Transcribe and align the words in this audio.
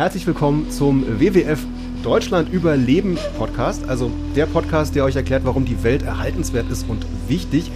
Herzlich 0.00 0.26
willkommen 0.26 0.70
zum 0.70 1.20
WWF 1.20 1.58
Deutschland 2.02 2.50
Überleben 2.50 3.18
Podcast, 3.36 3.86
also 3.86 4.10
der 4.34 4.46
Podcast, 4.46 4.94
der 4.94 5.04
euch 5.04 5.14
erklärt, 5.14 5.44
warum 5.44 5.66
die 5.66 5.82
Welt 5.82 6.02
erhaltenswert 6.02 6.70
ist 6.70 6.88
und 6.88 7.04
wichtig. 7.28 7.70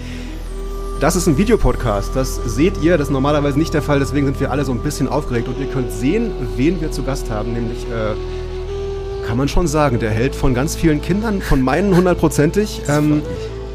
Das 1.01 1.17
ist 1.17 1.27
ein 1.27 1.37
Videopodcast, 1.37 2.17
das 2.17 2.37
seht 2.47 2.83
ihr, 2.83 2.97
das 2.97 3.09
ist 3.09 3.13
normalerweise 3.13 3.59
nicht 3.59 3.75
der 3.75 3.83
Fall, 3.83 3.99
deswegen 3.99 4.25
sind 4.25 4.41
wir 4.41 4.51
alle 4.51 4.65
so 4.65 4.73
ein 4.73 4.79
bisschen 4.79 5.07
aufgeregt 5.07 5.49
und 5.49 5.61
ihr 5.61 5.67
könnt 5.67 5.93
sehen, 5.93 6.33
wen 6.57 6.81
wir 6.81 6.91
zu 6.91 7.03
Gast 7.03 7.29
haben, 7.29 7.53
nämlich, 7.53 7.85
äh, 7.91 9.27
kann 9.27 9.37
man 9.37 9.49
schon 9.49 9.67
sagen, 9.67 9.99
der 9.99 10.11
Held 10.11 10.35
von 10.35 10.55
ganz 10.55 10.77
vielen 10.77 11.03
Kindern, 11.03 11.43
von 11.43 11.61
meinen 11.61 11.95
hundertprozentig, 11.95 12.81
ähm, 12.89 13.21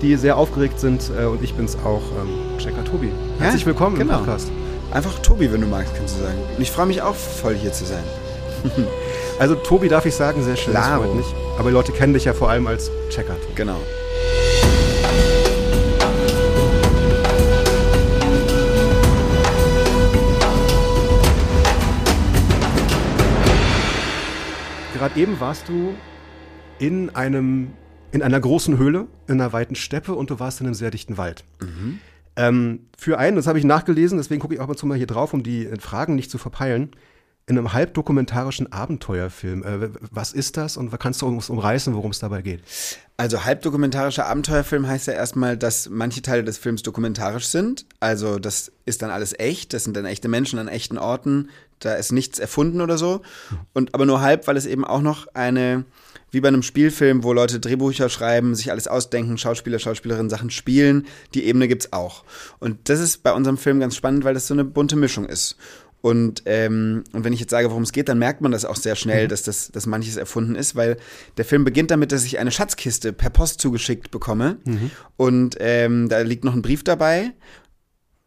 die 0.02 0.16
sehr 0.16 0.38
aufgeregt 0.38 0.80
sind 0.80 1.12
äh, 1.16 1.26
und 1.26 1.44
ich 1.44 1.54
bin's 1.54 1.78
auch, 1.86 2.02
ähm, 2.20 2.58
Checker 2.58 2.84
Tobi. 2.84 3.12
Herzlich 3.38 3.68
willkommen 3.68 3.96
genau. 3.96 4.14
im 4.14 4.20
Podcast. 4.22 4.52
Einfach 4.92 5.20
Tobi, 5.20 5.54
wenn 5.54 5.62
du 5.62 5.68
magst, 5.68 5.94
kannst 5.96 6.18
du 6.18 6.24
sagen. 6.24 6.40
Und 6.56 6.64
ich 6.64 6.72
freue 6.72 6.88
mich 6.88 7.04
auch 7.04 7.14
voll 7.14 7.54
hier 7.54 7.72
zu 7.72 7.86
sein. 7.86 8.04
Also 9.40 9.56
Tobi 9.56 9.88
darf 9.88 10.06
ich 10.06 10.16
sagen, 10.16 10.44
sehr 10.44 10.58
schön, 10.58 10.74
Klaro. 10.74 11.04
das 11.04 11.14
mich. 11.16 11.26
Aber 11.58 11.70
die 11.70 11.74
Leute 11.74 11.94
kennen 11.94 12.14
dich 12.14 12.26
ja 12.26 12.34
vor 12.34 12.50
allem 12.50 12.68
als 12.68 12.92
Checker. 13.10 13.40
Tobi. 13.40 13.56
Genau. 13.56 13.78
Gerade 24.94 25.18
eben 25.18 25.40
warst 25.40 25.70
du 25.70 25.94
in 26.78 27.10
einem, 27.16 27.70
in 28.12 28.22
einer 28.22 28.42
großen 28.42 28.78
Höhle, 28.78 29.08
in 29.28 29.36
einer 29.40 29.54
weiten 29.54 29.76
Steppe 29.76 30.14
und 30.14 30.30
du 30.30 30.42
warst 30.42 30.60
in 30.60 30.68
einem 30.68 30.74
sehr 30.74 30.92
dichten 30.92 31.18
Wald. 31.18 31.46
Ähm, 32.36 32.82
für 32.98 33.18
einen, 33.18 33.38
das 33.38 33.48
habe 33.48 33.58
ich 33.58 33.64
nachgelesen, 33.64 34.18
deswegen 34.18 34.42
gucke 34.42 34.54
ich 34.54 34.60
auch 34.60 34.68
mal 34.68 34.76
zu 34.76 34.86
mal 34.86 34.98
hier 34.98 35.08
drauf, 35.08 35.34
um 35.34 35.44
die 35.44 35.70
Fragen 35.80 36.16
nicht 36.16 36.30
zu 36.30 36.38
verpeilen, 36.38 36.92
in 37.50 37.58
einem 37.58 37.74
halbdokumentarischen 37.74 38.72
Abenteuerfilm. 38.72 39.64
Äh, 39.64 39.90
was 40.12 40.34
ist 40.34 40.56
das 40.56 40.78
und 40.78 40.98
kannst 41.00 41.22
du 41.22 41.28
uns 41.28 41.50
umreißen, 41.50 41.96
worum 41.96 42.12
es 42.12 42.20
dabei 42.20 42.44
geht? 42.44 42.62
Also 43.18 43.44
halbdokumentarischer 43.44 44.28
Abenteuerfilm 44.28 44.88
heißt 44.88 45.08
ja 45.08 45.14
erstmal, 45.14 45.58
dass 45.58 45.90
manche 45.90 46.22
Teile 46.22 46.44
des 46.44 46.60
Films 46.60 46.84
dokumentarisch 46.84 47.48
sind. 47.48 47.86
Also 48.00 48.38
das 48.38 48.72
ist 48.86 49.02
dann 49.02 49.10
alles 49.10 49.38
echt, 49.38 49.74
das 49.74 49.84
sind 49.84 49.98
dann 49.98 50.06
echte 50.06 50.30
Menschen 50.30 50.60
an 50.60 50.68
echten 50.68 51.00
Orten, 51.00 51.50
da 51.80 51.96
ist 51.96 52.12
nichts 52.12 52.38
erfunden 52.38 52.82
oder 52.82 52.98
so. 53.00 53.22
Und 53.74 53.96
aber 53.96 54.06
nur 54.06 54.22
halb, 54.22 54.48
weil 54.48 54.56
es 54.56 54.68
eben 54.68 54.86
auch 54.86 55.02
noch 55.02 55.28
eine, 55.34 55.86
wie 56.30 56.42
bei 56.42 56.50
einem 56.50 56.62
Spielfilm, 56.62 57.24
wo 57.24 57.34
Leute 57.34 57.60
Drehbücher 57.60 58.10
schreiben, 58.10 58.54
sich 58.54 58.70
alles 58.70 58.88
ausdenken, 58.88 59.40
Schauspieler, 59.40 59.80
Schauspielerinnen 59.80 60.30
Sachen 60.30 60.52
spielen, 60.52 61.08
die 61.34 61.46
Ebene 61.46 61.68
gibt's 61.68 61.94
auch. 61.94 62.24
Und 62.60 62.90
das 62.90 63.00
ist 63.00 63.24
bei 63.24 63.34
unserem 63.34 63.58
Film 63.58 63.80
ganz 63.80 63.96
spannend, 63.96 64.24
weil 64.24 64.36
das 64.36 64.46
so 64.46 64.54
eine 64.54 64.66
bunte 64.66 64.96
Mischung 64.96 65.26
ist. 65.26 65.58
Und, 66.02 66.44
ähm, 66.46 67.04
und 67.12 67.26
wenn 67.26 67.34
ich 67.34 67.42
jetzt 67.42 67.52
sage, 67.52 67.70
worum 67.70 67.84
es 67.84 67.92
geht, 67.92 68.08
dann 68.08 68.20
merkt 68.20 68.40
man 68.40 68.52
das 68.54 68.64
auch 68.64 68.78
sehr 68.78 68.96
schnell, 68.96 69.28
dass, 69.28 69.44
das, 69.44 69.70
dass 69.72 69.86
manches 69.86 70.16
erfunden 70.16 70.56
ist, 70.56 70.76
weil 70.76 70.96
der 71.38 71.44
Film 71.44 71.66
beginnt 71.66 71.92
damit, 71.92 72.12
dass 72.14 72.24
ich 72.24 72.40
eine 72.40 72.52
Schatzkiste 72.52 73.12
per 73.12 73.30
Post 73.30 73.60
zugeschickt 73.60 74.10
bekomme. 74.10 74.58
Und 75.18 75.58
ähm, 75.60 76.08
da 76.08 76.20
liegt 76.22 76.46
noch 76.46 76.54
ein 76.54 76.62
Brief 76.62 76.84
dabei. 76.86 77.32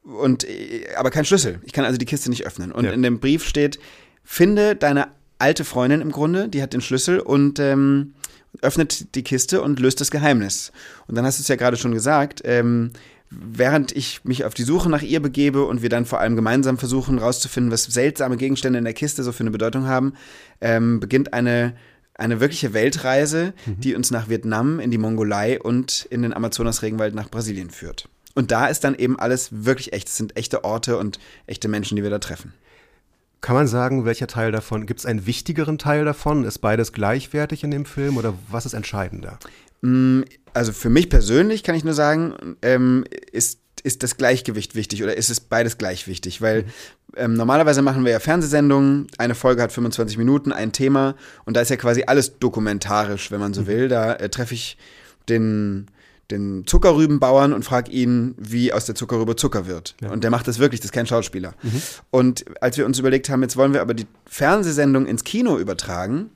Und, 0.03 0.45
äh, 0.45 0.87
aber 0.97 1.11
kein 1.11 1.25
Schlüssel. 1.25 1.61
Ich 1.65 1.73
kann 1.73 1.85
also 1.85 1.97
die 1.97 2.05
Kiste 2.05 2.29
nicht 2.29 2.45
öffnen. 2.47 2.73
Und 2.73 2.85
Ja. 2.85 2.93
in 2.93 3.03
dem 3.03 3.21
Brief 3.21 3.47
steht, 3.47 3.79
finde 4.25 4.77
deine 4.77 5.09
alte 5.39 5.65
Freundin 5.65 6.01
im 6.03 6.13
Grunde, 6.13 6.49
die 6.49 6.63
hat 6.63 6.73
den 6.75 6.81
Schlüssel 6.83 7.21
und 7.21 7.59
ähm, 7.59 8.15
öffnet 8.61 9.15
die 9.15 9.23
Kiste 9.25 9.63
und 9.63 9.81
löst 9.81 10.01
das 10.01 10.11
Geheimnis. 10.11 10.73
Und 11.07 11.15
dann 11.17 11.25
hast 11.25 11.39
du 11.39 11.43
es 11.43 11.49
ja 11.49 11.57
gerade 11.57 11.77
schon 11.77 11.93
gesagt, 11.93 12.43
ähm, 12.45 12.91
während 13.41 13.93
ich 13.93 14.25
mich 14.25 14.45
auf 14.45 14.55
die 14.55 14.63
Suche 14.63 14.91
nach 14.91 15.03
ihr 15.03 15.21
begebe 15.21 15.65
und 15.65 15.83
wir 15.83 15.89
dann 15.89 16.05
vor 16.05 16.21
allem 16.21 16.37
gemeinsam 16.37 16.79
versuchen 16.79 17.19
rauszufinden, 17.19 17.73
was 17.73 17.85
seltsame 17.85 18.37
Gegenstände 18.37 18.79
in 18.79 18.85
der 18.85 18.95
Kiste 18.95 19.23
so 19.23 19.33
für 19.33 19.43
eine 19.43 19.51
Bedeutung 19.51 19.87
haben, 19.87 20.15
ähm, 20.61 21.01
beginnt 21.01 21.33
eine 21.33 21.75
eine 22.15 22.41
wirkliche 22.41 22.75
Weltreise, 22.75 23.55
die 23.67 23.95
uns 23.95 24.11
nach 24.11 24.29
Vietnam, 24.29 24.81
in 24.81 24.91
die 24.91 24.99
Mongolei 24.99 25.59
und 25.59 26.07
in 26.11 26.23
den 26.23 26.35
Amazonas-Regenwald 26.35 27.15
nach 27.15 27.31
Brasilien 27.31 27.71
führt. 27.71 28.09
Und 28.35 28.51
da 28.51 28.67
ist 28.67 28.85
dann 28.85 28.95
eben 28.95 29.19
alles 29.19 29.65
wirklich 29.65 29.93
echt. 29.93 30.09
Es 30.09 30.17
sind 30.17 30.37
echte 30.37 30.65
Orte 30.65 30.99
und 30.99 31.19
echte 31.47 31.69
Menschen, 31.69 31.97
die 31.97 32.03
wir 32.03 32.11
da 32.11 32.19
treffen. 32.19 32.55
Kann 33.41 33.57
man 33.57 33.67
sagen, 33.67 34.05
welcher 34.05 34.29
Teil 34.29 34.53
davon, 34.53 34.87
gibt 34.87 35.01
es 35.01 35.07
einen 35.07 35.27
wichtigeren 35.27 35.77
Teil 35.77 36.05
davon? 36.05 36.45
Ist 36.45 36.59
beides 36.59 36.93
gleichwertig 36.93 37.65
in 37.65 37.73
dem 37.73 37.85
Film 37.85 38.17
oder 38.17 38.35
was 38.49 38.67
ist 38.67 38.75
entscheidender? 38.75 39.39
Also 40.55 40.73
für 40.73 40.91
mich 40.91 41.09
persönlich 41.09 41.63
kann 41.63 41.75
ich 41.75 41.85
nur 41.85 41.95
sagen, 41.95 42.57
ähm, 42.63 43.05
ist, 43.31 43.61
ist 43.83 44.03
das 44.03 44.17
Gleichgewicht 44.17 44.75
wichtig 44.75 45.03
oder 45.03 45.17
ist 45.17 45.31
es 45.31 45.41
beides 45.41 45.79
gleich 45.79 46.07
wichtig? 46.07 46.41
Weil 46.41 46.65
ähm, 47.17 47.35
normalerweise 47.35 47.83
machen 47.83 48.05
wir 48.05 48.13
ja 48.13 48.21
Fernsehsendungen, 48.21 49.07
eine 49.19 49.35
Folge 49.35 49.63
hat 49.63 49.73
25 49.73 50.19
Minuten, 50.19 50.53
ein 50.53 50.73
Thema 50.73 51.15
und 51.45 51.57
da 51.57 51.61
ist 51.61 51.71
ja 51.71 51.77
quasi 51.77 52.05
alles 52.07 52.39
dokumentarisch, 52.39 53.31
wenn 53.31 53.41
man 53.41 53.55
so 53.55 53.67
will. 53.67 53.89
Da 53.89 54.15
äh, 54.15 54.29
treffe 54.29 54.55
ich 54.55 54.77
den, 55.29 55.87
den 56.31 56.67
Zuckerrübenbauern 56.67 57.53
und 57.53 57.65
frage 57.65 57.91
ihn, 57.91 58.35
wie 58.39 58.73
aus 58.73 58.87
der 58.87 58.95
Zuckerrübe 58.95 59.37
Zucker 59.37 59.67
wird. 59.67 59.95
Und 60.11 60.25
der 60.25 60.31
macht 60.31 60.49
das 60.49 60.59
wirklich, 60.59 60.81
das 60.81 60.87
ist 60.87 60.93
kein 60.93 61.07
Schauspieler. 61.07 61.55
Und 62.11 62.45
als 62.61 62.77
wir 62.77 62.87
uns 62.87 62.99
überlegt 62.99 63.29
haben, 63.31 63.43
jetzt 63.43 63.57
wollen 63.57 63.73
wir 63.73 63.81
aber 63.83 63.95
die 63.95 64.07
Fernsehsendung 64.27 65.07
ins 65.07 65.25
Kino 65.25 65.59
übertragen, 65.59 66.31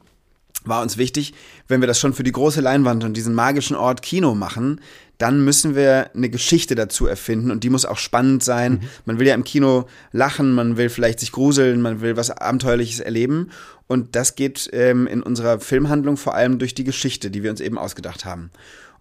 war 0.66 0.82
uns 0.82 0.96
wichtig, 0.96 1.34
wenn 1.68 1.80
wir 1.80 1.88
das 1.88 1.98
schon 1.98 2.12
für 2.12 2.22
die 2.22 2.32
große 2.32 2.60
Leinwand 2.60 3.04
und 3.04 3.16
diesen 3.16 3.34
magischen 3.34 3.76
Ort 3.76 4.02
Kino 4.02 4.34
machen, 4.34 4.80
dann 5.18 5.44
müssen 5.44 5.74
wir 5.74 6.10
eine 6.14 6.28
Geschichte 6.28 6.74
dazu 6.74 7.06
erfinden 7.06 7.50
und 7.50 7.64
die 7.64 7.70
muss 7.70 7.86
auch 7.86 7.98
spannend 7.98 8.42
sein. 8.42 8.82
Man 9.06 9.18
will 9.18 9.26
ja 9.26 9.34
im 9.34 9.44
Kino 9.44 9.86
lachen, 10.12 10.52
man 10.52 10.76
will 10.76 10.90
vielleicht 10.90 11.20
sich 11.20 11.32
gruseln, 11.32 11.80
man 11.80 12.00
will 12.00 12.16
was 12.16 12.30
Abenteuerliches 12.30 13.00
erleben 13.00 13.50
und 13.86 14.14
das 14.14 14.34
geht 14.34 14.68
ähm, 14.72 15.06
in 15.06 15.22
unserer 15.22 15.60
Filmhandlung 15.60 16.16
vor 16.16 16.34
allem 16.34 16.58
durch 16.58 16.74
die 16.74 16.84
Geschichte, 16.84 17.30
die 17.30 17.42
wir 17.42 17.50
uns 17.50 17.60
eben 17.60 17.78
ausgedacht 17.78 18.24
haben. 18.24 18.50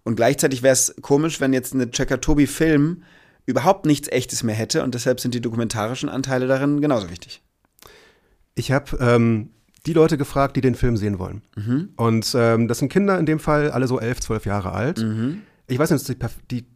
Und 0.04 0.16
gleichzeitig 0.16 0.62
wäre 0.62 0.72
es 0.72 0.94
komisch, 1.02 1.40
wenn 1.40 1.52
jetzt 1.52 1.74
eine 1.74 1.90
Checker 1.90 2.20
Tobi 2.20 2.46
Film 2.46 3.02
überhaupt 3.44 3.86
nichts 3.86 4.08
Echtes 4.08 4.42
mehr 4.42 4.54
hätte 4.54 4.82
und 4.82 4.94
deshalb 4.94 5.20
sind 5.20 5.34
die 5.34 5.40
dokumentarischen 5.40 6.08
Anteile 6.08 6.46
darin 6.46 6.80
genauso 6.80 7.10
wichtig. 7.10 7.42
Ich 8.54 8.72
habe 8.72 8.96
ähm, 9.00 9.50
die 9.86 9.92
Leute 9.92 10.18
gefragt, 10.18 10.56
die 10.56 10.60
den 10.60 10.74
Film 10.74 10.96
sehen 10.96 11.18
wollen. 11.18 11.42
Mhm. 11.56 11.90
Und 11.96 12.34
ähm, 12.36 12.68
das 12.68 12.78
sind 12.78 12.90
Kinder 12.90 13.18
in 13.18 13.26
dem 13.26 13.38
Fall, 13.38 13.70
alle 13.70 13.86
so 13.86 14.00
elf, 14.00 14.20
zwölf 14.20 14.44
Jahre 14.44 14.72
alt. 14.72 14.98
Mhm. 14.98 15.42
Ich 15.68 15.78
weiß 15.78 15.90
nicht, 15.90 16.10
ob 16.10 16.30
die, 16.48 16.62
die 16.62 16.66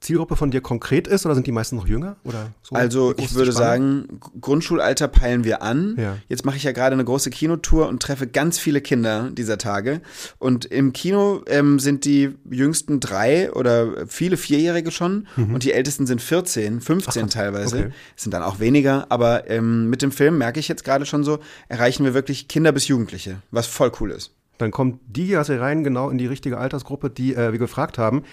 Zielgruppe 0.00 0.34
von 0.34 0.50
dir 0.50 0.62
konkret 0.62 1.06
ist 1.06 1.26
oder 1.26 1.34
sind 1.34 1.46
die 1.46 1.52
meisten 1.52 1.76
noch 1.76 1.86
jünger? 1.86 2.16
Oder 2.24 2.52
so? 2.62 2.74
Also 2.74 3.14
ich 3.18 3.34
würde 3.34 3.52
Spanne? 3.52 3.66
sagen, 3.66 4.20
Grundschulalter 4.40 5.08
peilen 5.08 5.44
wir 5.44 5.60
an. 5.60 5.94
Ja. 5.98 6.16
Jetzt 6.28 6.46
mache 6.46 6.56
ich 6.56 6.62
ja 6.62 6.72
gerade 6.72 6.94
eine 6.94 7.04
große 7.04 7.28
Kinotour 7.28 7.86
und 7.86 8.02
treffe 8.02 8.26
ganz 8.26 8.58
viele 8.58 8.80
Kinder 8.80 9.30
dieser 9.30 9.58
Tage. 9.58 10.00
Und 10.38 10.64
im 10.64 10.94
Kino 10.94 11.42
ähm, 11.46 11.78
sind 11.78 12.06
die 12.06 12.34
jüngsten 12.50 13.00
drei 13.00 13.52
oder 13.52 14.06
viele 14.06 14.38
Vierjährige 14.38 14.90
schon 14.90 15.26
und 15.36 15.64
die 15.64 15.72
ältesten 15.72 16.06
sind 16.06 16.22
14, 16.22 16.80
15 16.80 17.28
teilweise. 17.28 17.76
Mhm. 17.76 17.82
okay. 17.82 17.92
Sind 18.16 18.32
dann 18.32 18.42
auch 18.42 18.58
weniger, 18.58 19.06
aber 19.10 19.50
ähm, 19.50 19.90
mit 19.90 20.00
dem 20.00 20.12
Film 20.12 20.38
merke 20.38 20.60
ich 20.60 20.68
jetzt 20.68 20.84
gerade 20.84 21.04
schon 21.04 21.24
so, 21.24 21.40
erreichen 21.68 22.04
wir 22.04 22.14
wirklich 22.14 22.48
Kinder 22.48 22.72
bis 22.72 22.88
Jugendliche, 22.88 23.42
was 23.50 23.66
voll 23.66 23.92
cool 24.00 24.12
ist. 24.12 24.32
Dann 24.60 24.70
kommt 24.70 25.00
die 25.06 25.28
ja 25.28 25.40
rein 25.40 25.84
genau 25.84 26.10
in 26.10 26.18
die 26.18 26.26
richtige 26.26 26.58
Altersgruppe, 26.58 27.08
die 27.08 27.34
äh, 27.34 27.52
wir 27.52 27.58
gefragt 27.58 27.96
haben. 27.96 28.24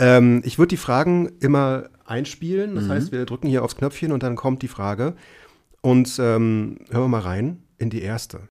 Ähm, 0.00 0.40
ich 0.44 0.58
würde 0.58 0.70
die 0.70 0.76
Fragen 0.78 1.30
immer 1.40 1.90
einspielen. 2.06 2.72
Mhm. 2.72 2.74
Das 2.76 2.88
heißt, 2.88 3.12
wir 3.12 3.26
drücken 3.26 3.48
hier 3.48 3.62
aufs 3.62 3.76
Knöpfchen 3.76 4.10
und 4.10 4.22
dann 4.22 4.34
kommt 4.34 4.62
die 4.62 4.68
Frage. 4.68 5.14
Und 5.82 6.18
ähm, 6.18 6.78
hören 6.90 7.04
wir 7.04 7.08
mal 7.08 7.20
rein 7.20 7.62
in 7.78 7.90
die 7.90 8.02
erste. 8.02 8.48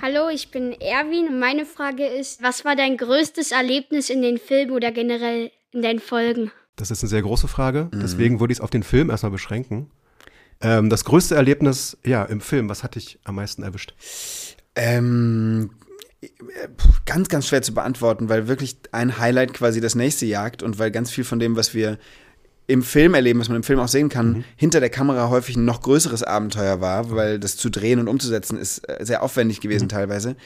Hallo, 0.00 0.28
ich 0.28 0.50
bin 0.50 0.72
Erwin 0.72 1.28
und 1.28 1.38
meine 1.38 1.64
Frage 1.64 2.06
ist, 2.06 2.42
was 2.42 2.64
war 2.64 2.76
dein 2.76 2.96
größtes 2.96 3.52
Erlebnis 3.52 4.10
in 4.10 4.20
den 4.20 4.38
Filmen 4.38 4.72
oder 4.72 4.92
generell 4.92 5.50
in 5.72 5.82
deinen 5.82 6.00
Folgen? 6.00 6.50
Das 6.76 6.90
ist 6.90 7.02
eine 7.02 7.08
sehr 7.08 7.22
große 7.22 7.48
Frage. 7.48 7.88
Mhm. 7.92 8.00
Deswegen 8.00 8.40
würde 8.40 8.52
ich 8.52 8.58
es 8.58 8.62
auf 8.62 8.70
den 8.70 8.82
Film 8.82 9.10
erstmal 9.10 9.32
beschränken. 9.32 9.90
Ähm, 10.60 10.90
das 10.90 11.04
größte 11.04 11.34
Erlebnis, 11.34 11.96
ja, 12.04 12.24
im 12.24 12.40
Film, 12.40 12.68
was 12.68 12.82
hat 12.82 12.96
dich 12.96 13.18
am 13.24 13.36
meisten 13.36 13.62
erwischt? 13.62 13.94
Ähm, 14.74 15.70
äh, 15.70 15.81
ganz, 17.04 17.28
ganz 17.28 17.48
schwer 17.48 17.62
zu 17.62 17.74
beantworten, 17.74 18.28
weil 18.28 18.48
wirklich 18.48 18.76
ein 18.92 19.18
Highlight 19.18 19.54
quasi 19.54 19.80
das 19.80 19.94
nächste 19.94 20.26
jagt 20.26 20.62
und 20.62 20.78
weil 20.78 20.90
ganz 20.90 21.10
viel 21.10 21.24
von 21.24 21.38
dem, 21.38 21.56
was 21.56 21.74
wir 21.74 21.98
im 22.68 22.82
Film 22.82 23.14
erleben, 23.14 23.40
was 23.40 23.48
man 23.48 23.56
im 23.56 23.64
Film 23.64 23.80
auch 23.80 23.88
sehen 23.88 24.08
kann, 24.08 24.44
hinter 24.56 24.80
der 24.80 24.88
Kamera 24.88 25.28
häufig 25.28 25.56
ein 25.56 25.64
noch 25.64 25.82
größeres 25.82 26.22
Abenteuer 26.22 26.80
war, 26.80 27.10
weil 27.10 27.40
das 27.40 27.56
zu 27.56 27.70
drehen 27.70 27.98
und 27.98 28.08
umzusetzen 28.08 28.56
ist 28.56 28.88
äh, 28.88 29.04
sehr 29.04 29.22
aufwendig 29.22 29.60
gewesen 29.60 29.88
teilweise. 29.88 30.36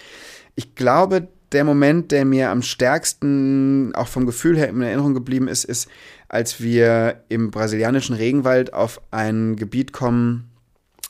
Ich 0.55 0.75
glaube, 0.75 1.29
der 1.53 1.65
Moment, 1.65 2.11
der 2.11 2.25
mir 2.25 2.51
am 2.51 2.63
stärksten 2.63 3.95
auch 3.95 4.09
vom 4.09 4.27
Gefühl 4.27 4.57
her 4.57 4.69
in 4.69 4.81
Erinnerung 4.81 5.15
geblieben 5.15 5.47
ist, 5.47 5.65
ist, 5.65 5.89
als 6.29 6.61
wir 6.61 7.23
im 7.29 7.51
brasilianischen 7.51 8.17
Regenwald 8.17 8.73
auf 8.73 9.01
ein 9.11 9.57
Gebiet 9.57 9.93
kommen, 9.93 10.51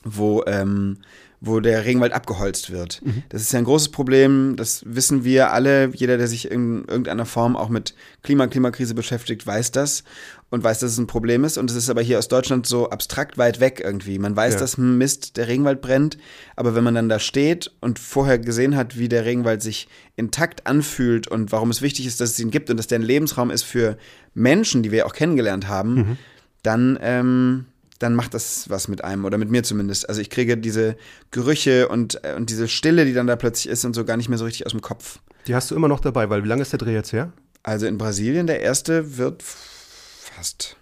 wo, 0.03 0.43
ähm, 0.45 0.99
wo 1.39 1.59
der 1.59 1.85
Regenwald 1.85 2.13
abgeholzt 2.13 2.71
wird. 2.71 3.01
Mhm. 3.05 3.23
Das 3.29 3.41
ist 3.41 3.53
ja 3.53 3.59
ein 3.59 3.65
großes 3.65 3.89
Problem, 3.89 4.55
das 4.55 4.81
wissen 4.87 5.23
wir 5.23 5.53
alle. 5.53 5.91
Jeder, 5.93 6.17
der 6.17 6.27
sich 6.27 6.49
in 6.49 6.85
irgendeiner 6.85 7.25
Form 7.25 7.55
auch 7.55 7.69
mit 7.69 7.93
Klima, 8.23 8.47
Klimakrise 8.47 8.95
beschäftigt, 8.95 9.45
weiß 9.45 9.71
das 9.71 10.03
und 10.49 10.63
weiß, 10.63 10.79
dass 10.79 10.91
es 10.91 10.97
ein 10.97 11.05
Problem 11.05 11.43
ist. 11.43 11.59
Und 11.59 11.69
es 11.69 11.77
ist 11.77 11.89
aber 11.91 12.01
hier 12.01 12.17
aus 12.17 12.27
Deutschland 12.27 12.65
so 12.65 12.89
abstrakt 12.89 13.37
weit 13.37 13.59
weg 13.59 13.81
irgendwie. 13.83 14.17
Man 14.17 14.35
weiß, 14.35 14.55
ja. 14.55 14.59
dass 14.59 14.79
Mist, 14.79 15.37
der 15.37 15.47
Regenwald 15.47 15.79
brennt, 15.81 16.17
aber 16.55 16.73
wenn 16.73 16.83
man 16.83 16.95
dann 16.95 17.09
da 17.09 17.19
steht 17.19 17.71
und 17.81 17.99
vorher 17.99 18.39
gesehen 18.39 18.75
hat, 18.75 18.97
wie 18.97 19.09
der 19.09 19.25
Regenwald 19.25 19.61
sich 19.61 19.87
intakt 20.15 20.65
anfühlt 20.65 21.27
und 21.27 21.51
warum 21.51 21.69
es 21.69 21.83
wichtig 21.83 22.07
ist, 22.07 22.19
dass 22.19 22.31
es 22.31 22.39
ihn 22.39 22.49
gibt 22.49 22.71
und 22.71 22.77
dass 22.77 22.87
der 22.87 22.97
ein 22.97 23.03
Lebensraum 23.03 23.51
ist 23.51 23.63
für 23.63 23.97
Menschen, 24.33 24.81
die 24.81 24.91
wir 24.91 25.05
auch 25.05 25.13
kennengelernt 25.13 25.67
haben, 25.67 25.95
mhm. 25.95 26.17
dann 26.63 26.97
ähm, 26.99 27.65
dann 27.99 28.15
macht 28.15 28.33
das 28.33 28.69
was 28.69 28.87
mit 28.87 29.03
einem 29.03 29.25
oder 29.25 29.37
mit 29.37 29.49
mir 29.49 29.63
zumindest. 29.63 30.07
Also 30.07 30.21
ich 30.21 30.29
kriege 30.29 30.57
diese 30.57 30.97
Gerüche 31.31 31.87
und, 31.87 32.23
äh, 32.23 32.35
und 32.35 32.49
diese 32.49 32.67
Stille, 32.67 33.05
die 33.05 33.13
dann 33.13 33.27
da 33.27 33.35
plötzlich 33.35 33.71
ist 33.71 33.85
und 33.85 33.93
so 33.93 34.05
gar 34.05 34.17
nicht 34.17 34.29
mehr 34.29 34.37
so 34.37 34.45
richtig 34.45 34.65
aus 34.65 34.71
dem 34.71 34.81
Kopf. 34.81 35.19
Die 35.47 35.55
hast 35.55 35.71
du 35.71 35.75
immer 35.75 35.87
noch 35.87 35.99
dabei, 35.99 36.29
weil 36.29 36.43
wie 36.43 36.47
lange 36.47 36.61
ist 36.61 36.71
der 36.71 36.79
Dreh 36.79 36.93
jetzt 36.93 37.13
her? 37.13 37.31
Also 37.63 37.85
in 37.85 37.97
Brasilien, 37.97 38.47
der 38.47 38.61
erste 38.61 39.17
wird 39.17 39.43
fast 39.43 40.77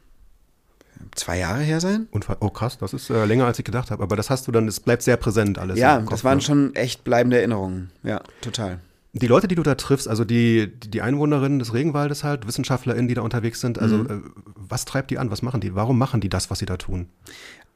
zwei 1.15 1.39
Jahre 1.39 1.61
her 1.61 1.79
sein. 1.79 2.07
Und, 2.11 2.27
oh 2.39 2.49
krass, 2.49 2.77
das 2.77 2.93
ist 2.93 3.09
äh, 3.09 3.25
länger 3.25 3.45
als 3.45 3.59
ich 3.59 3.65
gedacht 3.65 3.91
habe. 3.91 4.03
Aber 4.03 4.15
das 4.15 4.29
hast 4.29 4.47
du 4.47 4.51
dann, 4.51 4.67
es 4.67 4.79
bleibt 4.79 5.01
sehr 5.01 5.17
präsent 5.17 5.57
alles. 5.57 5.79
Ja, 5.79 5.99
das 5.99 6.23
waren 6.23 6.37
ne? 6.37 6.43
schon 6.43 6.75
echt 6.75 7.03
bleibende 7.03 7.37
Erinnerungen. 7.37 7.91
Ja, 8.03 8.21
total. 8.41 8.79
Die 9.17 9.27
Leute, 9.27 9.47
die 9.47 9.55
du 9.55 9.63
da 9.63 9.75
triffst, 9.75 10.09
also 10.09 10.25
die, 10.25 10.77
die 10.77 11.01
Einwohnerinnen 11.01 11.57
des 11.57 11.73
Regenwaldes 11.73 12.25
halt, 12.25 12.45
WissenschaftlerInnen, 12.47 13.07
die 13.07 13.13
da 13.13 13.21
unterwegs 13.21 13.61
sind, 13.61 13.79
also 13.79 13.97
mhm. 13.97 14.09
äh, 14.09 14.21
was 14.55 14.83
treibt 14.83 15.09
die 15.09 15.17
an? 15.17 15.31
Was 15.31 15.41
machen 15.41 15.61
die? 15.61 15.73
Warum 15.73 15.97
machen 15.97 16.19
die 16.19 16.27
das, 16.27 16.51
was 16.51 16.59
sie 16.59 16.65
da 16.65 16.75
tun? 16.75 17.07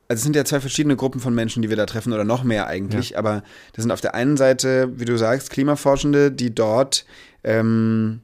Also 0.09 0.19
es 0.19 0.23
sind 0.23 0.35
ja 0.35 0.43
zwei 0.43 0.59
verschiedene 0.59 0.97
Gruppen 0.97 1.21
von 1.21 1.33
Menschen, 1.33 1.61
die 1.61 1.69
wir 1.69 1.77
da 1.77 1.85
treffen 1.85 2.11
oder 2.11 2.25
noch 2.25 2.43
mehr 2.43 2.67
eigentlich. 2.67 3.11
Ja. 3.11 3.19
Aber 3.19 3.43
das 3.73 3.83
sind 3.83 3.91
auf 3.91 4.01
der 4.01 4.15
einen 4.15 4.35
Seite, 4.35 4.91
wie 4.99 5.05
du 5.05 5.17
sagst, 5.17 5.49
Klimaforschende, 5.49 6.29
die 6.29 6.53
dort 6.53 7.05
ähm, 7.43 8.19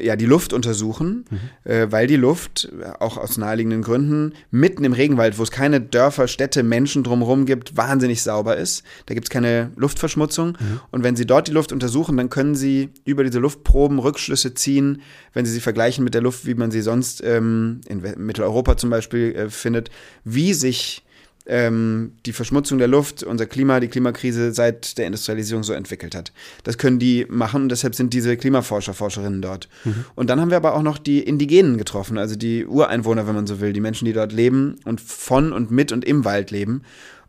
ja, 0.00 0.16
die 0.16 0.26
Luft 0.26 0.52
untersuchen, 0.52 1.24
mhm. 1.30 1.70
äh, 1.70 1.92
weil 1.92 2.06
die 2.06 2.16
Luft, 2.16 2.70
auch 3.00 3.16
aus 3.16 3.36
naheliegenden 3.36 3.82
Gründen, 3.82 4.32
mitten 4.50 4.84
im 4.84 4.92
Regenwald, 4.92 5.38
wo 5.38 5.42
es 5.42 5.50
keine 5.50 5.80
Dörfer, 5.80 6.28
Städte, 6.28 6.62
Menschen 6.62 7.04
drumherum 7.04 7.46
gibt, 7.46 7.76
wahnsinnig 7.76 8.22
sauber 8.22 8.56
ist. 8.56 8.84
Da 9.06 9.14
gibt 9.14 9.26
es 9.26 9.30
keine 9.30 9.70
Luftverschmutzung. 9.76 10.48
Mhm. 10.58 10.80
Und 10.90 11.02
wenn 11.02 11.16
sie 11.16 11.26
dort 11.26 11.48
die 11.48 11.52
Luft 11.52 11.72
untersuchen, 11.72 12.16
dann 12.16 12.30
können 12.30 12.54
sie 12.54 12.90
über 13.04 13.24
diese 13.24 13.38
Luftproben 13.38 13.98
Rückschlüsse 13.98 14.54
ziehen, 14.54 15.02
wenn 15.32 15.46
sie 15.46 15.52
sie 15.52 15.60
vergleichen 15.60 16.04
mit 16.04 16.14
der 16.14 16.22
Luft, 16.22 16.46
wie 16.46 16.54
man 16.54 16.70
sie 16.70 16.80
sonst 16.80 17.22
ähm, 17.24 17.80
in 17.86 18.02
Mitteleuropa 18.16 18.76
zum 18.76 18.90
Beispiel 18.90 19.34
äh, 19.34 19.50
findet, 19.50 19.90
wie 20.24 20.54
sich 20.54 21.05
ähm, 21.46 22.12
die 22.26 22.32
Verschmutzung 22.32 22.78
der 22.78 22.88
Luft, 22.88 23.22
unser 23.22 23.46
Klima, 23.46 23.80
die 23.80 23.88
Klimakrise 23.88 24.52
seit 24.52 24.98
der 24.98 25.06
Industrialisierung 25.06 25.62
so 25.62 25.72
entwickelt 25.72 26.14
hat. 26.14 26.32
Das 26.64 26.78
können 26.78 26.98
die 26.98 27.26
machen 27.28 27.62
und 27.62 27.68
deshalb 27.70 27.94
sind 27.94 28.12
diese 28.12 28.36
Klimaforscher, 28.36 28.94
Forscherinnen 28.94 29.42
dort. 29.42 29.68
Mhm. 29.84 30.04
Und 30.14 30.30
dann 30.30 30.40
haben 30.40 30.50
wir 30.50 30.56
aber 30.56 30.74
auch 30.74 30.82
noch 30.82 30.98
die 30.98 31.20
Indigenen 31.20 31.78
getroffen, 31.78 32.18
also 32.18 32.36
die 32.36 32.66
Ureinwohner, 32.66 33.26
wenn 33.26 33.34
man 33.34 33.46
so 33.46 33.60
will, 33.60 33.72
die 33.72 33.80
Menschen, 33.80 34.06
die 34.06 34.12
dort 34.12 34.32
leben 34.32 34.76
und 34.84 35.00
von 35.00 35.52
und 35.52 35.70
mit 35.70 35.92
und 35.92 36.04
im 36.04 36.24
Wald 36.24 36.50
leben. 36.50 36.82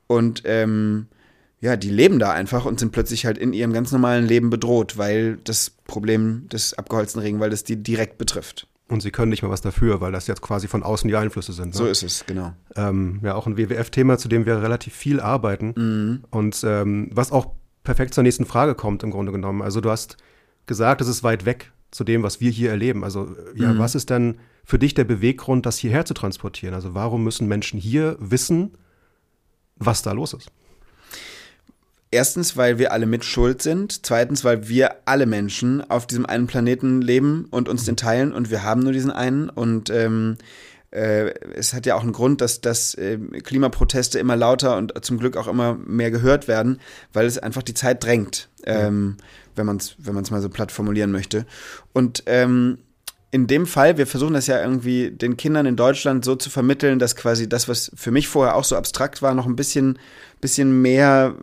Und 0.08 0.44
ähm, 0.46 1.08
ja, 1.60 1.75
die 1.75 1.90
leben 1.90 2.19
da 2.19 2.31
einfach 2.31 2.66
und 2.66 2.80
sind 2.80 2.92
plötzlich 2.92 3.25
halt 3.25 3.38
in 3.38 3.54
ihrem 3.54 3.74
ganz 3.74 3.92
normalen 3.92 4.28
Leben 4.28 4.50
bedroht, 4.50 4.98
weil 4.98 5.38
das 5.44 5.72
Problem 5.86 6.48
des 6.50 6.74
abgeholzten 6.75 7.22
Regenwaldes 7.22 7.64
die 7.64 7.78
direkt 7.78 8.18
betrifft. 8.18 8.68
Und 8.89 9.01
sie 9.01 9.12
können 9.12 9.30
nicht 9.30 9.44
mal 9.44 9.50
was 9.50 9.62
dafür, 9.62 10.00
weil 10.00 10.13
das 10.13 10.28
jetzt 10.28 10.42
quasi 10.42 10.68
von 10.68 10.81
außen 10.81 11.07
die 11.07 11.16
Einflüsse 11.16 11.51
sind. 11.51 11.69
Ne? 11.69 11.74
So 11.74 11.86
ist 11.88 12.04
es, 12.04 12.25
genau. 12.25 12.54
Ähm, 12.75 13.19
ja, 13.22 13.36
auch 13.36 13.45
ein 13.45 13.57
WWF-Thema, 13.57 14.18
zu 14.18 14.30
dem 14.30 14.45
wir 14.45 14.62
relativ 14.62 14.94
viel 14.94 15.19
arbeiten. 15.19 15.74
Mhm. 15.75 16.24
Und 16.30 16.63
ähm, 16.63 17.10
was 17.12 17.31
auch 17.31 17.51
perfekt 17.84 18.13
zur 18.13 18.24
nächsten 18.24 18.45
Frage 18.45 18.75
kommt, 18.75 19.04
im 19.04 19.12
Grunde 19.12 19.31
genommen. 19.31 19.62
Also 19.62 19.81
du 19.81 19.89
hast 19.89 20.18
gesagt, 20.68 21.01
es 21.01 21.07
ist 21.07 21.24
weit 21.24 21.45
weg 21.45 21.72
zu 21.92 22.04
dem, 22.04 22.24
was 22.24 22.39
wir 22.39 22.51
hier 22.51 22.69
erleben. 22.69 23.04
Also 23.04 23.36
ja, 23.56 23.74
mhm. 23.74 23.80
was 23.80 23.95
ist 23.95 24.10
denn 24.10 24.39
für 24.63 24.80
dich 24.80 24.94
der 24.94 25.06
Beweggrund, 25.06 25.66
das 25.66 25.78
hierher 25.78 26.06
zu 26.06 26.13
transportieren? 26.13 26.74
Also 26.74 26.94
warum 26.94 27.24
müssen 27.24 27.48
Menschen 27.48 27.80
hier 27.80 28.18
wissen, 28.19 28.74
was 29.78 30.01
da 30.01 30.12
los 30.12 30.33
ist? 30.33 30.51
Erstens, 32.09 32.56
weil 32.56 32.80
wir 32.80 32.94
alle 32.94 33.06
mit 33.06 33.25
schuld 33.25 33.62
sind. 33.62 34.06
Zweitens, 34.06 34.44
weil 34.44 34.69
wir 34.69 34.95
alle 35.06 35.25
Menschen 35.25 35.81
auf 35.89 36.07
diesem 36.07 36.25
einen 36.25 36.48
Planeten 36.48 37.01
leben 37.01 37.48
und 37.51 37.68
uns 37.68 37.86
den 37.86 37.98
teilen 37.98 38.33
und 38.33 38.50
wir 38.50 38.63
haben 38.63 38.81
nur 38.81 38.94
diesen 38.94 39.12
einen. 39.12 39.50
Und 39.50 39.89
ähm, 39.89 40.38
äh, 40.92 41.33
es 41.54 41.74
hat 41.74 41.86
ja 41.86 41.95
auch 41.95 42.04
einen 42.04 42.13
Grund, 42.13 42.39
dass, 42.39 42.62
dass 42.62 42.94
äh, 42.95 43.18
Klimaproteste 43.18 44.19
immer 44.19 44.38
lauter 44.38 44.77
und 44.77 44.94
zum 45.04 45.19
Glück 45.19 45.36
auch 45.36 45.48
immer 45.48 45.75
mehr 45.86 46.12
gehört 46.12 46.48
werden, 46.48 46.80
weil 47.12 47.25
es 47.25 47.38
einfach 47.38 47.63
die 47.63 47.74
Zeit 47.74 48.04
drängt, 48.04 48.50
ähm, 48.65 49.18
wenn 49.56 49.65
man 49.65 49.77
es 49.77 49.95
wenn 49.98 50.15
man's 50.15 50.31
mal 50.31 50.42
so 50.42 50.50
platt 50.50 50.71
formulieren 50.71 51.12
möchte. 51.12 51.45
Und 51.92 52.24
ähm, 52.25 52.77
in 53.30 53.48
dem 53.48 53.66
Fall, 53.66 53.98
wir 53.98 54.08
versuchen 54.08 54.34
das 54.34 54.48
ja 54.48 54.62
irgendwie 54.62 55.12
den 55.12 55.36
Kindern 55.36 55.66
in 55.66 55.76
Deutschland 55.76 56.24
so 56.24 56.36
zu 56.36 56.50
vermitteln, 56.50 56.98
dass 56.98 57.16
quasi 57.16 57.50
das, 57.50 57.68
was 57.68 57.92
für 57.96 58.12
mich 58.12 58.28
vorher 58.28 58.56
auch 58.56 58.64
so 58.64 58.78
abstrakt 58.78 59.22
war, 59.22 59.34
noch 59.34 59.46
ein 59.46 59.56
bisschen 59.56 60.00
bisschen 60.42 60.82
mehr 60.82 61.36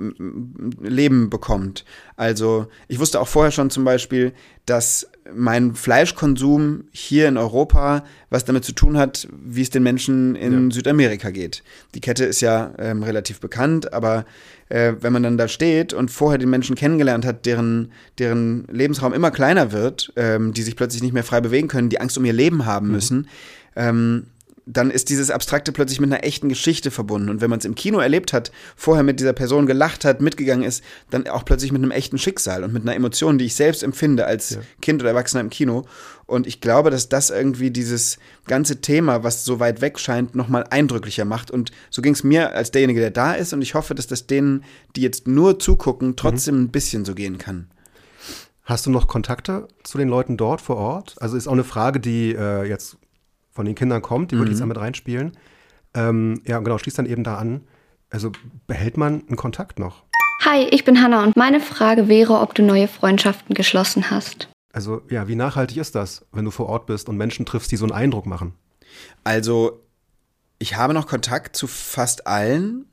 Leben 0.80 1.30
bekommt. 1.30 1.84
Also 2.16 2.66
ich 2.88 3.00
wusste 3.00 3.20
auch 3.20 3.28
vorher 3.28 3.50
schon 3.50 3.70
zum 3.70 3.84
Beispiel, 3.84 4.32
dass 4.66 5.10
mein 5.32 5.74
Fleischkonsum 5.74 6.84
hier 6.90 7.28
in 7.28 7.36
Europa 7.36 8.04
was 8.34 8.44
damit 8.44 8.64
zu 8.64 8.72
tun 8.72 8.98
hat, 8.98 9.28
wie 9.32 9.62
es 9.62 9.70
den 9.70 9.84
Menschen 9.84 10.34
in 10.34 10.68
ja. 10.68 10.74
Südamerika 10.74 11.30
geht. 11.30 11.62
Die 11.94 12.00
Kette 12.00 12.24
ist 12.24 12.40
ja 12.40 12.74
ähm, 12.78 13.04
relativ 13.04 13.38
bekannt, 13.38 13.92
aber 13.92 14.24
äh, 14.68 14.94
wenn 15.00 15.12
man 15.12 15.22
dann 15.22 15.38
da 15.38 15.46
steht 15.46 15.92
und 15.92 16.10
vorher 16.10 16.38
den 16.38 16.50
Menschen 16.50 16.74
kennengelernt 16.74 17.24
hat, 17.24 17.46
deren, 17.46 17.92
deren 18.18 18.66
Lebensraum 18.70 19.12
immer 19.12 19.30
kleiner 19.30 19.70
wird, 19.70 20.12
ähm, 20.16 20.52
die 20.52 20.62
sich 20.62 20.74
plötzlich 20.74 21.02
nicht 21.02 21.14
mehr 21.14 21.22
frei 21.22 21.40
bewegen 21.40 21.68
können, 21.68 21.90
die 21.90 22.00
Angst 22.00 22.18
um 22.18 22.24
ihr 22.24 22.32
Leben 22.32 22.66
haben 22.66 22.86
mhm. 22.86 22.92
müssen, 22.92 23.28
ähm, 23.76 24.26
dann 24.66 24.90
ist 24.90 25.10
dieses 25.10 25.30
Abstrakte 25.30 25.72
plötzlich 25.72 26.00
mit 26.00 26.10
einer 26.10 26.24
echten 26.24 26.48
Geschichte 26.48 26.90
verbunden. 26.90 27.28
Und 27.28 27.40
wenn 27.40 27.50
man 27.50 27.58
es 27.58 27.64
im 27.64 27.74
Kino 27.74 27.98
erlebt 27.98 28.32
hat, 28.32 28.50
vorher 28.76 29.02
mit 29.02 29.20
dieser 29.20 29.34
Person 29.34 29.66
gelacht 29.66 30.04
hat, 30.04 30.22
mitgegangen 30.22 30.64
ist, 30.64 30.82
dann 31.10 31.26
auch 31.28 31.44
plötzlich 31.44 31.70
mit 31.70 31.82
einem 31.82 31.90
echten 31.90 32.18
Schicksal 32.18 32.64
und 32.64 32.72
mit 32.72 32.82
einer 32.82 32.94
Emotion, 32.94 33.36
die 33.36 33.44
ich 33.44 33.54
selbst 33.54 33.82
empfinde 33.82 34.26
als 34.26 34.50
ja. 34.50 34.60
Kind 34.80 35.02
oder 35.02 35.10
Erwachsener 35.10 35.42
im 35.42 35.50
Kino. 35.50 35.84
Und 36.26 36.46
ich 36.46 36.62
glaube, 36.62 36.90
dass 36.90 37.10
das 37.10 37.28
irgendwie 37.28 37.70
dieses 37.70 38.18
ganze 38.46 38.80
Thema, 38.80 39.22
was 39.22 39.44
so 39.44 39.60
weit 39.60 39.82
weg 39.82 39.98
scheint, 39.98 40.34
nochmal 40.34 40.64
eindrücklicher 40.70 41.26
macht. 41.26 41.50
Und 41.50 41.70
so 41.90 42.00
ging 42.00 42.14
es 42.14 42.24
mir 42.24 42.54
als 42.54 42.70
derjenige, 42.70 43.00
der 43.00 43.10
da 43.10 43.34
ist. 43.34 43.52
Und 43.52 43.60
ich 43.60 43.74
hoffe, 43.74 43.94
dass 43.94 44.06
das 44.06 44.26
denen, 44.26 44.64
die 44.96 45.02
jetzt 45.02 45.28
nur 45.28 45.58
zugucken, 45.58 46.16
trotzdem 46.16 46.56
mhm. 46.56 46.62
ein 46.62 46.70
bisschen 46.70 47.04
so 47.04 47.14
gehen 47.14 47.36
kann. 47.36 47.68
Hast 48.62 48.86
du 48.86 48.90
noch 48.90 49.08
Kontakte 49.08 49.68
zu 49.82 49.98
den 49.98 50.08
Leuten 50.08 50.38
dort 50.38 50.62
vor 50.62 50.76
Ort? 50.76 51.16
Also 51.20 51.36
ist 51.36 51.46
auch 51.46 51.52
eine 51.52 51.64
Frage, 51.64 52.00
die 52.00 52.34
äh, 52.34 52.64
jetzt 52.64 52.96
von 53.54 53.64
den 53.64 53.74
Kindern 53.74 54.02
kommt, 54.02 54.30
die 54.30 54.34
mhm. 54.34 54.40
würde 54.40 54.50
ich 54.50 54.54
jetzt 54.54 54.60
damit 54.60 54.78
reinspielen. 54.78 55.32
Ähm, 55.94 56.42
ja, 56.44 56.58
genau, 56.58 56.76
schließt 56.76 56.98
dann 56.98 57.06
eben 57.06 57.24
da 57.24 57.36
an. 57.36 57.62
Also 58.10 58.32
behält 58.66 58.96
man 58.96 59.24
einen 59.26 59.36
Kontakt 59.36 59.78
noch? 59.78 60.04
Hi, 60.44 60.64
ich 60.70 60.84
bin 60.84 61.00
Hanna 61.00 61.22
und 61.22 61.36
meine 61.36 61.60
Frage 61.60 62.08
wäre, 62.08 62.40
ob 62.40 62.54
du 62.54 62.62
neue 62.62 62.88
Freundschaften 62.88 63.54
geschlossen 63.54 64.10
hast. 64.10 64.48
Also 64.72 65.02
ja, 65.08 65.28
wie 65.28 65.36
nachhaltig 65.36 65.76
ist 65.76 65.94
das, 65.94 66.26
wenn 66.32 66.44
du 66.44 66.50
vor 66.50 66.66
Ort 66.66 66.86
bist 66.86 67.08
und 67.08 67.16
Menschen 67.16 67.46
triffst, 67.46 67.70
die 67.70 67.76
so 67.76 67.84
einen 67.84 67.94
Eindruck 67.94 68.26
machen? 68.26 68.54
Also 69.22 69.80
ich 70.58 70.76
habe 70.76 70.92
noch 70.92 71.06
Kontakt 71.06 71.56
zu 71.56 71.66
fast 71.66 72.26
allen. 72.26 72.86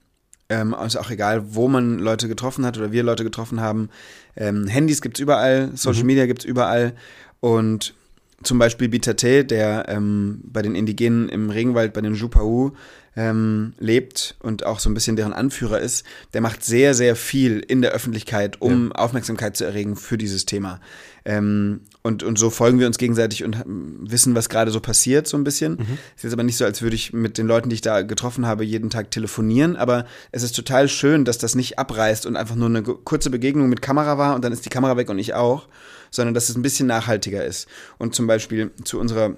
Ähm, 0.49 0.75
ist 0.85 0.97
auch 0.97 1.09
egal, 1.09 1.55
wo 1.55 1.67
man 1.67 1.97
Leute 1.97 2.27
getroffen 2.27 2.65
hat 2.65 2.77
oder 2.77 2.91
wir 2.91 3.03
Leute 3.03 3.23
getroffen 3.23 3.61
haben. 3.61 3.89
Ähm, 4.35 4.67
Handys 4.67 5.01
gibt 5.01 5.17
es 5.17 5.21
überall, 5.21 5.71
Social 5.75 6.01
mhm. 6.01 6.07
Media 6.07 6.25
gibt 6.25 6.41
es 6.41 6.45
überall. 6.45 6.93
Und 7.39 7.95
zum 8.43 8.59
Beispiel 8.59 8.89
Bitate, 8.89 9.45
der 9.45 9.85
ähm, 9.87 10.41
bei 10.43 10.61
den 10.61 10.75
Indigenen 10.75 11.29
im 11.29 11.49
Regenwald, 11.49 11.93
bei 11.93 12.01
den 12.01 12.15
Jupau 12.15 12.73
ähm, 13.15 13.73
lebt 13.77 14.35
und 14.39 14.65
auch 14.65 14.79
so 14.79 14.89
ein 14.89 14.93
bisschen 14.93 15.15
deren 15.15 15.33
Anführer 15.33 15.79
ist, 15.79 16.05
der 16.33 16.41
macht 16.41 16.63
sehr, 16.63 16.93
sehr 16.93 17.15
viel 17.15 17.59
in 17.59 17.81
der 17.81 17.91
Öffentlichkeit, 17.91 18.61
um 18.61 18.89
ja. 18.89 18.95
Aufmerksamkeit 18.95 19.57
zu 19.57 19.65
erregen 19.65 19.95
für 19.95 20.17
dieses 20.17 20.45
Thema. 20.45 20.79
Ähm, 21.23 21.81
und, 22.01 22.23
und 22.23 22.39
so 22.39 22.49
folgen 22.49 22.79
wir 22.79 22.87
uns 22.87 22.97
gegenseitig 22.97 23.43
und 23.43 23.63
wissen, 23.65 24.33
was 24.33 24.49
gerade 24.49 24.71
so 24.71 24.79
passiert, 24.79 25.27
so 25.27 25.37
ein 25.37 25.43
bisschen. 25.43 25.73
Mhm. 25.73 25.97
Es 26.17 26.23
ist 26.23 26.33
aber 26.33 26.43
nicht 26.43 26.57
so, 26.57 26.65
als 26.65 26.81
würde 26.81 26.95
ich 26.95 27.13
mit 27.13 27.37
den 27.37 27.45
Leuten, 27.45 27.69
die 27.69 27.75
ich 27.75 27.81
da 27.81 28.01
getroffen 28.01 28.47
habe, 28.47 28.63
jeden 28.63 28.89
Tag 28.89 29.11
telefonieren. 29.11 29.75
Aber 29.75 30.05
es 30.31 30.41
ist 30.41 30.55
total 30.55 30.87
schön, 30.87 31.25
dass 31.25 31.37
das 31.37 31.53
nicht 31.53 31.77
abreißt 31.77 32.25
und 32.25 32.37
einfach 32.37 32.55
nur 32.55 32.69
eine 32.69 32.81
kurze 32.81 33.29
Begegnung 33.29 33.69
mit 33.69 33.81
Kamera 33.81 34.17
war 34.17 34.35
und 34.35 34.43
dann 34.43 34.53
ist 34.53 34.65
die 34.65 34.69
Kamera 34.69 34.97
weg 34.97 35.09
und 35.09 35.19
ich 35.19 35.35
auch, 35.35 35.67
sondern 36.09 36.33
dass 36.33 36.49
es 36.49 36.55
ein 36.55 36.63
bisschen 36.63 36.87
nachhaltiger 36.87 37.45
ist. 37.45 37.67
Und 37.99 38.15
zum 38.15 38.25
Beispiel 38.25 38.71
zu 38.83 38.99
unserer 38.99 39.35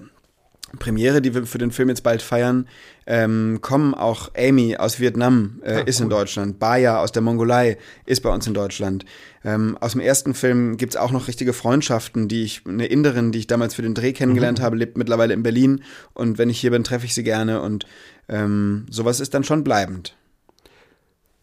Premiere, 0.78 1.22
die 1.22 1.34
wir 1.34 1.46
für 1.46 1.58
den 1.58 1.70
Film 1.70 1.88
jetzt 1.88 2.02
bald 2.02 2.22
feiern, 2.22 2.68
ähm, 3.06 3.58
kommen 3.60 3.94
auch 3.94 4.30
Amy 4.36 4.76
aus 4.76 4.98
Vietnam, 4.98 5.60
äh, 5.62 5.74
ah, 5.74 5.78
ist 5.80 6.00
cool. 6.00 6.04
in 6.04 6.10
Deutschland. 6.10 6.58
Baya 6.58 7.00
aus 7.00 7.12
der 7.12 7.22
Mongolei 7.22 7.76
ist 8.06 8.22
bei 8.22 8.30
uns 8.30 8.46
in 8.46 8.54
Deutschland. 8.54 9.04
Ähm, 9.44 9.76
aus 9.80 9.92
dem 9.92 10.00
ersten 10.00 10.34
Film 10.34 10.76
gibt 10.76 10.94
es 10.94 10.96
auch 10.96 11.10
noch 11.10 11.28
richtige 11.28 11.52
Freundschaften, 11.52 12.28
die 12.28 12.44
ich, 12.44 12.62
eine 12.66 12.86
Inderin, 12.86 13.30
die 13.30 13.40
ich 13.40 13.46
damals 13.46 13.74
für 13.74 13.82
den 13.82 13.94
Dreh 13.94 14.12
kennengelernt 14.12 14.58
mhm. 14.58 14.62
habe, 14.62 14.76
lebt 14.76 14.96
mittlerweile 14.96 15.34
in 15.34 15.42
Berlin. 15.42 15.82
Und 16.14 16.38
wenn 16.38 16.48
ich 16.48 16.60
hier 16.60 16.70
bin, 16.70 16.82
treffe 16.84 17.06
ich 17.06 17.14
sie 17.14 17.24
gerne. 17.24 17.60
Und 17.60 17.86
ähm, 18.28 18.86
sowas 18.90 19.20
ist 19.20 19.34
dann 19.34 19.44
schon 19.44 19.64
bleibend. 19.64 20.16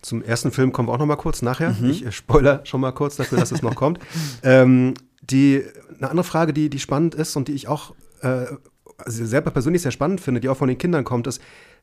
Zum 0.02 0.24
ersten 0.24 0.52
Film 0.52 0.72
kommen 0.72 0.90
wir 0.90 0.94
auch 0.94 1.00
noch 1.00 1.06
mal 1.06 1.16
kurz 1.16 1.44
nachher. 1.44 1.76
Mhm. 1.80 1.92
Ich 1.92 2.06
äh, 2.06 2.12
spoiler 2.12 2.62
schon 2.66 2.82
mal 2.82 2.92
kurz 2.92 3.18
dafür, 3.18 3.38
dass 3.38 3.52
es 3.52 3.62
noch 3.62 3.76
kommt. 3.76 4.00
Ähm, 4.44 4.96
die, 5.22 5.64
eine 5.98 6.10
andere 6.10 6.24
Frage, 6.24 6.52
die, 6.52 6.70
die 6.70 6.80
spannend 6.80 7.14
ist 7.14 7.36
und 7.36 7.48
die 7.48 7.54
ich 7.54 7.68
auch 7.68 7.94
äh, 8.22 8.46
also 9.06 9.26
selber 9.26 9.52
persönlich 9.52 9.82
sehr 9.82 9.92
spannend 9.92 10.22
finde, 10.22 10.42
die 10.42 10.50
auch 10.50 10.58
von 10.58 10.68
den 10.68 10.78
Kindern 10.78 11.04
kommt, 11.04 11.28
ist, 11.28 11.42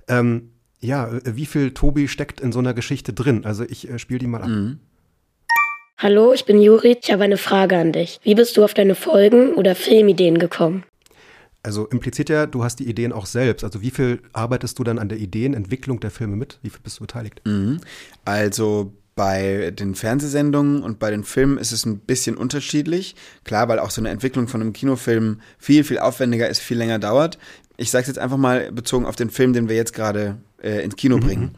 ähm, 0.08 0.50
ja, 0.80 1.10
wie 1.24 1.46
viel 1.46 1.72
Tobi 1.72 2.08
steckt 2.08 2.40
in 2.40 2.52
so 2.52 2.58
einer 2.60 2.74
Geschichte 2.74 3.12
drin? 3.12 3.44
Also 3.44 3.64
ich 3.64 3.90
äh, 3.90 3.98
spiele 3.98 4.20
die 4.20 4.26
mal 4.26 4.42
ab. 4.42 4.48
Mhm. 4.48 4.78
Hallo, 5.96 6.32
ich 6.32 6.44
bin 6.44 6.62
Juri. 6.62 6.96
Ich 7.02 7.10
habe 7.10 7.24
eine 7.24 7.36
Frage 7.36 7.76
an 7.76 7.90
dich. 7.90 8.20
Wie 8.22 8.36
bist 8.36 8.56
du 8.56 8.62
auf 8.62 8.72
deine 8.72 8.94
Folgen 8.94 9.54
oder 9.54 9.74
Filmideen 9.74 10.38
gekommen? 10.38 10.84
Also 11.64 11.86
impliziert 11.88 12.28
ja, 12.28 12.46
du 12.46 12.62
hast 12.62 12.76
die 12.76 12.88
Ideen 12.88 13.12
auch 13.12 13.26
selbst. 13.26 13.64
Also 13.64 13.82
wie 13.82 13.90
viel 13.90 14.22
arbeitest 14.32 14.78
du 14.78 14.84
dann 14.84 15.00
an 15.00 15.08
der 15.08 15.18
Ideenentwicklung 15.18 15.98
der 15.98 16.12
Filme 16.12 16.36
mit? 16.36 16.60
Wie 16.62 16.70
viel 16.70 16.80
bist 16.84 16.98
du 16.98 17.02
beteiligt? 17.02 17.40
Mhm. 17.44 17.80
Also 18.24 18.92
bei 19.18 19.72
den 19.72 19.96
Fernsehsendungen 19.96 20.80
und 20.80 21.00
bei 21.00 21.10
den 21.10 21.24
Filmen 21.24 21.58
ist 21.58 21.72
es 21.72 21.84
ein 21.84 21.98
bisschen 21.98 22.36
unterschiedlich. 22.36 23.16
Klar, 23.42 23.66
weil 23.66 23.80
auch 23.80 23.90
so 23.90 24.00
eine 24.00 24.10
Entwicklung 24.10 24.46
von 24.46 24.60
einem 24.60 24.72
Kinofilm 24.72 25.40
viel, 25.58 25.82
viel 25.82 25.98
aufwendiger 25.98 26.48
ist, 26.48 26.60
viel 26.60 26.78
länger 26.78 27.00
dauert. 27.00 27.36
Ich 27.76 27.90
sage 27.90 28.02
es 28.02 28.06
jetzt 28.06 28.20
einfach 28.20 28.36
mal 28.36 28.70
bezogen 28.70 29.06
auf 29.06 29.16
den 29.16 29.30
Film, 29.30 29.54
den 29.54 29.68
wir 29.68 29.74
jetzt 29.74 29.92
gerade 29.92 30.36
äh, 30.62 30.84
ins 30.84 30.94
Kino 30.94 31.16
mhm. 31.16 31.20
bringen. 31.20 31.54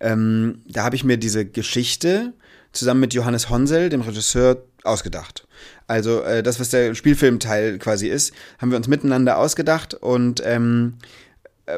Ähm, 0.00 0.62
da 0.66 0.84
habe 0.84 0.96
ich 0.96 1.04
mir 1.04 1.18
diese 1.18 1.44
Geschichte 1.44 2.32
zusammen 2.72 3.00
mit 3.00 3.12
Johannes 3.12 3.50
Honsel, 3.50 3.90
dem 3.90 4.00
Regisseur, 4.00 4.62
ausgedacht. 4.82 5.46
Also 5.86 6.22
äh, 6.22 6.42
das, 6.42 6.60
was 6.60 6.70
der 6.70 6.94
Spielfilmteil 6.94 7.78
quasi 7.78 8.08
ist, 8.08 8.32
haben 8.58 8.70
wir 8.70 8.78
uns 8.78 8.88
miteinander 8.88 9.36
ausgedacht 9.36 9.94
und 9.94 10.42
ähm, 10.46 10.94
äh, 10.94 11.06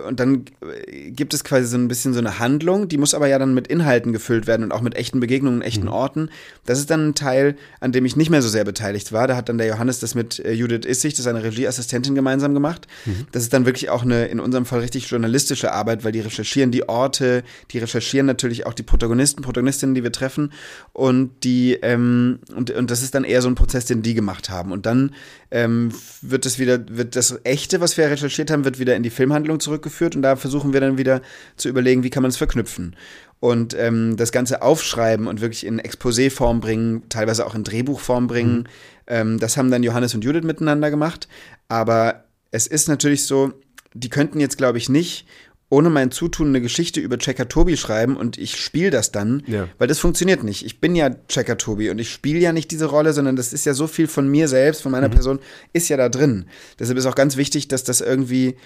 und 0.06 0.18
dann 0.18 0.46
äh, 0.62 1.10
gibt 1.10 1.34
es 1.34 1.44
quasi 1.44 1.66
so 1.66 1.76
ein 1.76 1.88
bisschen 1.88 2.14
so 2.14 2.18
eine 2.18 2.38
Handlung, 2.38 2.88
die 2.88 2.96
muss 2.96 3.12
aber 3.12 3.26
ja 3.26 3.38
dann 3.38 3.52
mit 3.52 3.68
Inhalten 3.68 4.12
gefüllt 4.12 4.46
werden 4.46 4.64
und 4.64 4.72
auch 4.72 4.80
mit 4.80 4.94
echten 4.94 5.20
Begegnungen, 5.20 5.60
echten 5.60 5.84
mhm. 5.84 5.92
Orten. 5.92 6.30
Das 6.64 6.78
ist 6.78 6.90
dann 6.90 7.08
ein 7.08 7.14
Teil, 7.14 7.56
an 7.80 7.92
dem 7.92 8.06
ich 8.06 8.16
nicht 8.16 8.30
mehr 8.30 8.40
so 8.40 8.48
sehr 8.48 8.64
beteiligt 8.64 9.12
war. 9.12 9.28
Da 9.28 9.36
hat 9.36 9.50
dann 9.50 9.58
der 9.58 9.66
Johannes 9.66 10.00
das 10.00 10.14
mit 10.14 10.38
äh, 10.38 10.52
Judith 10.52 10.86
Issig, 10.86 11.12
das 11.12 11.20
ist 11.20 11.26
eine 11.26 11.44
Regieassistentin, 11.44 12.14
gemeinsam 12.14 12.54
gemacht. 12.54 12.86
Mhm. 13.04 13.26
Das 13.32 13.42
ist 13.42 13.52
dann 13.52 13.66
wirklich 13.66 13.90
auch 13.90 14.02
eine, 14.02 14.26
in 14.26 14.40
unserem 14.40 14.64
Fall 14.64 14.80
richtig 14.80 15.10
journalistische 15.10 15.72
Arbeit, 15.72 16.02
weil 16.02 16.12
die 16.12 16.20
recherchieren 16.20 16.70
die 16.70 16.88
Orte, 16.88 17.44
die 17.70 17.78
recherchieren 17.78 18.26
natürlich 18.26 18.64
auch 18.64 18.72
die 18.74 18.82
Protagonisten, 18.82 19.42
Protagonistinnen, 19.42 19.94
die 19.94 20.02
wir 20.02 20.12
treffen 20.12 20.52
und 20.94 21.30
die, 21.44 21.74
ähm, 21.82 22.38
und, 22.56 22.70
und 22.70 22.90
das 22.90 23.02
ist 23.02 23.14
dann 23.14 23.24
eher 23.24 23.42
so 23.42 23.48
ein 23.48 23.54
Prozess, 23.54 23.84
den 23.84 24.00
die 24.00 24.14
gemacht 24.14 24.48
haben. 24.48 24.72
Und 24.72 24.86
dann 24.86 25.14
ähm, 25.50 25.92
wird 26.22 26.46
das 26.46 26.58
wieder, 26.58 26.80
wird 26.88 27.16
das 27.16 27.38
Echte, 27.44 27.80
was 27.80 27.98
wir 27.98 28.10
recherchiert 28.10 28.50
haben, 28.50 28.64
wird 28.64 28.78
wieder 28.78 28.96
in 28.96 29.02
die 29.02 29.10
Filmhandlung 29.10 29.60
zurück 29.60 29.73
zurückgeführt 29.74 30.16
und 30.16 30.22
da 30.22 30.36
versuchen 30.36 30.72
wir 30.72 30.80
dann 30.80 30.98
wieder 30.98 31.20
zu 31.56 31.68
überlegen, 31.68 32.02
wie 32.02 32.10
kann 32.10 32.22
man 32.22 32.30
es 32.30 32.36
verknüpfen. 32.36 32.96
Und 33.40 33.74
ähm, 33.78 34.16
das 34.16 34.32
Ganze 34.32 34.62
aufschreiben 34.62 35.26
und 35.26 35.40
wirklich 35.40 35.66
in 35.66 35.80
Exposé-Form 35.80 36.60
bringen, 36.60 37.02
teilweise 37.08 37.46
auch 37.46 37.54
in 37.54 37.64
Drehbuchform 37.64 38.26
bringen. 38.26 38.58
Mhm. 38.58 38.64
Ähm, 39.06 39.38
das 39.38 39.56
haben 39.56 39.70
dann 39.70 39.82
Johannes 39.82 40.14
und 40.14 40.24
Judith 40.24 40.44
miteinander 40.44 40.90
gemacht. 40.90 41.28
Aber 41.68 42.24
es 42.52 42.66
ist 42.66 42.88
natürlich 42.88 43.26
so, 43.26 43.52
die 43.92 44.08
könnten 44.08 44.40
jetzt, 44.40 44.56
glaube 44.56 44.78
ich, 44.78 44.88
nicht 44.88 45.26
ohne 45.70 45.90
mein 45.90 46.10
Zutun 46.10 46.48
eine 46.48 46.60
Geschichte 46.60 47.00
über 47.00 47.18
Checker 47.18 47.48
Tobi 47.48 47.76
schreiben 47.76 48.16
und 48.16 48.38
ich 48.38 48.56
spiele 48.56 48.90
das 48.90 49.10
dann, 49.10 49.42
ja. 49.46 49.68
weil 49.78 49.88
das 49.88 49.98
funktioniert 49.98 50.44
nicht. 50.44 50.64
Ich 50.64 50.80
bin 50.80 50.94
ja 50.94 51.10
Checker 51.26 51.58
Tobi 51.58 51.90
und 51.90 51.98
ich 51.98 52.10
spiele 52.10 52.38
ja 52.38 52.52
nicht 52.52 52.70
diese 52.70 52.86
Rolle, 52.86 53.12
sondern 53.12 53.34
das 53.34 53.52
ist 53.52 53.66
ja 53.66 53.74
so 53.74 53.86
viel 53.86 54.06
von 54.06 54.28
mir 54.28 54.46
selbst, 54.46 54.82
von 54.82 54.92
meiner 54.92 55.08
mhm. 55.08 55.14
Person, 55.14 55.38
ist 55.72 55.88
ja 55.88 55.96
da 55.96 56.08
drin. 56.08 56.46
Deshalb 56.78 56.96
ist 56.96 57.06
auch 57.06 57.16
ganz 57.16 57.36
wichtig, 57.36 57.66
dass 57.66 57.82
das 57.82 58.00
irgendwie 58.00 58.56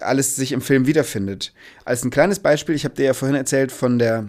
alles 0.00 0.36
sich 0.36 0.52
im 0.52 0.60
Film 0.60 0.86
wiederfindet. 0.86 1.52
Als 1.84 2.04
ein 2.04 2.10
kleines 2.10 2.40
Beispiel, 2.40 2.74
ich 2.74 2.84
habe 2.84 2.94
dir 2.94 3.04
ja 3.04 3.14
vorhin 3.14 3.36
erzählt 3.36 3.72
von 3.72 3.98
der 3.98 4.28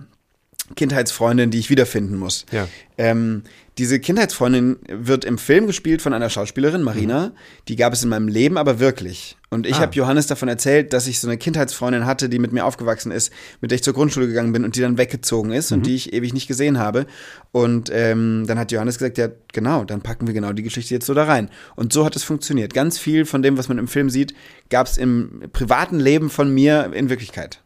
Kindheitsfreundin, 0.75 1.51
die 1.51 1.59
ich 1.59 1.69
wiederfinden 1.69 2.17
muss. 2.17 2.45
Ja. 2.51 2.67
Ähm, 2.97 3.43
diese 3.77 3.99
Kindheitsfreundin 3.99 4.77
wird 4.87 5.25
im 5.25 5.37
Film 5.37 5.65
gespielt 5.65 6.01
von 6.01 6.13
einer 6.13 6.29
Schauspielerin, 6.29 6.83
Marina. 6.83 7.27
Mhm. 7.27 7.31
Die 7.67 7.75
gab 7.75 7.93
es 7.93 8.03
in 8.03 8.09
meinem 8.09 8.27
Leben 8.27 8.57
aber 8.57 8.79
wirklich. 8.79 9.35
Und 9.49 9.65
ich 9.65 9.75
ah. 9.75 9.81
habe 9.81 9.95
Johannes 9.95 10.27
davon 10.27 10.47
erzählt, 10.47 10.93
dass 10.93 11.07
ich 11.07 11.19
so 11.19 11.27
eine 11.27 11.37
Kindheitsfreundin 11.37 12.05
hatte, 12.05 12.29
die 12.29 12.39
mit 12.39 12.51
mir 12.51 12.65
aufgewachsen 12.65 13.11
ist, 13.11 13.31
mit 13.61 13.71
der 13.71 13.75
ich 13.75 13.83
zur 13.83 13.93
Grundschule 13.93 14.27
gegangen 14.27 14.53
bin 14.53 14.63
und 14.63 14.75
die 14.75 14.81
dann 14.81 14.97
weggezogen 14.97 15.51
ist 15.51 15.71
mhm. 15.71 15.77
und 15.77 15.85
die 15.87 15.95
ich 15.95 16.13
ewig 16.13 16.33
nicht 16.33 16.47
gesehen 16.47 16.77
habe. 16.77 17.07
Und 17.51 17.89
ähm, 17.91 18.45
dann 18.47 18.59
hat 18.59 18.71
Johannes 18.71 18.99
gesagt, 18.99 19.17
ja 19.17 19.29
genau, 19.51 19.83
dann 19.85 20.01
packen 20.01 20.27
wir 20.27 20.33
genau 20.35 20.53
die 20.53 20.63
Geschichte 20.63 20.93
jetzt 20.93 21.07
so 21.07 21.13
da 21.15 21.23
rein. 21.23 21.49
Und 21.75 21.93
so 21.93 22.05
hat 22.05 22.15
es 22.15 22.23
funktioniert. 22.23 22.73
Ganz 22.73 22.99
viel 22.99 23.25
von 23.25 23.41
dem, 23.41 23.57
was 23.57 23.69
man 23.69 23.79
im 23.79 23.87
Film 23.87 24.09
sieht, 24.09 24.35
gab 24.69 24.85
es 24.85 24.97
im 24.97 25.43
privaten 25.51 25.99
Leben 25.99 26.29
von 26.29 26.53
mir 26.53 26.91
in 26.93 27.09
Wirklichkeit. 27.09 27.62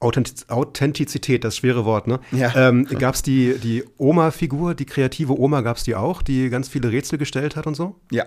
Authentizität, 0.00 1.44
das 1.44 1.56
schwere 1.56 1.84
Wort, 1.84 2.06
ne? 2.06 2.20
Ja. 2.32 2.54
Ähm, 2.56 2.86
gab 2.86 3.14
es 3.14 3.22
die, 3.22 3.58
die 3.58 3.84
Oma-Figur, 3.98 4.74
die 4.74 4.86
kreative 4.86 5.38
Oma, 5.38 5.60
gab 5.60 5.76
es 5.76 5.84
die 5.84 5.94
auch, 5.94 6.22
die 6.22 6.48
ganz 6.48 6.68
viele 6.68 6.90
Rätsel 6.90 7.18
gestellt 7.18 7.54
hat 7.54 7.66
und 7.66 7.74
so? 7.74 7.96
Ja. 8.10 8.24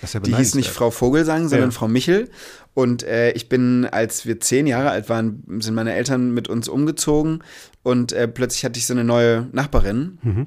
Ja 0.00 0.20
die 0.20 0.34
hieß 0.34 0.54
nicht 0.54 0.70
Frau 0.70 0.92
Vogelsang, 0.92 1.48
sondern 1.48 1.70
ja. 1.70 1.74
Frau 1.74 1.88
Michel. 1.88 2.30
Und 2.72 3.02
äh, 3.02 3.32
ich 3.32 3.48
bin, 3.48 3.84
als 3.84 4.26
wir 4.26 4.38
zehn 4.38 4.68
Jahre 4.68 4.90
alt 4.90 5.08
waren, 5.08 5.42
sind 5.58 5.74
meine 5.74 5.92
Eltern 5.92 6.32
mit 6.32 6.46
uns 6.48 6.68
umgezogen 6.68 7.42
und 7.82 8.12
äh, 8.12 8.28
plötzlich 8.28 8.64
hatte 8.64 8.78
ich 8.78 8.86
so 8.86 8.94
eine 8.94 9.02
neue 9.02 9.48
Nachbarin. 9.50 10.18
Mhm. 10.22 10.46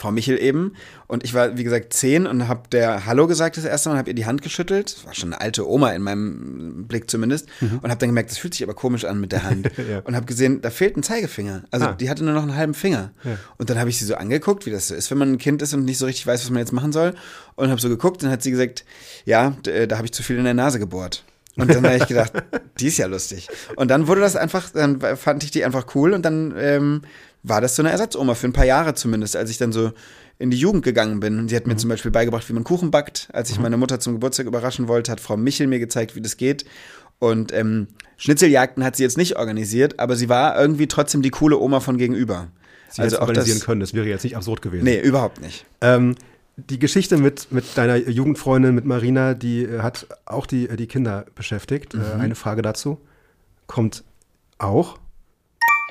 Frau 0.00 0.10
Michel 0.12 0.40
eben. 0.40 0.74
Und 1.06 1.24
ich 1.24 1.34
war, 1.34 1.58
wie 1.58 1.64
gesagt, 1.64 1.92
zehn 1.92 2.26
und 2.26 2.48
habe 2.48 2.62
der 2.72 3.04
Hallo 3.04 3.26
gesagt 3.26 3.56
das 3.56 3.64
erste 3.64 3.90
Mal, 3.90 3.98
habe 3.98 4.10
ihr 4.10 4.14
die 4.14 4.26
Hand 4.26 4.40
geschüttelt. 4.42 4.96
Das 4.96 5.04
war 5.04 5.14
schon 5.14 5.32
eine 5.32 5.40
alte 5.40 5.68
Oma 5.68 5.90
in 5.92 6.02
meinem 6.02 6.86
Blick 6.86 7.10
zumindest. 7.10 7.48
Mhm. 7.60 7.80
Und 7.82 7.90
habe 7.90 7.98
dann 7.98 8.08
gemerkt, 8.08 8.30
das 8.30 8.38
fühlt 8.38 8.54
sich 8.54 8.62
aber 8.62 8.74
komisch 8.74 9.04
an 9.04 9.20
mit 9.20 9.32
der 9.32 9.42
Hand. 9.42 9.70
ja. 9.90 10.00
Und 10.00 10.16
habe 10.16 10.26
gesehen, 10.26 10.62
da 10.62 10.70
fehlt 10.70 10.96
ein 10.96 11.02
Zeigefinger. 11.02 11.64
Also 11.70 11.86
ah. 11.86 11.92
die 11.92 12.08
hatte 12.08 12.24
nur 12.24 12.32
noch 12.32 12.42
einen 12.42 12.56
halben 12.56 12.74
Finger. 12.74 13.10
Ja. 13.24 13.36
Und 13.58 13.68
dann 13.68 13.78
habe 13.78 13.90
ich 13.90 13.98
sie 13.98 14.06
so 14.06 14.14
angeguckt, 14.14 14.64
wie 14.64 14.70
das 14.70 14.88
so 14.88 14.94
ist, 14.94 15.10
wenn 15.10 15.18
man 15.18 15.32
ein 15.32 15.38
Kind 15.38 15.60
ist 15.60 15.74
und 15.74 15.84
nicht 15.84 15.98
so 15.98 16.06
richtig 16.06 16.26
weiß, 16.26 16.42
was 16.42 16.50
man 16.50 16.60
jetzt 16.60 16.72
machen 16.72 16.92
soll. 16.92 17.14
Und 17.56 17.68
habe 17.68 17.80
so 17.80 17.88
geguckt 17.88 18.24
und 18.24 18.30
hat 18.30 18.42
sie 18.42 18.50
gesagt, 18.50 18.84
ja, 19.26 19.54
äh, 19.66 19.86
da 19.86 19.98
habe 19.98 20.06
ich 20.06 20.12
zu 20.12 20.22
viel 20.22 20.38
in 20.38 20.44
der 20.44 20.54
Nase 20.54 20.78
gebohrt. 20.78 21.24
Und 21.56 21.68
dann 21.68 21.84
habe 21.84 21.96
ich 21.96 22.06
gedacht, 22.06 22.32
die 22.80 22.86
ist 22.86 22.96
ja 22.96 23.06
lustig. 23.06 23.48
Und 23.76 23.88
dann 23.88 24.06
wurde 24.06 24.22
das 24.22 24.36
einfach, 24.36 24.70
dann 24.70 25.00
fand 25.16 25.44
ich 25.44 25.50
die 25.50 25.64
einfach 25.64 25.94
cool 25.94 26.14
und 26.14 26.22
dann 26.22 26.54
ähm, 26.56 27.02
war 27.42 27.60
das 27.60 27.76
so 27.76 27.82
eine 27.82 27.90
Ersatzoma 27.90 28.34
für 28.34 28.46
ein 28.46 28.52
paar 28.52 28.66
Jahre 28.66 28.94
zumindest, 28.94 29.36
als 29.36 29.50
ich 29.50 29.58
dann 29.58 29.72
so 29.72 29.92
in 30.38 30.50
die 30.50 30.58
Jugend 30.58 30.84
gegangen 30.84 31.20
bin. 31.20 31.38
Und 31.38 31.48
sie 31.48 31.56
hat 31.56 31.66
mir 31.66 31.74
mhm. 31.74 31.78
zum 31.78 31.90
Beispiel 31.90 32.10
beigebracht, 32.10 32.48
wie 32.48 32.52
man 32.52 32.64
Kuchen 32.64 32.90
backt. 32.90 33.28
Als 33.32 33.50
ich 33.50 33.56
mhm. 33.56 33.62
meine 33.62 33.76
Mutter 33.76 34.00
zum 34.00 34.14
Geburtstag 34.14 34.46
überraschen 34.46 34.88
wollte, 34.88 35.12
hat 35.12 35.20
Frau 35.20 35.36
Michel 35.36 35.66
mir 35.66 35.78
gezeigt, 35.78 36.16
wie 36.16 36.20
das 36.20 36.36
geht. 36.36 36.64
Und 37.18 37.52
ähm, 37.52 37.88
Schnitzeljagden 38.16 38.84
hat 38.84 38.96
sie 38.96 39.02
jetzt 39.02 39.18
nicht 39.18 39.36
organisiert, 39.36 39.98
aber 39.98 40.16
sie 40.16 40.28
war 40.28 40.58
irgendwie 40.58 40.88
trotzdem 40.88 41.22
die 41.22 41.30
coole 41.30 41.58
Oma 41.58 41.80
von 41.80 41.98
gegenüber. 41.98 42.48
Sie 42.88 43.02
also 43.02 43.16
hätte 43.16 43.22
organisieren 43.22 43.58
das, 43.58 43.66
können, 43.66 43.80
das 43.80 43.94
wäre 43.94 44.06
jetzt 44.06 44.24
nicht 44.24 44.36
absurd 44.36 44.62
gewesen. 44.62 44.84
Nee, 44.84 45.00
überhaupt 45.00 45.40
nicht. 45.40 45.66
Ähm, 45.80 46.16
die 46.56 46.78
Geschichte 46.78 47.18
mit, 47.18 47.52
mit 47.52 47.64
deiner 47.76 47.96
Jugendfreundin, 47.96 48.74
mit 48.74 48.84
Marina, 48.84 49.34
die 49.34 49.64
äh, 49.64 49.80
hat 49.80 50.06
auch 50.24 50.46
die, 50.46 50.68
die 50.76 50.86
Kinder 50.86 51.26
beschäftigt. 51.34 51.94
Äh, 51.94 51.98
mhm. 51.98 52.20
eine 52.20 52.34
Frage 52.34 52.62
dazu 52.62 52.98
kommt 53.70 54.02
auch. 54.58 54.98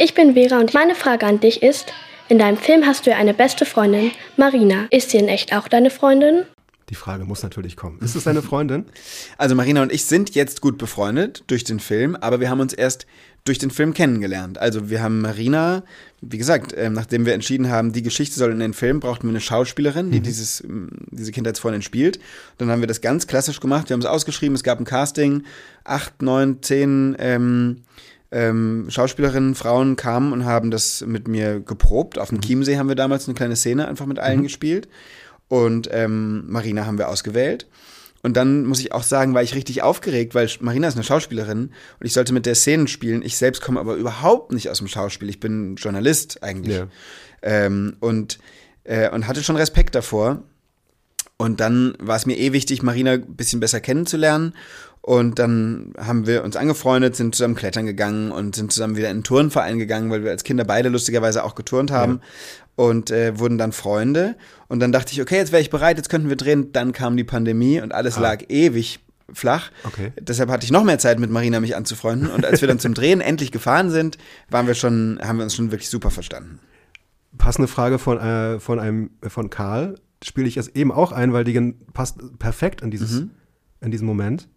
Ich 0.02 0.14
bin 0.14 0.34
Vera 0.34 0.62
und 0.62 0.74
meine 0.74 0.96
Frage 0.96 1.26
an 1.26 1.42
dich 1.42 1.62
ist, 1.62 1.92
in 2.30 2.40
deinem 2.40 2.56
Film 2.56 2.86
hast 2.86 3.06
du 3.06 3.10
ja 3.10 3.18
eine 3.18 3.34
beste 3.34 3.66
Freundin, 3.66 4.12
Marina. 4.38 4.88
Ist 4.92 5.10
sie 5.10 5.18
in 5.18 5.28
echt 5.28 5.54
auch 5.54 5.68
deine 5.68 5.90
Freundin? 5.90 6.46
Die 6.90 6.96
Frage 6.96 7.26
muss 7.26 7.44
natürlich 7.44 7.76
kommen. 7.76 8.00
Ist 8.00 8.16
es 8.16 8.24
deine 8.24 8.42
Freundin? 8.42 8.86
Also 9.38 9.56
Marina 9.56 9.82
und 9.84 9.92
ich 9.92 10.06
sind 10.06 10.36
jetzt 10.36 10.62
gut 10.62 10.78
befreundet 10.78 11.44
durch 11.48 11.66
den 11.66 11.82
Film, 11.82 12.16
aber 12.16 12.40
wir 12.40 12.50
haben 12.50 12.62
uns 12.62 12.72
erst 12.72 13.08
durch 13.44 13.58
den 13.58 13.72
Film 13.72 13.94
kennengelernt. 13.94 14.58
Also 14.58 14.90
wir 14.90 15.04
haben 15.04 15.20
Marina, 15.20 15.84
wie 16.22 16.38
gesagt, 16.38 16.72
äh, 16.72 16.90
nachdem 16.90 17.26
wir 17.26 17.34
entschieden 17.34 17.70
haben, 17.70 17.92
die 17.92 18.02
Geschichte 18.02 18.40
soll 18.40 18.52
in 18.52 18.60
den 18.60 18.74
Film, 18.74 19.02
brauchten 19.02 19.28
wir 19.28 19.32
eine 19.32 19.42
Schauspielerin, 19.42 20.12
die 20.12 20.20
mhm. 20.20 20.24
dieses, 20.24 20.64
diese 21.12 21.34
Kindheitsfreundin 21.34 21.82
spielt. 21.82 22.22
Dann 22.58 22.72
haben 22.72 22.80
wir 22.80 22.88
das 22.88 23.02
ganz 23.02 23.28
klassisch 23.28 23.60
gemacht. 23.60 23.90
Wir 23.90 23.96
haben 23.96 24.02
es 24.02 24.08
ausgeschrieben, 24.08 24.56
es 24.56 24.64
gab 24.64 24.80
ein 24.80 24.86
Casting, 24.86 25.44
acht, 25.84 26.22
neun, 26.22 26.64
zehn 26.64 27.18
ähm, 27.20 27.82
ähm, 28.32 28.88
Schauspielerinnen, 28.90 29.56
Frauen 29.56 29.96
kamen 29.96 30.34
und 30.34 30.46
haben 30.46 30.72
das 30.72 31.04
mit 31.06 31.28
mir 31.28 31.60
geprobt. 31.60 32.20
Auf 32.20 32.30
dem 32.30 32.38
mhm. 32.38 32.42
Chiemsee 32.42 32.78
haben 32.78 32.88
wir 32.88 32.96
damals 32.96 33.28
eine 33.28 33.36
kleine 33.36 33.56
Szene 33.56 33.88
einfach 33.88 34.06
mit 34.06 34.20
allen 34.20 34.40
mhm. 34.40 34.44
gespielt. 34.44 34.88
Und 35.48 35.90
ähm, 35.92 36.44
Marina 36.48 36.86
haben 36.86 36.98
wir 36.98 37.10
ausgewählt. 37.10 37.68
Und 38.22 38.36
dann 38.36 38.66
muss 38.66 38.82
ich 38.82 38.92
auch 38.92 39.04
sagen, 39.04 39.34
war 39.34 39.44
ich 39.44 39.56
richtig 39.56 39.82
aufgeregt, 39.82 40.36
weil 40.36 40.50
Marina 40.60 40.88
ist 40.88 40.96
eine 40.96 41.06
Schauspielerin 41.06 41.72
und 42.00 42.06
ich 42.06 42.14
sollte 42.14 42.34
mit 42.34 42.46
der 42.46 42.56
Szenen 42.56 42.88
spielen. 42.88 43.22
Ich 43.22 43.38
selbst 43.38 43.62
komme 43.62 43.80
aber 43.80 43.96
überhaupt 43.96 44.52
nicht 44.52 44.70
aus 44.70 44.80
dem 44.80 44.88
Schauspiel. 44.88 45.30
Ich 45.30 45.40
bin 45.40 45.76
Journalist 45.76 46.44
eigentlich. 46.44 46.78
Ja. 46.78 46.88
Ähm, 47.42 47.96
und, 48.02 48.40
äh, 48.84 49.10
und 49.10 49.28
hatte 49.28 49.42
schon 49.42 49.56
Respekt 49.56 49.96
davor. 49.96 50.44
Und 51.38 51.62
dann 51.62 51.96
war 52.00 52.18
es 52.18 52.26
mir 52.26 52.38
eh 52.38 52.52
wichtig, 52.52 52.84
Marina 52.84 53.14
ein 53.14 53.36
bisschen 53.36 53.62
besser 53.62 53.80
kennenzulernen. 53.80 54.54
Und 55.10 55.40
dann 55.40 55.94
haben 55.98 56.28
wir 56.28 56.44
uns 56.44 56.56
angefreundet, 56.56 57.16
sind 57.16 57.34
zusammen 57.34 57.56
klettern 57.56 57.88
gegangen 57.88 58.32
und 58.32 58.56
sind 58.56 58.72
zusammen 58.72 58.96
wieder 58.96 59.08
in 59.08 59.16
einen 59.16 59.24
Turnverein 59.24 59.80
gegangen, 59.80 60.12
weil 60.12 60.24
wir 60.24 60.30
als 60.30 60.44
Kinder 60.44 60.66
beide 60.66 60.90
lustigerweise 60.90 61.44
auch 61.44 61.56
geturnt 61.56 61.90
haben 61.90 62.20
ja. 62.22 62.86
und 62.86 63.10
äh, 63.10 63.40
wurden 63.40 63.58
dann 63.58 63.72
Freunde. 63.72 64.36
Und 64.68 64.82
dann 64.82 64.92
dachte 64.92 65.12
ich, 65.12 65.20
okay, 65.20 65.38
jetzt 65.38 65.52
wäre 65.52 65.64
ich 65.64 65.72
bereit, 65.72 65.98
jetzt 65.98 66.10
könnten 66.10 66.30
wir 66.30 66.36
drehen. 66.36 66.74
Dann 66.74 66.92
kam 66.92 67.18
die 67.18 67.24
Pandemie 67.24 67.82
und 67.82 67.92
alles 67.92 68.18
ah. 68.18 68.22
lag 68.22 68.44
ewig 68.50 69.00
flach. 69.34 69.72
Okay. 69.84 70.14
Deshalb 70.20 70.52
hatte 70.52 70.66
ich 70.66 70.72
noch 70.72 70.84
mehr 70.84 71.00
Zeit, 71.00 71.18
mit 71.18 71.32
Marina 71.32 71.60
mich 71.60 71.76
anzufreunden. 71.76 72.30
Und 72.30 72.46
als 72.46 72.62
wir 72.62 72.68
dann 72.68 72.78
zum 72.78 72.94
Drehen 72.94 73.20
endlich 73.32 73.52
gefahren 73.52 73.90
sind, 73.90 74.20
waren 74.52 74.68
wir 74.68 74.76
schon, 74.76 75.18
haben 75.24 75.38
wir 75.38 75.44
uns 75.44 75.56
schon 75.56 75.72
wirklich 75.72 75.90
super 75.90 76.12
verstanden. 76.12 76.60
Passende 77.36 77.68
Frage 77.68 77.98
von, 77.98 78.20
äh, 78.20 78.60
von 78.60 78.78
einem 78.78 79.10
von 79.28 79.50
Karl. 79.50 79.96
Spiele 80.24 80.48
ich 80.48 80.58
es 80.58 80.68
eben 80.68 80.92
auch 80.92 81.12
ein, 81.12 81.34
weil 81.34 81.46
die 81.46 81.74
passt 81.94 82.20
perfekt 82.38 82.82
in 82.82 82.92
dieses, 82.92 83.24
in 83.82 83.90
diesem 83.90 84.06
Moment. 84.06 84.48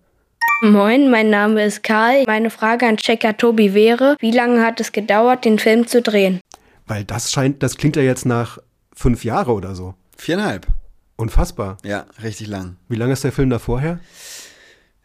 Moin, 0.64 1.10
mein 1.10 1.28
Name 1.28 1.64
ist 1.64 1.82
Karl. 1.82 2.22
Meine 2.28 2.48
Frage 2.48 2.86
an 2.86 2.96
Checker 2.96 3.36
Tobi 3.36 3.74
wäre, 3.74 4.16
wie 4.20 4.30
lange 4.30 4.64
hat 4.64 4.78
es 4.78 4.92
gedauert, 4.92 5.44
den 5.44 5.58
Film 5.58 5.88
zu 5.88 6.00
drehen? 6.00 6.38
Weil 6.86 7.02
das 7.02 7.32
scheint, 7.32 7.64
das 7.64 7.76
klingt 7.76 7.96
ja 7.96 8.02
jetzt 8.02 8.26
nach 8.26 8.58
fünf 8.94 9.24
Jahre 9.24 9.54
oder 9.54 9.74
so. 9.74 9.94
Viereinhalb. 10.16 10.68
Unfassbar. 11.16 11.78
Ja, 11.82 12.06
richtig 12.22 12.46
lang. 12.46 12.76
Wie 12.88 12.94
lange 12.94 13.12
ist 13.12 13.24
der 13.24 13.32
Film 13.32 13.50
davor 13.50 13.80
her? 13.80 13.98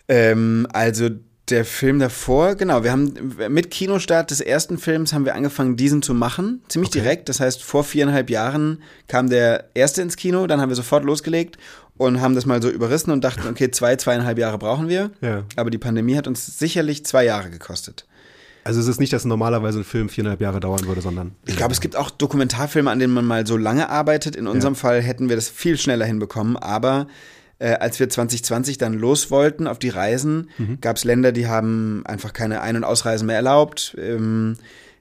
Ähm, 0.07 0.67
also 0.73 1.09
der 1.49 1.65
Film 1.65 1.99
davor, 1.99 2.55
genau, 2.55 2.83
wir 2.83 2.91
haben 2.91 3.13
mit 3.49 3.71
Kinostart 3.71 4.31
des 4.31 4.41
ersten 4.41 4.77
Films 4.77 5.13
haben 5.13 5.25
wir 5.25 5.35
angefangen, 5.35 5.77
diesen 5.77 6.01
zu 6.01 6.13
machen, 6.13 6.61
ziemlich 6.67 6.89
Okay. 6.89 6.99
direkt. 6.99 7.29
Das 7.29 7.39
heißt, 7.39 7.63
vor 7.63 7.83
viereinhalb 7.83 8.29
Jahren 8.29 8.81
kam 9.07 9.29
der 9.29 9.69
erste 9.73 10.01
ins 10.01 10.17
Kino, 10.17 10.47
dann 10.47 10.59
haben 10.59 10.69
wir 10.69 10.75
sofort 10.75 11.05
losgelegt 11.05 11.57
und 11.95 12.21
haben 12.21 12.35
das 12.35 12.45
mal 12.45 12.61
so 12.61 12.69
überrissen 12.69 13.11
und 13.11 13.23
dachten, 13.23 13.47
okay, 13.49 13.71
zwei, 13.71 13.95
zweieinhalb 13.95 14.37
Jahre 14.37 14.57
brauchen 14.57 14.89
wir. 14.89 15.11
Ja. 15.21 15.43
Aber 15.55 15.69
die 15.69 15.77
Pandemie 15.77 16.15
hat 16.17 16.27
uns 16.27 16.59
sicherlich 16.59 17.05
zwei 17.05 17.25
Jahre 17.25 17.49
gekostet. 17.49 18.05
Also 18.63 18.81
es 18.81 18.87
ist 18.87 18.99
nicht, 18.99 19.13
dass 19.13 19.23
normalerweise 19.23 19.79
ein 19.79 19.85
Film 19.85 20.09
viereinhalb 20.09 20.41
Jahre 20.41 20.59
dauern 20.59 20.85
würde, 20.87 20.99
sondern. 20.99 21.31
Ich 21.45 21.55
glaube, 21.55 21.71
es 21.73 21.79
gibt 21.79 21.95
auch 21.95 22.09
Dokumentarfilme, 22.09 22.91
an 22.91 22.99
denen 22.99 23.13
man 23.13 23.23
mal 23.23 23.47
so 23.47 23.55
lange 23.55 23.89
arbeitet. 23.89 24.35
In 24.35 24.45
unserem 24.45 24.75
Fall 24.75 25.01
hätten 25.01 25.29
wir 25.29 25.37
das 25.37 25.47
viel 25.47 25.77
schneller 25.77 26.05
hinbekommen. 26.05 26.57
Aber 26.57 27.07
äh, 27.59 27.73
als 27.73 27.99
wir 27.99 28.09
2020 28.09 28.77
dann 28.77 28.93
los 28.93 29.31
wollten 29.31 29.67
auf 29.67 29.79
die 29.79 29.89
Reisen, 29.89 30.49
gab 30.81 30.97
es 30.97 31.03
Länder, 31.03 31.31
die 31.31 31.47
haben 31.47 32.03
einfach 32.05 32.33
keine 32.33 32.61
Ein- 32.61 32.75
und 32.77 32.83
Ausreisen 32.83 33.25
mehr 33.27 33.35
erlaubt. 33.37 33.95
Ähm, 33.99 34.57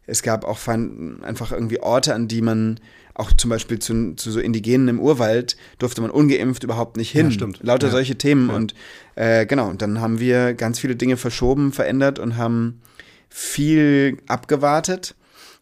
es 0.07 0.23
gab 0.23 0.45
auch 0.45 0.59
einfach 0.69 1.53
irgendwie 1.53 1.81
Orte, 1.81 2.15
an 2.15 2.29
die 2.29 2.41
man 2.41 2.79
auch 3.15 3.33
zum 3.33 3.51
Beispiel 3.51 3.79
zu, 3.79 4.15
zu 4.15 4.31
so 4.31 4.41
Indigenen 4.41 4.89
im 4.89 5.01
Urwald 5.01 5.57
durfte 5.79 6.03
man 6.03 6.11
ungeimpft 6.11 6.65
überhaupt 6.65 6.97
nicht 6.99 7.11
hin. 7.11 7.27
Ja, 7.27 7.33
stimmt. 7.33 7.61
Lauter 7.63 7.87
Ja. 7.87 7.93
solche 7.93 8.17
Themen. 8.17 8.49
Ja. 8.51 8.55
Und 8.57 8.75
äh, 9.15 9.47
genau, 9.47 9.69
und 9.69 9.81
dann 9.81 10.01
haben 10.01 10.21
wir 10.21 10.53
ganz 10.55 10.79
viele 10.79 10.97
Dinge 10.97 11.17
verschoben, 11.17 11.73
verändert 11.73 12.19
und 12.19 12.37
haben 12.37 12.81
viel 13.29 14.19
abgewartet. 14.29 15.15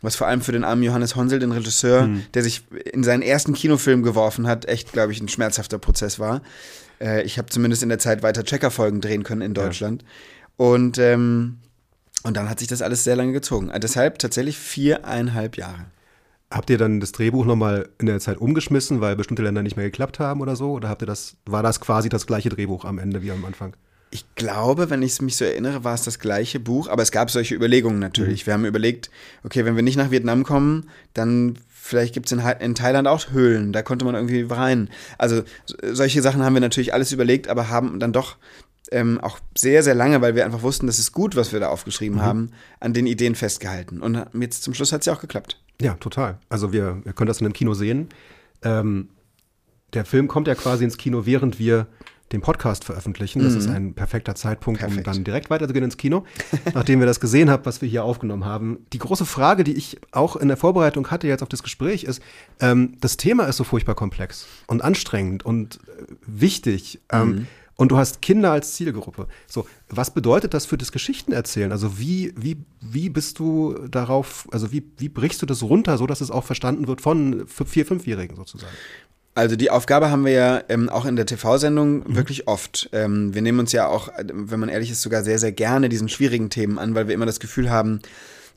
Was 0.03 0.17
vor 0.17 0.27
allem 0.27 0.43
für 0.43 0.53
den 0.53 0.65
armen 0.65 0.83
Johannes 0.83 1.17
Honsel, 1.17 1.39
den 1.39 1.53
Regisseur, 1.53 2.11
der 2.35 2.43
sich 2.43 2.63
in 2.93 3.03
seinen 3.05 3.23
ersten 3.23 3.55
Kinofilm 3.55 4.03
geworfen 4.03 4.47
hat, 4.47 4.67
echt, 4.67 4.93
glaube 4.93 5.13
ich, 5.13 5.21
ein 5.23 5.29
schmerzhafter 5.29 5.79
Prozess 5.79 6.19
war. 6.19 6.43
Äh, 7.01 7.23
ich 7.23 7.39
habe 7.39 7.49
zumindest 7.49 7.83
in 7.83 7.89
der 7.89 7.99
Zeit 7.99 8.23
weiter 8.23 8.45
Checker-Folgen 8.45 9.01
drehen 9.01 9.23
können 9.23 9.43
in 9.43 9.55
Deutschland. 9.55 10.05
Und, 10.57 10.99
ähm, 10.99 11.59
und 12.23 12.37
dann 12.37 12.49
hat 12.49 12.59
sich 12.59 12.69
das 12.69 12.83
alles 12.83 13.05
sehr 13.05 13.17
lange 13.17 13.33
gezogen. 13.33 13.71
Äh, 13.71 13.81
deshalb 13.81 14.19
tatsächlich 14.19 14.57
viereinhalb 14.59 15.57
Jahre. 15.57 15.87
Habt 16.51 16.71
ihr 16.71 16.79
dann 16.79 17.01
das 17.01 17.13
Drehbuch 17.13 17.47
nochmal 17.47 17.89
in 17.99 18.07
der 18.07 18.21
Zeit 18.21 18.39
umgeschmissen, 18.39 19.01
weil 19.01 19.17
bestimmte 19.17 19.43
Länder 19.43 19.63
nicht 19.63 19.77
mehr 19.77 19.87
geklappt 19.87 20.21
haben 20.21 20.41
oder 20.41 20.55
so? 20.55 20.73
Oder 20.73 20.89
habt 20.89 21.03
ihr 21.03 21.07
das, 21.07 21.37
war 21.47 21.63
das 21.63 21.81
quasi 21.81 22.09
das 22.09 22.27
gleiche 22.27 22.49
Drehbuch 22.49 22.85
am 22.85 22.99
Ende 22.99 23.23
wie 23.23 23.33
am 23.33 23.45
Anfang? 23.45 23.75
Ich 24.11 24.25
glaube, 24.37 24.91
wenn 24.91 25.03
ich 25.03 25.21
mich 25.21 25.37
so 25.37 25.45
erinnere, 25.45 25.83
war 25.83 25.95
es 25.95 26.03
das 26.03 26.21
gleiche 26.21 26.61
Buch, 26.61 26.87
aber 26.87 27.03
es 27.03 27.11
gab 27.11 27.33
solche 27.33 27.57
Überlegungen 27.57 27.99
natürlich. 27.99 28.47
Wir 28.47 28.53
haben 28.53 28.65
überlegt, 28.65 29.11
okay, 29.43 29.65
wenn 29.65 29.75
wir 29.75 29.83
nicht 29.83 29.97
nach 29.97 30.13
Vietnam 30.13 30.45
kommen, 30.45 30.89
dann 31.15 31.59
vielleicht 31.87 32.15
gibt 32.15 32.27
es 32.27 32.33
in, 32.33 32.39
in 32.61 32.75
Thailand 32.75 33.07
auch 33.07 33.31
Höhlen, 33.31 33.73
da 33.73 33.83
konnte 33.83 34.05
man 34.07 34.15
irgendwie 34.15 34.43
rein. 34.43 34.89
Also 35.19 35.43
so- 35.67 35.77
solche 35.93 36.23
Sachen 36.23 36.43
haben 36.43 36.55
wir 36.55 36.61
natürlich 36.61 36.95
alles 36.95 37.13
überlegt, 37.13 37.49
aber 37.49 37.69
haben 37.69 38.01
dann 38.01 38.13
doch 38.13 38.37
ähm, 38.91 39.21
auch 39.21 39.39
sehr, 39.57 39.83
sehr 39.83 39.95
lange, 39.95 40.21
weil 40.23 40.35
wir 40.35 40.45
einfach 40.47 40.63
wussten, 40.63 40.87
das 40.87 40.99
ist 40.99 41.13
gut, 41.13 41.37
was 41.37 41.53
wir 41.53 41.61
da 41.61 41.69
aufgeschrieben 41.69 42.23
haben, 42.23 42.53
an 42.81 42.93
den 42.95 43.07
Ideen 43.07 43.35
festgehalten. 43.35 44.01
Und 44.01 44.25
jetzt 44.41 44.63
zum 44.63 44.73
Schluss 44.75 44.93
hat 44.93 45.01
es 45.01 45.07
ja 45.07 45.13
auch 45.15 45.21
geklappt. 45.21 45.61
Ja, 45.81 45.95
total. 45.95 46.39
Also 46.49 46.73
wir, 46.73 47.01
wir 47.05 47.13
können 47.13 47.29
das 47.29 47.41
in 47.41 47.47
einem 47.47 47.55
Kino 47.55 47.75
sehen. 47.75 48.09
Ähm, 48.63 49.09
der 49.93 50.05
Film 50.05 50.27
kommt 50.29 50.49
ja 50.49 50.55
quasi 50.55 50.85
ins 50.85 50.97
Kino, 50.97 51.27
während 51.27 51.59
wir 51.59 51.87
den 52.35 52.43
Podcast 52.43 52.85
veröffentlichen. 52.85 53.43
Das 53.43 53.55
ist 53.55 53.69
ein 53.69 53.95
perfekter 53.95 54.35
Zeitpunkt, 54.35 54.81
Perfekt. 54.81 55.07
um 55.07 55.15
dann 55.15 55.25
direkt 55.25 55.51
weiterzugehen 55.51 55.85
ins 55.85 55.97
Kino, 55.97 56.25
nachdem 56.75 57.01
wir 57.01 57.07
das 57.07 57.21
gesehen 57.21 57.49
haben, 57.49 57.65
was 57.65 57.81
wir 57.81 57.89
hier 57.89 58.05
aufgenommen 58.05 58.45
haben. 58.45 58.79
Die 58.93 58.99
große 58.99 59.25
Frage, 59.25 59.65
die 59.65 59.73
ich 59.73 59.99
auch 60.13 60.37
in 60.37 60.49
der 60.49 60.57
Vorbereitung 60.57 61.11
hatte 61.11 61.27
jetzt 61.27 61.43
auf 61.43 61.49
das 61.49 61.63
Gespräch, 61.63 62.05
ist, 62.05 62.21
ähm, 62.61 62.97
das 63.01 63.17
Thema 63.17 63.45
ist 63.45 63.57
so 63.57 63.65
furchtbar 63.65 63.95
komplex 63.95 64.47
und 64.67 64.83
anstrengend 64.83 65.45
und 65.45 65.77
äh, 65.77 66.13
wichtig. 66.27 67.01
Ähm, 67.11 67.47
und 67.77 67.91
du 67.91 67.97
hast 67.97 68.23
Kinder 68.23 68.53
als 68.53 68.75
Zielgruppe. 68.75 69.27
So, 69.49 69.67
was 69.89 70.15
bedeutet 70.15 70.55
das 70.55 70.65
für 70.65 70.79
das 70.79 70.93
Geschichtenerzählen? 70.93 71.73
Also 71.73 71.99
wie, 71.99 72.33
wie, 72.37 72.57
wie 72.81 73.09
bist 73.09 73.41
du 73.41 73.77
darauf, 73.89 74.47
also 74.53 74.71
wie, 74.71 74.85
wie 74.99 75.09
brichst 75.09 75.43
du 75.43 75.47
das 75.47 75.63
runter, 75.63 75.99
so 75.99 76.07
dass 76.07 76.21
es 76.21 76.31
auch 76.31 76.45
verstanden 76.45 76.87
wird 76.87 77.01
von 77.01 77.47
Vier-, 77.49 77.87
Fünfjährigen 77.87 78.37
sozusagen? 78.37 78.73
Also 79.37 79.57
die 79.57 79.71
Aufgabe 79.71 80.11
haben 80.11 80.25
wir 80.25 80.33
ja 80.33 80.63
ähm, 80.69 80.89
auch 80.89 81.07
in 81.07 81.17
der 81.17 81.27
TV-Sendung 81.27 82.15
wirklich 82.15 82.47
oft. 82.47 82.89
Ähm, 82.93 83.35
wir 83.35 83.43
nehmen 83.43 83.59
uns 83.59 83.73
ja 83.73 83.89
auch, 83.89 84.09
äh, 84.09 84.25
wenn 84.33 84.61
man 84.61 84.69
ehrlich 84.69 84.91
ist, 84.93 85.03
sogar 85.03 85.25
sehr, 85.25 85.39
sehr 85.41 85.51
gerne 85.53 85.89
diesen 85.89 86.09
schwierigen 86.09 86.51
Themen 86.51 86.79
an, 86.79 86.95
weil 86.95 87.09
wir 87.09 87.15
immer 87.15 87.27
das 87.27 87.41
Gefühl 87.41 87.69
haben, 87.69 88.01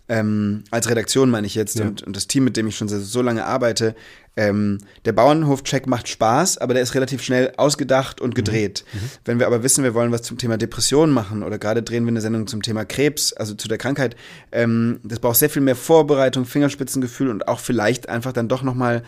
ähm, 0.09 0.63
als 0.71 0.87
Redaktion 0.89 1.29
meine 1.29 1.47
ich 1.47 1.55
jetzt 1.55 1.79
Ja. 1.79 1.85
und, 1.87 2.03
und 2.03 2.15
das 2.15 2.27
Team, 2.27 2.43
mit 2.43 2.55
dem 2.57 2.67
ich 2.67 2.77
schon 2.77 2.87
so, 2.87 2.99
so 2.99 3.21
lange 3.21 3.45
arbeite, 3.45 3.95
ähm, 4.37 4.77
der 5.05 5.13
Bauernhof-Check 5.13 5.87
macht 5.87 6.07
Spaß, 6.07 6.59
aber 6.59 6.75
der 6.75 6.83
ist 6.83 6.93
relativ 6.93 7.23
schnell 7.23 7.51
ausgedacht 7.57 8.21
und 8.21 8.35
gedreht. 8.35 8.85
Wenn 9.25 9.39
wir 9.39 9.47
aber 9.47 9.63
wissen, 9.63 9.83
wir 9.83 9.95
wollen 9.95 10.11
was 10.11 10.21
zum 10.21 10.37
Thema 10.37 10.57
Depression 10.57 11.09
machen 11.09 11.41
oder 11.41 11.57
gerade 11.57 11.81
drehen 11.81 12.05
wir 12.05 12.09
eine 12.11 12.21
Sendung 12.21 12.45
zum 12.45 12.61
Thema 12.61 12.85
Krebs, 12.85 13.33
also 13.33 13.55
zu 13.55 13.67
der 13.67 13.79
Krankheit, 13.79 14.15
ähm, 14.51 14.99
das 15.03 15.19
braucht 15.19 15.37
sehr 15.37 15.49
viel 15.49 15.63
mehr 15.63 15.75
Vorbereitung, 15.75 16.45
Fingerspitzengefühl 16.45 17.29
und 17.29 17.47
auch 17.47 17.59
vielleicht 17.59 18.07
einfach 18.09 18.31
dann 18.31 18.47
doch 18.47 18.61
nochmal 18.61 19.01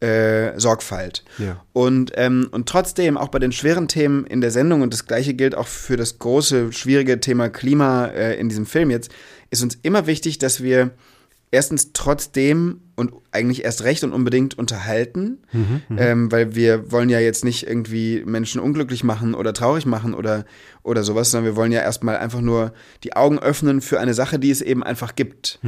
äh, 0.00 0.58
Sorgfalt. 0.58 1.24
Ja. 1.38 1.64
Und, 1.72 2.12
ähm, 2.14 2.48
und 2.50 2.68
trotzdem, 2.68 3.16
auch 3.16 3.28
bei 3.28 3.38
den 3.38 3.52
schweren 3.52 3.88
Themen 3.88 4.26
in 4.26 4.40
der 4.40 4.50
Sendung, 4.50 4.82
und 4.82 4.92
das 4.92 5.06
gleiche 5.06 5.34
gilt 5.34 5.54
auch 5.54 5.66
für 5.66 5.96
das 5.96 6.18
große, 6.18 6.72
schwierige 6.72 7.20
Thema 7.20 7.48
Klima 7.48 8.06
äh, 8.06 8.38
in 8.38 8.48
diesem 8.48 8.66
Film 8.66 8.90
jetzt, 8.90 9.10
ist 9.50 9.62
uns 9.62 9.76
immer 9.82 10.06
wichtig, 10.06 10.38
dass 10.38 10.62
wir 10.62 10.90
erstens 11.50 11.92
trotzdem 11.92 12.80
und 12.94 13.12
eigentlich 13.30 13.64
erst 13.64 13.84
recht 13.84 14.02
und 14.02 14.12
unbedingt 14.12 14.58
unterhalten, 14.58 15.38
ähm, 15.96 16.32
weil 16.32 16.56
wir 16.56 16.90
wollen 16.90 17.08
ja 17.08 17.20
jetzt 17.20 17.44
nicht 17.44 17.64
irgendwie 17.64 18.24
Menschen 18.26 18.60
unglücklich 18.60 19.04
machen 19.04 19.34
oder 19.34 19.54
traurig 19.54 19.86
machen 19.86 20.14
oder, 20.14 20.44
oder 20.82 21.04
sowas, 21.04 21.30
sondern 21.30 21.52
wir 21.52 21.56
wollen 21.56 21.70
ja 21.70 21.80
erstmal 21.80 22.16
einfach 22.16 22.40
nur 22.40 22.72
die 23.04 23.14
Augen 23.14 23.38
öffnen 23.38 23.82
für 23.82 24.00
eine 24.00 24.14
Sache, 24.14 24.40
die 24.40 24.50
es 24.50 24.62
eben 24.62 24.82
einfach 24.82 25.14
gibt. 25.14 25.60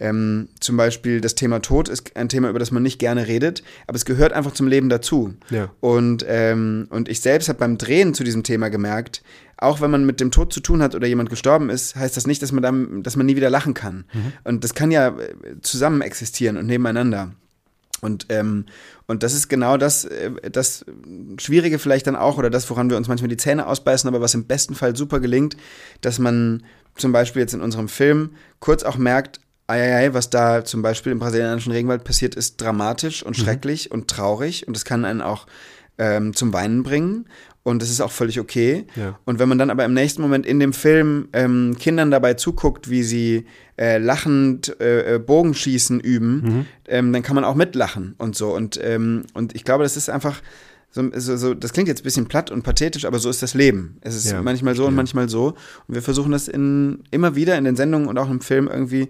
Ähm, 0.00 0.48
zum 0.60 0.78
Beispiel 0.78 1.20
das 1.20 1.34
Thema 1.34 1.60
Tod 1.60 1.90
ist 1.90 2.16
ein 2.16 2.30
Thema, 2.30 2.48
über 2.48 2.58
das 2.58 2.70
man 2.70 2.82
nicht 2.82 2.98
gerne 2.98 3.26
redet, 3.26 3.62
aber 3.86 3.96
es 3.96 4.06
gehört 4.06 4.32
einfach 4.32 4.52
zum 4.52 4.66
Leben 4.66 4.88
dazu. 4.88 5.34
Ja. 5.50 5.70
Und, 5.80 6.24
ähm, 6.26 6.86
und 6.88 7.10
ich 7.10 7.20
selbst 7.20 7.50
habe 7.50 7.58
beim 7.58 7.76
Drehen 7.76 8.14
zu 8.14 8.24
diesem 8.24 8.44
Thema 8.44 8.70
gemerkt, 8.70 9.22
auch 9.58 9.80
wenn 9.80 9.90
man 9.90 10.06
mit 10.06 10.20
dem 10.20 10.30
Tod 10.30 10.52
zu 10.52 10.60
tun 10.60 10.82
hat 10.82 10.94
oder 10.94 11.06
jemand 11.06 11.30
gestorben 11.30 11.68
ist, 11.68 11.96
heißt 11.96 12.16
das 12.16 12.26
nicht, 12.26 12.42
dass 12.42 12.52
man, 12.52 12.62
dann, 12.62 13.02
dass 13.02 13.16
man 13.16 13.26
nie 13.26 13.36
wieder 13.36 13.50
lachen 13.50 13.74
kann. 13.74 14.04
Und 14.44 14.64
das 14.64 14.74
kann 14.74 14.90
ja 14.90 15.08
äh, 15.08 15.34
zusammen 15.62 16.00
existieren 16.00 16.56
und 16.56 16.66
nebeneinander. 16.66 17.32
Und, 18.00 18.26
ähm, 18.28 18.66
und 19.06 19.24
das 19.24 19.34
ist 19.34 19.48
genau 19.48 19.76
das, 19.76 20.04
äh, 20.04 20.30
das 20.50 20.84
Schwierige 21.38 21.80
vielleicht 21.80 22.06
dann 22.06 22.14
auch, 22.14 22.38
oder 22.38 22.50
das, 22.50 22.70
woran 22.70 22.88
wir 22.90 22.96
uns 22.96 23.08
manchmal 23.08 23.28
die 23.28 23.36
Zähne 23.36 23.66
ausbeißen, 23.66 24.06
aber 24.06 24.20
was 24.20 24.34
im 24.34 24.44
besten 24.44 24.76
Fall 24.76 24.94
super 24.94 25.18
gelingt, 25.18 25.56
dass 26.00 26.20
man 26.20 26.62
zum 26.96 27.10
Beispiel 27.10 27.40
jetzt 27.42 27.54
in 27.54 27.60
unserem 27.60 27.88
Film 27.88 28.30
kurz 28.60 28.84
auch 28.84 28.96
merkt, 28.96 29.40
Eieiei, 29.66 30.14
was 30.14 30.30
da 30.30 30.64
zum 30.64 30.80
Beispiel 30.80 31.12
im 31.12 31.18
brasilianischen 31.18 31.72
Regenwald 31.72 32.02
passiert, 32.02 32.34
ist 32.34 32.60
dramatisch 32.60 33.22
und 33.22 33.36
schrecklich 33.36 33.90
und 33.90 34.08
traurig 34.08 34.66
und 34.66 34.74
das 34.74 34.86
kann 34.86 35.04
einen 35.04 35.20
auch 35.20 35.46
ähm, 35.98 36.32
zum 36.32 36.54
Weinen 36.54 36.84
bringen 36.84 37.26
und 37.68 37.82
das 37.82 37.90
ist 37.90 38.00
auch 38.00 38.10
völlig 38.10 38.40
okay. 38.40 38.86
Ja. 38.96 39.18
Und 39.24 39.38
wenn 39.38 39.48
man 39.48 39.58
dann 39.58 39.70
aber 39.70 39.84
im 39.84 39.94
nächsten 39.94 40.22
Moment 40.22 40.46
in 40.46 40.58
dem 40.58 40.72
Film 40.72 41.28
ähm, 41.32 41.76
Kindern 41.78 42.10
dabei 42.10 42.34
zuguckt, 42.34 42.88
wie 42.88 43.02
sie 43.02 43.44
äh, 43.78 43.98
lachend 43.98 44.80
äh, 44.80 45.14
äh, 45.14 45.18
Bogenschießen 45.18 46.00
üben, 46.00 46.66
ähm, 46.88 47.12
dann 47.12 47.22
kann 47.22 47.34
man 47.34 47.44
auch 47.44 47.54
mitlachen 47.54 48.14
und 48.18 48.36
so. 48.36 48.54
Und, 48.54 48.80
ähm, 48.82 49.24
und 49.34 49.54
ich 49.54 49.64
glaube, 49.64 49.84
das 49.84 49.96
ist 49.96 50.08
einfach 50.08 50.40
so, 50.90 51.10
so, 51.14 51.36
so, 51.36 51.54
das 51.54 51.72
klingt 51.74 51.88
jetzt 51.88 52.00
ein 52.00 52.04
bisschen 52.04 52.26
platt 52.26 52.50
und 52.50 52.62
pathetisch, 52.62 53.04
aber 53.04 53.18
so 53.18 53.28
ist 53.28 53.42
das 53.42 53.52
Leben. 53.52 53.98
Es 54.00 54.16
ist 54.16 54.30
Ja, 54.30 54.40
manchmal 54.40 54.74
so 54.74 54.86
und 54.86 54.94
manchmal 54.94 55.28
so. 55.28 55.48
Und 55.86 55.94
wir 55.94 56.02
versuchen 56.02 56.32
das 56.32 56.48
in, 56.48 57.04
immer 57.10 57.36
wieder 57.36 57.58
in 57.58 57.64
den 57.64 57.76
Sendungen 57.76 58.08
und 58.08 58.18
auch 58.18 58.30
im 58.30 58.40
Film 58.40 58.68
irgendwie 58.68 59.08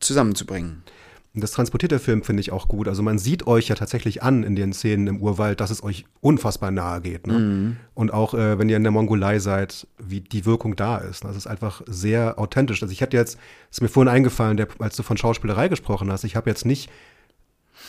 zusammenzubringen. 0.00 0.82
Und 0.82 0.99
das 1.40 1.52
transportiert 1.52 1.92
der 1.92 2.00
Film, 2.00 2.22
finde 2.22 2.40
ich, 2.40 2.52
auch 2.52 2.68
gut. 2.68 2.88
Also 2.88 3.02
man 3.02 3.18
sieht 3.18 3.46
euch 3.46 3.68
ja 3.68 3.74
tatsächlich 3.74 4.22
an 4.22 4.42
in 4.42 4.56
den 4.56 4.72
Szenen 4.72 5.06
im 5.06 5.20
Urwald, 5.20 5.60
dass 5.60 5.70
es 5.70 5.82
euch 5.82 6.04
unfassbar 6.20 6.70
nahe 6.70 7.00
geht. 7.00 7.26
Ne? 7.26 7.34
Und 7.94 8.12
auch 8.12 8.34
äh, 8.34 8.58
wenn 8.58 8.68
ihr 8.68 8.76
in 8.76 8.82
der 8.82 8.92
Mongolei 8.92 9.38
seid, 9.38 9.86
wie 9.98 10.20
die 10.20 10.46
Wirkung 10.46 10.76
da 10.76 10.98
ist. 10.98 11.24
Das 11.24 11.36
ist 11.36 11.46
einfach 11.46 11.82
sehr 11.86 12.38
authentisch. 12.38 12.82
Also 12.82 12.92
ich 12.92 13.02
hatte 13.02 13.16
jetzt, 13.16 13.38
ist 13.70 13.82
mir 13.82 13.88
vorhin 13.88 14.12
eingefallen, 14.12 14.56
der, 14.56 14.68
als 14.78 14.96
du 14.96 15.02
von 15.02 15.16
Schauspielerei 15.16 15.68
gesprochen 15.68 16.10
hast, 16.10 16.24
ich 16.24 16.36
habe 16.36 16.50
jetzt 16.50 16.64
nicht 16.66 16.90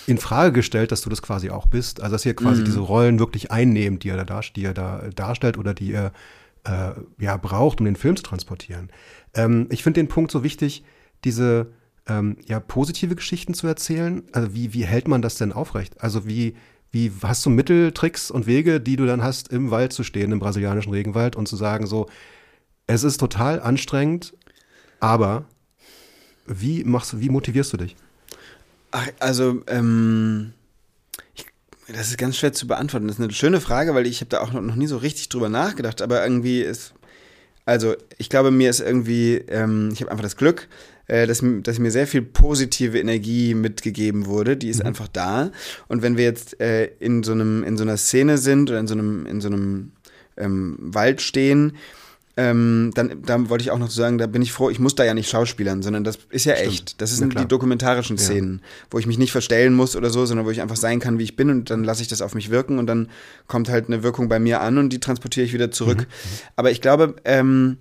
in 0.08 0.18
Frage 0.18 0.52
gestellt, 0.52 0.92
dass 0.92 1.02
du 1.02 1.10
das 1.10 1.22
quasi 1.22 1.50
auch 1.50 1.68
bist. 1.68 2.02
Also 2.02 2.16
dass 2.16 2.26
ihr 2.26 2.36
quasi 2.36 2.64
diese 2.64 2.80
Rollen 2.80 3.20
wirklich 3.20 3.52
einnehmt, 3.52 4.04
die 4.04 4.10
ihr 4.10 4.24
da, 4.24 4.42
die 4.56 4.62
ihr 4.62 4.74
da 4.74 5.10
darstellt 5.14 5.58
oder 5.58 5.74
die 5.74 5.92
ihr 5.92 6.12
äh, 6.64 6.92
ja, 7.20 7.38
braucht, 7.38 7.80
um 7.80 7.86
den 7.86 7.96
Film 7.96 8.16
zu 8.16 8.24
transportieren. 8.24 8.90
Ähm, 9.34 9.68
ich 9.70 9.84
finde 9.84 10.00
den 10.00 10.08
Punkt 10.08 10.32
so 10.32 10.44
wichtig, 10.44 10.84
diese 11.24 11.72
ähm, 12.12 12.38
ja, 12.46 12.60
positive 12.60 13.16
Geschichten 13.16 13.54
zu 13.54 13.68
erzählen. 13.68 14.24
Also 14.34 14.54
wie, 14.54 14.74
wie 14.74 14.86
hält 14.86 15.08
man 15.08 15.22
das 15.22 15.36
denn 15.36 15.54
aufrecht? 15.54 16.02
Also 16.02 16.26
wie, 16.26 16.56
wie 16.92 17.12
hast 17.24 17.46
du 17.46 17.50
Mittel, 17.50 17.92
Tricks 17.94 18.30
und 18.32 18.48
Wege, 18.48 18.82
die 18.82 18.98
du 18.98 19.06
dann 19.06 19.24
hast, 19.24 19.48
im 19.50 19.72
Wald 19.72 19.94
zu 19.94 20.04
stehen, 20.04 20.32
im 20.32 20.40
brasilianischen 20.40 20.92
Regenwald 20.92 21.36
und 21.36 21.48
zu 21.48 21.56
sagen 21.56 21.88
so, 21.88 22.08
es 22.88 23.04
ist 23.04 23.18
total 23.18 23.62
anstrengend, 23.62 24.34
aber 25.00 25.46
wie 26.46 26.84
machst 26.84 27.20
wie 27.20 27.30
motivierst 27.30 27.72
du 27.74 27.78
dich? 27.78 27.96
Ach, 28.92 29.08
also, 29.20 29.62
ähm, 29.68 30.52
ich, 31.34 31.46
das 31.88 32.10
ist 32.10 32.18
ganz 32.18 32.38
schwer 32.38 32.52
zu 32.52 32.68
beantworten. 32.68 33.08
Das 33.08 33.18
ist 33.18 33.24
eine 33.24 33.32
schöne 33.32 33.62
Frage, 33.62 33.96
weil 33.96 34.06
ich 34.06 34.20
habe 34.20 34.30
da 34.30 34.42
auch 34.42 34.52
noch, 34.52 34.62
noch 34.62 34.76
nie 34.76 34.88
so 34.88 34.98
richtig 34.98 35.30
drüber 35.30 35.48
nachgedacht, 35.48 36.02
aber 36.02 36.22
irgendwie 36.24 36.62
ist, 36.62 36.94
also 37.66 37.96
ich 38.18 38.30
glaube, 38.30 38.52
mir 38.52 38.70
ist 38.70 38.82
irgendwie, 38.82 39.36
ähm, 39.48 39.92
ich 39.94 40.02
habe 40.02 40.12
einfach 40.12 40.24
das 40.24 40.36
Glück, 40.36 40.68
dass, 41.08 41.44
dass 41.64 41.80
mir 41.80 41.92
sehr 41.92 42.08
viel 42.08 42.22
positive 42.22 43.00
Energie 43.00 43.54
mitgegeben 43.54 44.26
wurde. 44.26 44.58
Die 44.58 44.70
ist 44.70 44.80
mhm. 44.80 44.88
einfach 44.88 45.08
da. 45.08 45.52
Und 45.88 46.02
wenn 46.02 46.18
wir 46.18 46.24
jetzt 46.24 46.60
äh, 46.60 46.86
in 47.00 47.24
so 47.24 47.32
einem, 47.32 47.64
in 47.64 47.78
so 47.78 47.84
einer 47.84 47.98
Szene 47.98 48.38
sind 48.38 48.70
oder 48.70 48.80
in 48.80 48.88
so 48.88 48.94
einem, 48.94 49.26
in 49.26 49.42
so 49.42 49.48
einem 49.48 49.92
ähm, 50.38 50.78
Wald 50.80 51.22
stehen, 51.22 51.74
ähm, 52.38 52.92
dann 52.96 53.22
da 53.24 53.50
wollte 53.50 53.64
ich 53.64 53.72
auch 53.72 53.78
noch 53.78 53.90
sagen, 53.90 54.18
da 54.18 54.26
bin 54.26 54.42
ich 54.42 54.54
froh, 54.54 54.70
ich 54.70 54.80
muss 54.80 54.96
da 54.96 55.04
ja 55.04 55.14
nicht 55.14 55.30
schauspielern, 55.30 55.82
sondern 55.82 56.04
das 56.04 56.18
ist 56.30 56.46
ja 56.46 56.56
Stimmt. 56.56 56.72
echt. 56.72 57.02
Das 57.02 57.16
sind 57.16 57.38
die 57.38 57.46
dokumentarischen 57.46 58.18
Szenen, 58.18 58.62
ja. 58.62 58.88
wo 58.90 59.00
ich 59.00 59.06
mich 59.06 59.18
nicht 59.18 59.32
verstellen 59.32 59.74
muss 59.74 59.96
oder 59.96 60.10
so, 60.10 60.26
sondern 60.26 60.46
wo 60.46 60.52
ich 60.52 60.62
einfach 60.62 60.78
sein 60.78 61.00
kann, 61.00 61.20
wie 61.20 61.24
ich 61.24 61.36
bin 61.36 61.50
und 61.50 61.70
dann 61.70 61.84
lasse 61.84 62.02
ich 62.02 62.08
das 62.08 62.22
auf 62.22 62.34
mich 62.34 62.50
wirken 62.50 62.80
und 62.80 62.88
dann 62.88 63.10
kommt 63.48 63.70
halt 63.70 63.88
eine 63.88 64.02
Wirkung 64.02 64.30
bei 64.30 64.40
mir 64.40 64.62
an 64.62 64.78
und 64.78 64.92
die 64.94 65.00
transportiere 65.00 65.46
ich 65.46 65.54
wieder 65.54 65.72
zurück. 65.72 66.00
Mhm. 66.00 66.04
mhm. 66.04 66.38
Aber 66.56 66.72
ich 66.72 66.80
glaube, 66.80 67.16
ähm, 67.26 67.78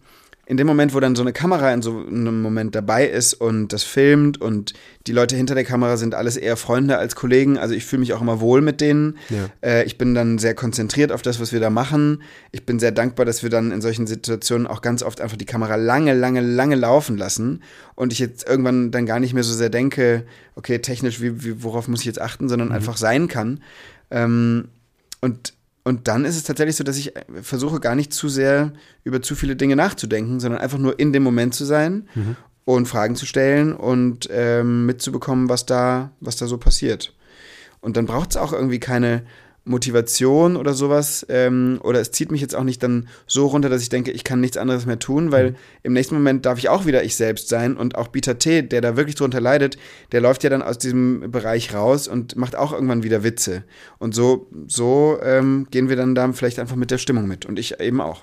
in 0.50 0.56
dem 0.56 0.66
Moment, 0.66 0.94
wo 0.94 0.98
dann 0.98 1.14
so 1.14 1.22
eine 1.22 1.32
Kamera 1.32 1.72
in 1.72 1.80
so 1.80 2.04
einem 2.04 2.42
Moment 2.42 2.74
dabei 2.74 3.06
ist 3.06 3.34
und 3.34 3.72
das 3.72 3.84
filmt 3.84 4.40
und 4.40 4.72
die 5.06 5.12
Leute 5.12 5.36
hinter 5.36 5.54
der 5.54 5.62
Kamera 5.62 5.96
sind 5.96 6.12
alles 6.12 6.36
eher 6.36 6.56
Freunde 6.56 6.98
als 6.98 7.14
Kollegen, 7.14 7.56
also 7.56 7.72
ich 7.72 7.86
fühle 7.86 8.00
mich 8.00 8.14
auch 8.14 8.20
immer 8.20 8.40
wohl 8.40 8.60
mit 8.60 8.80
denen. 8.80 9.16
Ja. 9.28 9.48
Äh, 9.62 9.84
ich 9.84 9.96
bin 9.96 10.12
dann 10.12 10.38
sehr 10.38 10.56
konzentriert 10.56 11.12
auf 11.12 11.22
das, 11.22 11.38
was 11.38 11.52
wir 11.52 11.60
da 11.60 11.70
machen. 11.70 12.22
Ich 12.50 12.66
bin 12.66 12.80
sehr 12.80 12.90
dankbar, 12.90 13.26
dass 13.26 13.44
wir 13.44 13.50
dann 13.50 13.70
in 13.70 13.80
solchen 13.80 14.08
Situationen 14.08 14.66
auch 14.66 14.82
ganz 14.82 15.04
oft 15.04 15.20
einfach 15.20 15.36
die 15.36 15.46
Kamera 15.46 15.76
lange, 15.76 16.14
lange, 16.14 16.40
lange 16.40 16.74
laufen 16.74 17.16
lassen 17.16 17.62
und 17.94 18.12
ich 18.12 18.18
jetzt 18.18 18.48
irgendwann 18.48 18.90
dann 18.90 19.06
gar 19.06 19.20
nicht 19.20 19.34
mehr 19.34 19.44
so 19.44 19.54
sehr 19.54 19.70
denke, 19.70 20.26
okay, 20.56 20.80
technisch, 20.80 21.20
wie, 21.20 21.44
wie 21.44 21.62
worauf 21.62 21.86
muss 21.86 22.00
ich 22.00 22.06
jetzt 22.06 22.20
achten, 22.20 22.48
sondern 22.48 22.70
mhm. 22.70 22.74
einfach 22.74 22.96
sein 22.96 23.28
kann. 23.28 23.60
Ähm, 24.10 24.66
und 25.20 25.52
und 25.84 26.08
dann 26.08 26.24
ist 26.24 26.36
es 26.36 26.44
tatsächlich 26.44 26.76
so, 26.76 26.84
dass 26.84 26.98
ich 26.98 27.12
versuche 27.40 27.80
gar 27.80 27.94
nicht 27.94 28.12
zu 28.12 28.28
sehr 28.28 28.72
über 29.04 29.22
zu 29.22 29.34
viele 29.34 29.56
Dinge 29.56 29.76
nachzudenken, 29.76 30.40
sondern 30.40 30.60
einfach 30.60 30.78
nur 30.78 30.98
in 30.98 31.12
dem 31.12 31.22
Moment 31.22 31.54
zu 31.54 31.64
sein 31.64 32.08
mhm. 32.14 32.36
und 32.64 32.86
Fragen 32.86 33.16
zu 33.16 33.26
stellen 33.26 33.74
und 33.74 34.28
ähm, 34.30 34.86
mitzubekommen, 34.86 35.48
was 35.48 35.66
da, 35.66 36.12
was 36.20 36.36
da 36.36 36.46
so 36.46 36.58
passiert. 36.58 37.14
Und 37.80 37.96
dann 37.96 38.06
braucht 38.06 38.30
es 38.30 38.36
auch 38.36 38.52
irgendwie 38.52 38.78
keine 38.78 39.22
Motivation 39.70 40.56
oder 40.56 40.74
sowas. 40.74 41.24
Ähm, 41.30 41.80
oder 41.83 42.00
es 42.00 42.11
zieht 42.11 42.30
mich 42.30 42.40
jetzt 42.40 42.54
auch 42.54 42.64
nicht 42.64 42.83
dann 42.83 43.09
so 43.26 43.46
runter, 43.46 43.68
dass 43.68 43.80
ich 43.80 43.88
denke, 43.88 44.11
ich 44.11 44.24
kann 44.24 44.40
nichts 44.40 44.56
anderes 44.56 44.85
mehr 44.85 44.98
tun, 44.98 45.33
weil 45.33 45.52
mhm. 45.52 45.56
im 45.85 45.92
nächsten 45.94 46.14
Moment 46.16 46.44
darf 46.44 46.59
ich 46.59 46.68
auch 46.68 46.85
wieder 46.85 47.02
ich 47.02 47.16
selbst 47.16 47.48
sein. 47.48 47.76
Und 47.76 47.96
auch 47.96 48.09
Bieter 48.09 48.38
T, 48.38 48.62
der 48.62 48.80
da 48.80 48.96
wirklich 48.96 49.16
drunter 49.16 49.40
leidet, 49.40 49.78
der 50.12 50.20
läuft 50.20 50.44
ja 50.44 50.50
dann 50.50 50.62
aus 50.62 50.76
diesem 50.76 51.30
Bereich 51.30 51.72
raus 51.72 52.09
und 52.09 52.37
macht 52.37 52.56
auch 52.56 52.72
irgendwann 52.72 53.02
wieder 53.02 53.22
Witze. 53.22 53.64
Und 53.98 54.14
so, 54.14 54.48
so 54.66 55.18
ähm, 55.22 55.68
gehen 55.70 55.88
wir 55.88 55.96
dann 55.96 56.14
da 56.14 56.30
vielleicht 56.33 56.59
einfach 56.59 56.76
mit 56.76 56.90
der 56.90 56.98
Stimmung 56.98 57.26
mit. 57.26 57.46
Und 57.46 57.59
ich 57.59 57.80
eben 57.80 58.00
auch. 58.00 58.22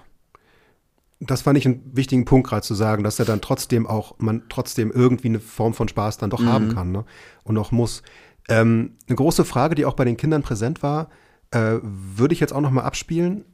Das 1.20 1.42
fand 1.42 1.58
ich 1.58 1.66
einen 1.66 1.82
wichtigen 1.94 2.26
Punkt 2.26 2.48
gerade 2.48 2.62
zu 2.62 2.76
sagen, 2.76 3.04
dass 3.04 3.18
er 3.18 3.26
dann 3.26 3.42
trotzdem 3.42 3.88
auch, 3.88 4.16
man 4.20 4.44
trotzdem 4.50 4.92
irgendwie 4.92 5.30
eine 5.30 5.40
Form 5.40 5.74
von 5.74 5.88
Spaß 5.88 6.20
dann 6.20 6.30
doch 6.30 6.42
mhm. 6.42 6.50
haben 6.50 6.76
kann 6.76 6.92
ne? 6.92 7.06
und 7.44 7.58
auch 7.58 7.72
muss. 7.72 8.04
Ähm, 8.50 8.92
eine 9.08 9.16
große 9.16 9.44
Frage, 9.44 9.76
die 9.76 9.86
auch 9.86 9.96
bei 9.96 10.06
den 10.06 10.16
Kindern 10.16 10.42
präsent 10.42 10.84
war, 10.84 11.10
äh, 11.52 11.78
würde 11.82 12.34
ich 12.34 12.40
jetzt 12.40 12.54
auch 12.54 12.62
noch 12.62 12.72
mal 12.72 12.84
abspielen. 12.84 13.46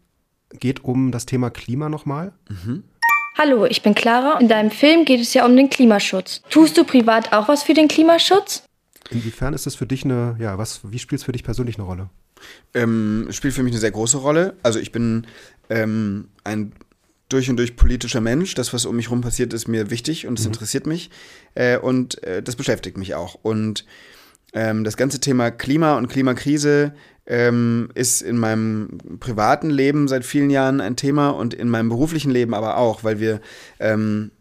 Geht 0.59 0.83
um 0.83 1.11
das 1.11 1.25
Thema 1.25 1.49
Klima 1.49 1.89
nochmal. 1.89 2.33
Mhm. 2.49 2.83
Hallo, 3.37 3.65
ich 3.65 3.81
bin 3.81 3.95
Clara. 3.95 4.39
In 4.39 4.47
deinem 4.47 4.69
Film 4.69 5.05
geht 5.05 5.19
es 5.19 5.33
ja 5.33 5.45
um 5.45 5.55
den 5.55 5.69
Klimaschutz. 5.69 6.43
Tust 6.49 6.77
du 6.77 6.83
privat 6.83 7.33
auch 7.33 7.47
was 7.47 7.63
für 7.63 7.73
den 7.73 7.87
Klimaschutz? 7.87 8.63
Inwiefern 9.09 9.53
ist 9.53 9.65
das 9.65 9.75
für 9.75 9.87
dich 9.87 10.05
eine, 10.05 10.35
ja, 10.39 10.57
was, 10.57 10.81
wie 10.83 10.99
spielt 10.99 11.19
es 11.19 11.25
für 11.25 11.31
dich 11.31 11.43
persönlich 11.43 11.77
eine 11.77 11.85
Rolle? 11.85 12.09
Ähm, 12.73 13.27
spielt 13.31 13.53
für 13.53 13.63
mich 13.63 13.73
eine 13.73 13.79
sehr 13.79 13.91
große 13.91 14.17
Rolle. 14.17 14.55
Also 14.61 14.79
ich 14.79 14.91
bin 14.91 15.25
ähm, 15.69 16.29
ein 16.43 16.73
durch 17.29 17.49
und 17.49 17.57
durch 17.57 17.75
politischer 17.75 18.21
Mensch. 18.21 18.53
Das, 18.53 18.73
was 18.73 18.85
um 18.85 18.95
mich 18.95 19.07
herum 19.07 19.21
passiert, 19.21 19.53
ist 19.53 19.67
mir 19.67 19.89
wichtig 19.89 20.27
und 20.27 20.37
es 20.37 20.45
mhm. 20.45 20.53
interessiert 20.53 20.85
mich. 20.85 21.09
Äh, 21.55 21.77
und 21.77 22.23
äh, 22.23 22.43
das 22.43 22.55
beschäftigt 22.55 22.97
mich 22.97 23.15
auch. 23.15 23.35
Und 23.41 23.85
ähm, 24.53 24.83
das 24.83 24.97
ganze 24.97 25.19
Thema 25.19 25.51
Klima 25.51 25.97
und 25.97 26.07
Klimakrise 26.07 26.93
ähm, 27.25 27.89
ist 27.95 28.21
in 28.21 28.37
meinem 28.37 28.97
privaten 29.19 29.69
Leben 29.69 30.07
seit 30.07 30.25
vielen 30.25 30.49
Jahren 30.49 30.81
ein 30.81 30.95
Thema 30.95 31.29
und 31.29 31.53
in 31.53 31.69
meinem 31.69 31.89
beruflichen 31.89 32.31
Leben 32.31 32.53
aber 32.53 32.77
auch, 32.77 33.03
weil 33.03 33.19
wir, 33.19 33.39
ähm, 33.79 34.31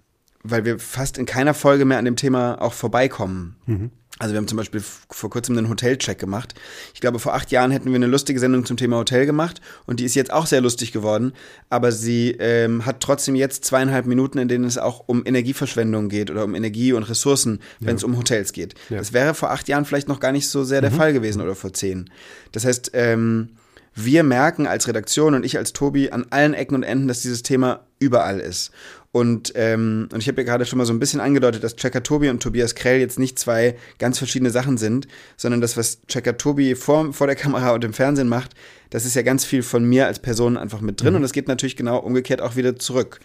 weil 0.43 0.65
wir 0.65 0.79
fast 0.79 1.19
in 1.19 1.27
keiner 1.27 1.55
Folge 1.55 1.85
mehr 1.85 1.99
an 1.99 2.05
dem 2.05 2.17
Thema 2.17 2.61
auch 2.61 2.73
vorbeikommen. 2.73 3.57
Mhm. 3.67 3.91
Also 4.19 4.35
wir 4.35 4.39
haben 4.39 4.47
zum 4.47 4.59
Beispiel 4.59 4.83
vor 5.11 5.31
kurzem 5.31 5.57
einen 5.57 5.69
Hotelcheck 5.69 6.19
gemacht. 6.19 6.55
Ich 6.95 7.01
glaube, 7.01 7.19
vor 7.19 7.35
acht 7.35 7.51
Jahren 7.51 7.71
hätten 7.71 7.89
wir 7.89 7.97
eine 7.97 8.07
lustige 8.07 8.39
Sendung 8.39 8.65
zum 8.65 8.77
Thema 8.77 8.99
Hotel 8.99 9.27
gemacht 9.27 9.61
und 9.87 10.01
die 10.01 10.05
ist 10.05 10.15
jetzt 10.15 10.33
auch 10.33 10.47
sehr 10.47 10.61
lustig 10.61 10.93
geworden. 10.93 11.33
Aber 11.71 11.93
sie 11.93 12.37
ähm, 12.39 12.85
hat 12.87 13.01
trotzdem 13.01 13.35
jetzt 13.35 13.65
zweieinhalb 13.65 14.07
Minuten, 14.07 14.39
in 14.39 14.49
denen 14.49 14.65
es 14.65 14.79
auch 14.79 15.05
um 15.07 15.23
Energieverschwendung 15.25 16.09
geht 16.09 16.31
oder 16.31 16.45
um 16.45 16.55
Energie 16.55 16.93
und 16.93 17.05
Ressourcen, 17.05 17.61
wenn 17.81 17.97
es 17.97 18.05
um 18.05 18.17
Hotels 18.17 18.53
geht. 18.53 18.75
Ja. 18.91 18.99
Das 18.99 19.13
wäre 19.13 19.35
vor 19.35 19.51
acht 19.51 19.67
Jahren 19.69 19.87
vielleicht 19.87 20.09
noch 20.09 20.21
gar 20.21 20.33
nicht 20.33 20.49
so 20.49 20.63
sehr 20.63 20.83
der 20.83 20.91
mhm. 20.91 20.97
Fall 20.97 21.13
gewesen 21.13 21.41
oder 21.41 21.55
vor 21.55 21.73
zehn. 21.73 22.11
Das 22.53 22.65
heißt, 22.65 22.91
ähm, 22.95 23.57
wir 23.95 24.23
merken 24.23 24.67
als 24.67 24.89
Redaktion 24.89 25.35
und 25.35 25.45
ich 25.45 25.59
als 25.59 25.73
Tobi 25.73 26.11
an 26.11 26.27
allen 26.31 26.55
Ecken 26.55 26.75
und 26.75 26.83
Enden, 26.83 27.09
dass 27.09 27.23
dieses 27.23 27.43
Thema 27.43 27.81
überall 27.99 28.41
ist. 28.41 28.71
Und, 29.13 29.53
ähm, 29.57 30.09
und 30.11 30.21
ich 30.21 30.29
habe 30.29 30.41
ja 30.41 30.47
gerade 30.47 30.65
schon 30.65 30.79
mal 30.79 30.87
so 30.87 30.93
ein 30.93 30.99
bisschen 30.99 31.21
angedeutet, 31.21 31.63
dass 31.63 31.77
Checker 31.77 32.03
Tobi 32.03 32.31
und 32.31 32.43
Tobias 32.43 32.75
Krell 32.75 32.99
jetzt 32.99 33.19
nicht 33.19 33.39
zwei 33.39 33.77
ganz 33.99 34.17
verschiedene 34.17 34.51
Sachen 34.51 34.79
sind, 34.79 35.07
sondern 35.37 35.61
das, 35.61 35.77
was 35.77 36.01
Checker 36.07 36.39
Tobi 36.39 36.75
vor, 36.75 37.13
vor 37.13 37.27
der 37.27 37.37
Kamera 37.37 37.73
und 37.73 37.85
im 37.85 37.93
Fernsehen 37.93 38.29
macht, 38.29 38.53
das 38.89 39.05
ist 39.05 39.15
ja 39.15 39.21
ganz 39.21 39.45
viel 39.45 39.63
von 39.63 39.85
mir 39.85 40.07
als 40.07 40.19
Person 40.19 40.57
einfach 40.57 40.81
mit 40.81 41.03
drin 41.03 41.11
mhm. 41.11 41.17
und 41.17 41.25
es 41.25 41.33
geht 41.33 41.47
natürlich 41.47 41.77
genau 41.77 41.99
umgekehrt 41.99 42.41
auch 42.41 42.57
wieder 42.57 42.77
zurück. 42.77 43.21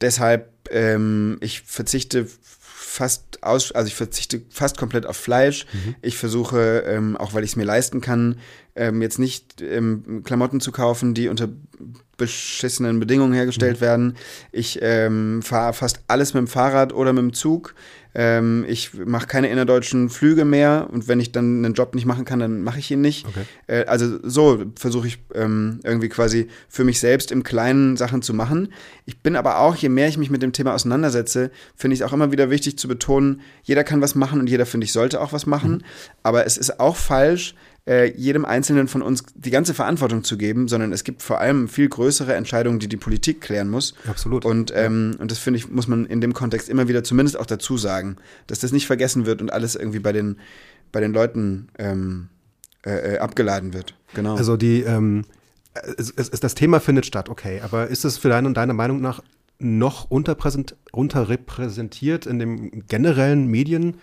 Deshalb, 0.00 0.48
ähm, 0.70 1.36
ich 1.42 1.60
verzichte 1.60 2.26
fast 2.90 3.44
aus, 3.44 3.70
also 3.70 3.86
ich 3.86 3.94
verzichte 3.94 4.42
fast 4.50 4.76
komplett 4.76 5.06
auf 5.06 5.16
Fleisch. 5.16 5.64
Mhm. 5.72 5.94
Ich 6.02 6.18
versuche, 6.18 6.82
ähm, 6.86 7.16
auch 7.16 7.34
weil 7.34 7.44
ich 7.44 7.50
es 7.50 7.56
mir 7.56 7.64
leisten 7.64 8.00
kann, 8.00 8.40
ähm, 8.74 9.00
jetzt 9.00 9.20
nicht 9.20 9.62
ähm, 9.62 10.22
Klamotten 10.24 10.60
zu 10.60 10.72
kaufen, 10.72 11.14
die 11.14 11.28
unter 11.28 11.48
beschissenen 12.16 12.98
Bedingungen 12.98 13.32
hergestellt 13.32 13.76
mhm. 13.76 13.80
werden. 13.80 14.16
Ich 14.50 14.80
ähm, 14.82 15.40
fahre 15.40 15.72
fast 15.72 16.00
alles 16.08 16.34
mit 16.34 16.40
dem 16.40 16.48
Fahrrad 16.48 16.92
oder 16.92 17.12
mit 17.12 17.22
dem 17.22 17.32
Zug. 17.32 17.74
Ähm, 18.14 18.64
ich 18.68 18.94
mache 18.94 19.26
keine 19.26 19.48
innerdeutschen 19.48 20.10
Flüge 20.10 20.44
mehr 20.44 20.88
und 20.90 21.06
wenn 21.06 21.20
ich 21.20 21.32
dann 21.32 21.64
einen 21.64 21.74
Job 21.74 21.94
nicht 21.94 22.06
machen 22.06 22.24
kann, 22.24 22.40
dann 22.40 22.62
mache 22.62 22.78
ich 22.78 22.90
ihn 22.90 23.00
nicht. 23.00 23.26
Okay. 23.26 23.42
Äh, 23.66 23.84
also 23.86 24.18
so 24.22 24.64
versuche 24.76 25.06
ich 25.06 25.18
ähm, 25.34 25.80
irgendwie 25.84 26.08
quasi 26.08 26.48
für 26.68 26.84
mich 26.84 26.98
selbst 26.98 27.30
im 27.30 27.42
Kleinen 27.42 27.96
Sachen 27.96 28.22
zu 28.22 28.34
machen. 28.34 28.72
Ich 29.06 29.20
bin 29.20 29.36
aber 29.36 29.58
auch, 29.58 29.76
je 29.76 29.88
mehr 29.88 30.08
ich 30.08 30.18
mich 30.18 30.30
mit 30.30 30.42
dem 30.42 30.52
Thema 30.52 30.74
auseinandersetze, 30.74 31.50
finde 31.76 31.94
ich 31.94 32.00
es 32.00 32.06
auch 32.06 32.12
immer 32.12 32.32
wieder 32.32 32.50
wichtig 32.50 32.78
zu 32.78 32.88
betonen, 32.88 33.42
jeder 33.62 33.84
kann 33.84 34.00
was 34.00 34.14
machen 34.14 34.40
und 34.40 34.48
jeder, 34.48 34.66
finde 34.66 34.84
ich, 34.86 34.92
sollte 34.92 35.20
auch 35.20 35.32
was 35.32 35.46
machen. 35.46 35.72
Mhm. 35.72 35.82
Aber 36.22 36.46
es 36.46 36.56
ist 36.56 36.80
auch 36.80 36.96
falsch, 36.96 37.54
äh, 37.86 38.12
jedem 38.16 38.44
Einzelnen 38.44 38.88
von 38.88 39.02
uns 39.02 39.24
die 39.34 39.50
ganze 39.50 39.74
Verantwortung 39.74 40.22
zu 40.22 40.36
geben, 40.36 40.68
sondern 40.68 40.92
es 40.92 41.04
gibt 41.04 41.22
vor 41.22 41.40
allem 41.40 41.68
viel 41.68 41.88
größere 41.88 42.34
Entscheidungen, 42.34 42.78
die 42.78 42.88
die 42.88 42.96
Politik 42.96 43.40
klären 43.40 43.68
muss. 43.68 43.94
Absolut. 44.06 44.44
Und, 44.44 44.72
ähm, 44.74 45.16
und 45.18 45.30
das 45.30 45.38
finde 45.38 45.58
ich, 45.58 45.70
muss 45.70 45.88
man 45.88 46.06
in 46.06 46.20
dem 46.20 46.34
Kontext 46.34 46.68
immer 46.68 46.88
wieder 46.88 47.04
zumindest 47.04 47.38
auch 47.38 47.46
dazu 47.46 47.78
sagen, 47.78 48.16
dass 48.46 48.60
das 48.60 48.72
nicht 48.72 48.86
vergessen 48.86 49.26
wird 49.26 49.40
und 49.40 49.52
alles 49.52 49.76
irgendwie 49.76 49.98
bei 49.98 50.12
den, 50.12 50.36
bei 50.92 51.00
den 51.00 51.12
Leuten 51.12 51.68
ähm, 51.78 52.28
äh, 52.84 53.14
äh 53.14 53.18
abgeladen 53.18 53.72
wird. 53.72 53.94
Genau. 54.14 54.36
Also 54.36 54.56
die, 54.56 54.82
ähm, 54.82 55.24
es, 55.96 56.12
es, 56.14 56.30
das 56.30 56.54
Thema 56.54 56.80
findet 56.80 57.06
statt, 57.06 57.28
okay, 57.28 57.60
aber 57.62 57.88
ist 57.88 58.04
es 58.04 58.18
für 58.18 58.28
deine 58.28 58.48
und 58.48 58.56
deiner 58.56 58.74
Meinung 58.74 59.00
nach 59.00 59.22
noch 59.58 60.10
unterrepräsentiert 60.10 62.26
in 62.26 62.38
dem 62.38 62.86
generellen 62.86 63.46
Medien? 63.46 63.96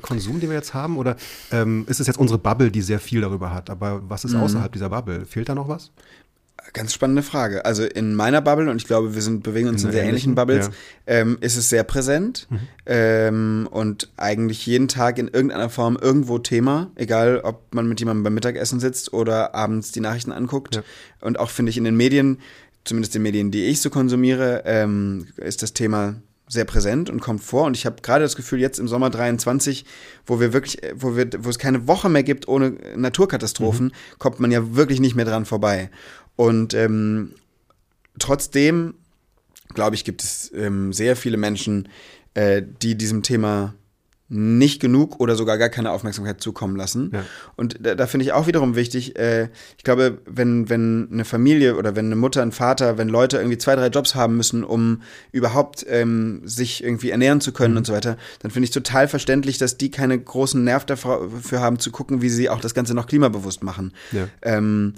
Konsum, 0.00 0.40
den 0.40 0.50
wir 0.50 0.56
jetzt 0.56 0.74
haben? 0.74 0.96
Oder 0.96 1.16
ähm, 1.50 1.84
ist 1.88 2.00
es 2.00 2.06
jetzt 2.06 2.18
unsere 2.18 2.38
Bubble, 2.38 2.70
die 2.70 2.82
sehr 2.82 3.00
viel 3.00 3.20
darüber 3.20 3.52
hat? 3.52 3.70
Aber 3.70 4.02
was 4.08 4.24
ist 4.24 4.32
mhm. 4.32 4.40
außerhalb 4.40 4.72
dieser 4.72 4.90
Bubble? 4.90 5.26
Fehlt 5.26 5.48
da 5.48 5.54
noch 5.54 5.68
was? 5.68 5.90
Ganz 6.72 6.94
spannende 6.94 7.22
Frage. 7.22 7.64
Also 7.64 7.84
in 7.84 8.14
meiner 8.14 8.40
Bubble, 8.40 8.70
und 8.70 8.76
ich 8.76 8.86
glaube, 8.86 9.14
wir 9.14 9.22
sind, 9.22 9.42
bewegen 9.42 9.68
uns 9.68 9.82
in, 9.82 9.88
in 9.88 9.92
sehr 9.92 10.04
ähnlichen, 10.04 10.34
Bubbles, 10.34 10.66
ja. 10.66 10.72
ähm, 11.06 11.38
ist 11.40 11.56
es 11.56 11.68
sehr 11.68 11.82
präsent 11.82 12.46
mhm. 12.50 12.58
ähm, 12.86 13.68
und 13.70 14.10
eigentlich 14.16 14.64
jeden 14.64 14.86
Tag 14.86 15.18
in 15.18 15.28
irgendeiner 15.28 15.70
Form 15.70 15.98
irgendwo 16.00 16.38
Thema, 16.38 16.90
egal 16.94 17.40
ob 17.42 17.74
man 17.74 17.88
mit 17.88 17.98
jemandem 17.98 18.22
beim 18.22 18.34
Mittagessen 18.34 18.78
sitzt 18.78 19.12
oder 19.12 19.54
abends 19.54 19.90
die 19.90 20.00
Nachrichten 20.00 20.30
anguckt. 20.30 20.76
Ja. 20.76 20.82
Und 21.20 21.38
auch, 21.40 21.50
finde 21.50 21.70
ich, 21.70 21.76
in 21.76 21.84
den 21.84 21.96
Medien 21.96 22.38
zumindest 22.84 23.14
in 23.16 23.22
Medien, 23.22 23.50
die 23.50 23.64
ich 23.64 23.80
so 23.80 23.90
konsumiere, 23.90 24.62
ähm, 24.64 25.28
ist 25.36 25.62
das 25.62 25.72
Thema 25.72 26.16
sehr 26.52 26.66
präsent 26.66 27.08
und 27.08 27.20
kommt 27.20 27.42
vor. 27.42 27.64
Und 27.64 27.76
ich 27.76 27.86
habe 27.86 28.02
gerade 28.02 28.24
das 28.24 28.36
Gefühl, 28.36 28.60
jetzt 28.60 28.78
im 28.78 28.86
Sommer 28.86 29.08
23, 29.08 29.86
wo 30.26 30.38
wir 30.38 30.52
wirklich, 30.52 30.82
wo 30.94 31.16
wir, 31.16 31.28
wo 31.38 31.48
es 31.48 31.58
keine 31.58 31.88
Woche 31.88 32.10
mehr 32.10 32.22
gibt 32.22 32.46
ohne 32.46 32.76
Naturkatastrophen, 32.94 33.86
mhm. 33.86 34.18
kommt 34.18 34.38
man 34.38 34.50
ja 34.50 34.74
wirklich 34.76 35.00
nicht 35.00 35.14
mehr 35.14 35.24
dran 35.24 35.46
vorbei. 35.46 35.90
Und 36.36 36.74
ähm, 36.74 37.32
trotzdem, 38.18 38.94
glaube 39.72 39.96
ich, 39.96 40.04
gibt 40.04 40.22
es 40.22 40.52
ähm, 40.54 40.92
sehr 40.92 41.16
viele 41.16 41.38
Menschen, 41.38 41.88
äh, 42.34 42.62
die 42.82 42.96
diesem 42.96 43.22
Thema 43.22 43.74
nicht 44.32 44.80
genug 44.80 45.20
oder 45.20 45.36
sogar 45.36 45.58
gar 45.58 45.68
keine 45.68 45.90
Aufmerksamkeit 45.90 46.40
zukommen 46.40 46.74
lassen. 46.74 47.10
Ja. 47.12 47.24
Und 47.54 47.76
da, 47.80 47.94
da 47.94 48.06
finde 48.06 48.24
ich 48.24 48.32
auch 48.32 48.46
wiederum 48.46 48.74
wichtig, 48.74 49.18
äh, 49.18 49.50
ich 49.76 49.84
glaube, 49.84 50.18
wenn, 50.24 50.70
wenn 50.70 51.08
eine 51.12 51.26
Familie 51.26 51.76
oder 51.76 51.94
wenn 51.96 52.06
eine 52.06 52.16
Mutter, 52.16 52.40
ein 52.40 52.52
Vater, 52.52 52.96
wenn 52.96 53.08
Leute 53.08 53.36
irgendwie 53.36 53.58
zwei, 53.58 53.76
drei 53.76 53.88
Jobs 53.88 54.14
haben 54.14 54.38
müssen, 54.38 54.64
um 54.64 55.02
überhaupt 55.32 55.84
ähm, 55.86 56.40
sich 56.44 56.82
irgendwie 56.82 57.10
ernähren 57.10 57.42
zu 57.42 57.52
können 57.52 57.74
mhm. 57.74 57.78
und 57.78 57.86
so 57.86 57.92
weiter, 57.92 58.16
dann 58.40 58.50
finde 58.50 58.64
ich 58.64 58.70
total 58.70 59.06
verständlich, 59.06 59.58
dass 59.58 59.76
die 59.76 59.90
keine 59.90 60.18
großen 60.18 60.64
Nerv 60.64 60.86
dafür 60.86 61.60
haben 61.60 61.78
zu 61.78 61.90
gucken, 61.90 62.22
wie 62.22 62.30
sie 62.30 62.48
auch 62.48 62.60
das 62.60 62.72
Ganze 62.72 62.94
noch 62.94 63.06
klimabewusst 63.06 63.62
machen. 63.62 63.92
Ja. 64.12 64.28
Ähm, 64.40 64.94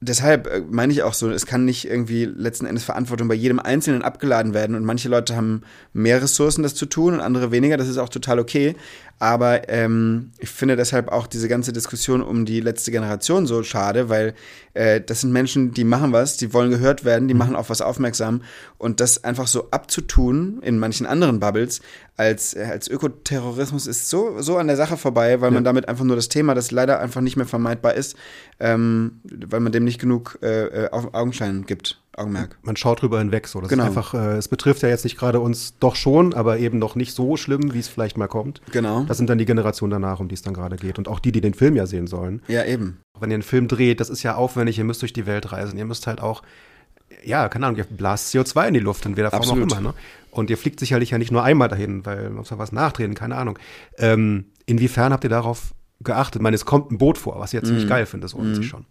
deshalb 0.00 0.46
äh, 0.46 0.62
meine 0.68 0.92
ich 0.92 1.02
auch 1.02 1.14
so, 1.14 1.30
es 1.30 1.46
kann 1.46 1.64
nicht 1.64 1.88
irgendwie 1.88 2.24
letzten 2.24 2.66
Endes 2.66 2.84
Verantwortung 2.84 3.28
bei 3.28 3.34
jedem 3.34 3.58
Einzelnen 3.58 4.02
abgeladen 4.02 4.54
werden 4.54 4.76
und 4.76 4.84
manche 4.84 5.08
Leute 5.08 5.36
haben 5.36 5.62
mehr 5.92 6.22
Ressourcen, 6.22 6.62
das 6.62 6.74
zu 6.74 6.86
tun 6.86 7.14
und 7.14 7.20
andere 7.20 7.50
weniger, 7.50 7.76
das 7.76 7.88
ist 7.88 7.98
auch 7.98 8.08
total 8.08 8.38
okay. 8.38 8.76
Aber 9.18 9.68
ähm, 9.70 10.32
ich 10.38 10.50
finde 10.50 10.76
deshalb 10.76 11.08
auch 11.10 11.26
diese 11.26 11.48
ganze 11.48 11.72
Diskussion 11.72 12.20
um 12.20 12.44
die 12.44 12.60
letzte 12.60 12.90
Generation 12.90 13.46
so 13.46 13.62
schade, 13.62 14.10
weil 14.10 14.34
äh, 14.74 15.00
das 15.00 15.22
sind 15.22 15.32
Menschen, 15.32 15.72
die 15.72 15.84
machen 15.84 16.12
was, 16.12 16.36
die 16.36 16.52
wollen 16.52 16.70
gehört 16.70 17.06
werden, 17.06 17.26
die 17.26 17.34
mhm. 17.34 17.38
machen 17.38 17.56
auf 17.56 17.70
was 17.70 17.80
aufmerksam 17.80 18.42
und 18.76 19.00
das 19.00 19.24
einfach 19.24 19.46
so 19.46 19.70
abzutun 19.70 20.60
in 20.62 20.78
manchen 20.78 21.06
anderen 21.06 21.40
Bubbles 21.40 21.80
als, 22.18 22.54
äh, 22.54 22.64
als 22.70 22.88
Ökoterrorismus 22.88 23.86
ist 23.86 24.10
so, 24.10 24.42
so 24.42 24.58
an 24.58 24.66
der 24.66 24.76
Sache 24.76 24.98
vorbei, 24.98 25.40
weil 25.40 25.50
ja. 25.50 25.54
man 25.54 25.64
damit 25.64 25.88
einfach 25.88 26.04
nur 26.04 26.16
das 26.16 26.28
Thema, 26.28 26.54
das 26.54 26.70
leider 26.70 27.00
einfach 27.00 27.22
nicht 27.22 27.36
mehr 27.36 27.46
vermeidbar 27.46 27.94
ist, 27.94 28.16
ähm, 28.60 29.20
weil 29.24 29.60
man 29.60 29.72
dem 29.72 29.84
nicht 29.84 30.00
genug 30.00 30.38
äh, 30.42 30.66
äh 30.66 30.90
Augenschein 30.90 31.64
gibt. 31.66 32.00
Augenmerk. 32.16 32.58
Man 32.62 32.76
schaut 32.76 33.02
drüber 33.02 33.18
hinweg 33.18 33.46
so. 33.46 33.60
Das 33.60 33.68
genau. 33.68 33.84
ist 33.84 33.88
einfach, 33.88 34.14
äh, 34.14 34.36
es 34.36 34.48
betrifft 34.48 34.82
ja 34.82 34.88
jetzt 34.88 35.04
nicht 35.04 35.18
gerade 35.18 35.40
uns 35.40 35.78
doch 35.78 35.96
schon, 35.96 36.34
aber 36.34 36.58
eben 36.58 36.78
noch 36.78 36.94
nicht 36.94 37.14
so 37.14 37.36
schlimm, 37.36 37.74
wie 37.74 37.78
es 37.78 37.88
vielleicht 37.88 38.16
mal 38.16 38.26
kommt. 38.26 38.60
Genau. 38.72 39.04
Das 39.04 39.18
sind 39.18 39.28
dann 39.28 39.38
die 39.38 39.44
Generationen 39.44 39.90
danach, 39.90 40.20
um 40.20 40.28
die 40.28 40.34
es 40.34 40.42
dann 40.42 40.54
gerade 40.54 40.76
geht. 40.76 40.98
Und 40.98 41.08
auch 41.08 41.18
die, 41.18 41.32
die 41.32 41.40
den 41.40 41.54
Film 41.54 41.76
ja 41.76 41.86
sehen 41.86 42.06
sollen. 42.06 42.42
Ja, 42.48 42.64
eben. 42.64 43.00
Wenn 43.20 43.30
ihr 43.30 43.34
einen 43.34 43.42
Film 43.42 43.68
dreht, 43.68 44.00
das 44.00 44.10
ist 44.10 44.22
ja 44.22 44.34
aufwendig, 44.34 44.78
ihr 44.78 44.84
müsst 44.84 45.02
durch 45.02 45.12
die 45.12 45.26
Welt 45.26 45.52
reisen. 45.52 45.78
Ihr 45.78 45.84
müsst 45.84 46.06
halt 46.06 46.20
auch, 46.20 46.42
ja, 47.24 47.48
keine 47.48 47.66
Ahnung, 47.66 47.78
ihr 47.78 47.84
blast 47.84 48.34
CO2 48.34 48.68
in 48.68 48.74
die 48.74 48.80
Luft, 48.80 49.04
in 49.06 49.16
welcher 49.16 49.30
Form 49.30 49.42
Absolut. 49.42 49.72
auch 49.72 49.78
immer. 49.78 49.88
Ne? 49.90 49.94
Und 50.30 50.50
ihr 50.50 50.58
fliegt 50.58 50.80
sicherlich 50.80 51.10
ja 51.10 51.18
nicht 51.18 51.32
nur 51.32 51.42
einmal 51.42 51.68
dahin, 51.68 52.04
weil 52.04 52.24
man 52.24 52.34
muss 52.36 52.50
ja 52.50 52.58
was 52.58 52.72
nachdrehen, 52.72 53.14
keine 53.14 53.36
Ahnung. 53.36 53.58
Ähm, 53.98 54.46
inwiefern 54.66 55.12
habt 55.12 55.24
ihr 55.24 55.30
darauf 55.30 55.74
geachtet? 56.00 56.36
Ich 56.36 56.42
meine, 56.42 56.54
es 56.54 56.64
kommt 56.64 56.90
ein 56.90 56.98
Boot 56.98 57.18
vor, 57.18 57.38
was 57.38 57.50
ich 57.50 57.58
jetzt 57.58 57.66
ziemlich 57.66 57.86
mm. 57.86 57.88
geil 57.88 58.06
finde, 58.06 58.24
das 58.26 58.34
mm. 58.34 58.54
sich 58.54 58.68
schon. 58.68 58.84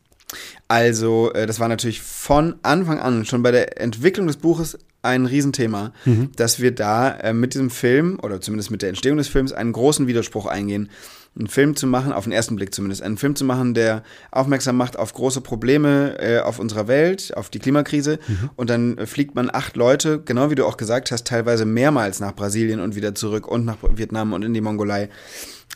Also, 0.68 1.32
äh, 1.34 1.46
das 1.46 1.60
war 1.60 1.68
natürlich 1.68 2.02
von 2.02 2.56
Anfang 2.64 3.00
an, 3.00 3.26
schon 3.26 3.44
bei 3.44 3.52
der 3.52 3.80
Entwicklung 3.80 4.28
des 4.28 4.38
Buches, 4.38 4.78
ein 5.06 5.26
Riesenthema, 5.26 5.94
mhm. 6.04 6.32
dass 6.36 6.60
wir 6.60 6.74
da 6.74 7.12
äh, 7.12 7.34
mit 7.34 7.54
diesem 7.54 7.70
Film 7.70 8.20
oder 8.22 8.42
zumindest 8.42 8.72
mit 8.72 8.82
der 8.82 8.90
Entstehung 8.90 9.18
des 9.18 9.28
Films 9.28 9.54
einen 9.54 9.72
großen 9.72 10.08
Widerspruch 10.08 10.48
eingehen. 10.48 10.90
Einen 11.38 11.48
Film 11.48 11.76
zu 11.76 11.86
machen, 11.86 12.14
auf 12.14 12.24
den 12.24 12.32
ersten 12.32 12.56
Blick 12.56 12.74
zumindest, 12.74 13.04
einen 13.04 13.18
Film 13.18 13.36
zu 13.36 13.44
machen, 13.44 13.74
der 13.74 14.04
aufmerksam 14.32 14.78
macht 14.78 14.98
auf 14.98 15.14
große 15.14 15.42
Probleme 15.42 16.18
äh, 16.18 16.40
auf 16.40 16.60
unserer 16.60 16.88
Welt, 16.88 17.36
auf 17.36 17.50
die 17.50 17.60
Klimakrise. 17.60 18.20
Mhm. 18.26 18.50
Und 18.56 18.70
dann 18.70 18.98
äh, 18.98 19.06
fliegt 19.06 19.36
man 19.36 19.50
acht 19.54 19.76
Leute, 19.76 20.22
genau 20.24 20.50
wie 20.50 20.56
du 20.56 20.66
auch 20.66 20.78
gesagt 20.78 21.12
hast, 21.12 21.28
teilweise 21.28 21.66
mehrmals 21.66 22.22
nach 22.22 22.34
Brasilien 22.34 22.80
und 22.80 22.96
wieder 22.96 23.16
zurück 23.16 23.48
und 23.48 23.66
nach 23.66 23.78
Vietnam 23.96 24.34
und 24.34 24.44
in 24.44 24.54
die 24.54 24.62
Mongolei. 24.62 25.10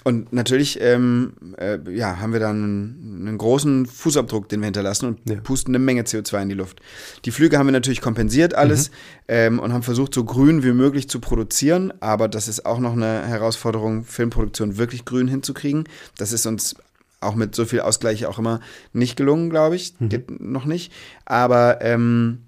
Und 0.06 0.32
natürlich 0.32 0.80
ähm, 0.82 1.34
äh, 1.58 1.78
ja, 1.92 2.20
haben 2.20 2.32
wir 2.32 2.40
dann 2.40 2.64
einen, 2.64 3.28
einen, 3.28 3.38
großen 3.38 3.86
Fußabdruck, 3.86 4.48
den 4.48 4.62
wir 4.62 4.66
hinterlassen 4.66 5.08
und 5.08 5.30
ja. 5.30 5.42
pusten 5.42 5.76
eine 5.76 5.84
Menge 5.84 6.04
CO2 6.04 6.42
in 6.44 6.50
die 6.50 6.56
Luft. 6.56 6.80
Die 7.26 7.32
Flüge 7.32 7.58
haben 7.58 7.68
wir 7.68 7.74
natürlich 7.74 8.00
kompensiert 8.00 8.54
alles 8.54 8.90
mhm. 8.90 8.96
ähm, 9.28 9.60
und 9.60 9.74
haben 9.74 9.84
versucht, 9.84 10.14
so 10.14 10.24
grün 10.24 10.64
wie 10.64 10.72
möglich 10.72 11.10
zu 11.10 11.20
produzieren. 11.20 11.92
Aber 12.00 12.30
das 12.30 12.48
ist 12.48 12.66
auch 12.66 12.80
noch 12.80 12.94
eine 12.94 13.28
Herausforderung, 13.28 14.06
Filmproduktion 14.06 14.78
wirklich 14.78 15.04
grün 15.04 15.28
hinzukriegen. 15.28 15.84
Das 16.18 16.32
ist 16.32 16.46
uns 16.46 16.76
auch 17.20 17.36
mit 17.36 17.54
so 17.54 17.66
viel 17.66 17.82
Ausgleich 17.82 18.26
auch 18.26 18.40
immer 18.40 18.62
nicht 18.94 19.18
gelungen, 19.18 19.50
glaube 19.50 19.76
ich. 19.76 19.96
Mhm. 20.00 20.10
Geht 20.10 20.42
noch 20.42 20.66
nicht. 20.66 20.94
Aber 21.26 21.82
ähm, 21.82 22.46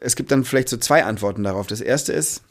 es 0.00 0.14
gibt 0.14 0.30
dann 0.30 0.44
vielleicht 0.44 0.68
so 0.68 0.76
zwei 0.76 1.04
Antworten 1.04 1.42
darauf. 1.42 1.66
Das 1.66 1.80
erste 1.80 2.12
ist, 2.12 2.42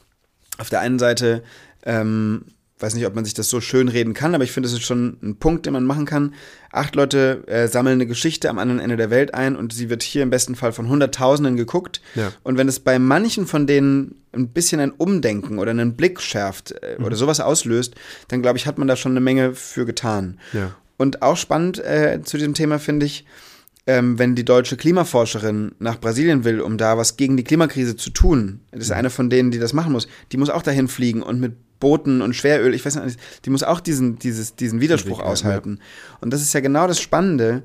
auf 0.58 0.68
der 0.68 0.80
einen 0.80 0.98
Seite, 0.98 1.42
ähm, 1.84 2.44
weiß 2.82 2.94
nicht, 2.94 3.06
ob 3.06 3.14
man 3.14 3.24
sich 3.24 3.34
das 3.34 3.48
so 3.48 3.60
schön 3.60 3.88
reden 3.88 4.14
kann, 4.14 4.34
aber 4.34 4.44
ich 4.44 4.52
finde, 4.52 4.68
es 4.68 4.72
ist 4.72 4.82
schon 4.82 5.18
ein 5.22 5.36
Punkt, 5.36 5.66
den 5.66 5.72
man 5.72 5.84
machen 5.84 6.06
kann. 6.06 6.34
Acht 6.72 6.94
Leute 6.94 7.42
äh, 7.46 7.68
sammeln 7.68 7.94
eine 7.94 8.06
Geschichte 8.06 8.48
am 8.48 8.58
anderen 8.58 8.80
Ende 8.80 8.96
der 8.96 9.10
Welt 9.10 9.34
ein 9.34 9.56
und 9.56 9.72
sie 9.72 9.90
wird 9.90 10.02
hier 10.02 10.22
im 10.22 10.30
besten 10.30 10.54
Fall 10.54 10.72
von 10.72 10.88
Hunderttausenden 10.88 11.56
geguckt. 11.56 12.00
Ja. 12.14 12.32
Und 12.42 12.58
wenn 12.58 12.68
es 12.68 12.80
bei 12.80 12.98
manchen 12.98 13.46
von 13.46 13.66
denen 13.66 14.22
ein 14.32 14.48
bisschen 14.48 14.80
ein 14.80 14.92
Umdenken 14.92 15.58
oder 15.58 15.72
einen 15.72 15.96
Blick 15.96 16.20
schärft 16.20 16.72
äh, 16.72 16.96
mhm. 16.98 17.04
oder 17.04 17.16
sowas 17.16 17.40
auslöst, 17.40 17.94
dann 18.28 18.42
glaube 18.42 18.58
ich, 18.58 18.66
hat 18.66 18.78
man 18.78 18.88
da 18.88 18.96
schon 18.96 19.12
eine 19.12 19.20
Menge 19.20 19.54
für 19.54 19.84
getan. 19.84 20.38
Ja. 20.52 20.74
Und 20.96 21.22
auch 21.22 21.36
spannend 21.36 21.78
äh, 21.78 22.20
zu 22.22 22.36
diesem 22.36 22.54
Thema 22.54 22.78
finde 22.78 23.06
ich, 23.06 23.24
ähm, 23.86 24.18
wenn 24.18 24.34
die 24.34 24.44
deutsche 24.44 24.76
Klimaforscherin 24.76 25.72
nach 25.78 25.98
Brasilien 25.98 26.44
will, 26.44 26.60
um 26.60 26.78
da 26.78 26.98
was 26.98 27.16
gegen 27.16 27.36
die 27.36 27.44
Klimakrise 27.44 27.96
zu 27.96 28.10
tun, 28.10 28.60
das 28.70 28.82
ist 28.82 28.90
mhm. 28.90 28.96
eine 28.96 29.10
von 29.10 29.30
denen, 29.30 29.50
die 29.50 29.58
das 29.58 29.72
machen 29.72 29.92
muss, 29.92 30.06
die 30.32 30.36
muss 30.36 30.50
auch 30.50 30.62
dahin 30.62 30.88
fliegen 30.88 31.22
und 31.22 31.40
mit 31.40 31.54
Booten 31.80 32.22
und 32.22 32.36
Schweröl, 32.36 32.74
ich 32.74 32.84
weiß 32.84 32.96
nicht, 32.96 33.18
die 33.44 33.50
muss 33.50 33.62
auch 33.62 33.80
diesen, 33.80 34.18
dieses, 34.18 34.54
diesen 34.54 34.80
Widerspruch 34.80 35.20
aushalten. 35.20 35.78
Ja. 35.78 36.18
Und 36.20 36.32
das 36.32 36.42
ist 36.42 36.52
ja 36.52 36.60
genau 36.60 36.86
das 36.86 37.00
Spannende, 37.00 37.62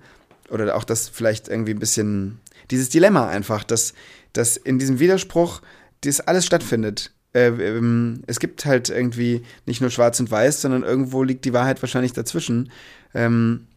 oder 0.50 0.76
auch 0.76 0.84
das 0.84 1.10
vielleicht 1.10 1.48
irgendwie 1.48 1.74
ein 1.74 1.80
bisschen, 1.80 2.40
dieses 2.72 2.90
Dilemma 2.90 3.28
einfach, 3.28 3.64
dass, 3.64 3.94
dass 4.34 4.58
in 4.58 4.80
diesem 4.80 5.00
Widerspruch 5.00 5.62
das 6.02 6.22
alles 6.22 6.46
stattfindet. 6.46 7.12
Äh, 7.34 7.48
ähm, 7.48 8.24
es 8.28 8.40
gibt 8.40 8.66
halt 8.66 8.90
irgendwie 8.90 9.44
nicht 9.66 9.82
nur 9.82 9.90
schwarz 9.90 10.20
und 10.20 10.32
weiß, 10.32 10.62
sondern 10.62 10.84
irgendwo 10.84 11.24
liegt 11.24 11.46
die 11.46 11.54
Wahrheit 11.54 11.82
wahrscheinlich 11.82 12.14
dazwischen. 12.14 12.72
Ähm, 13.14 13.68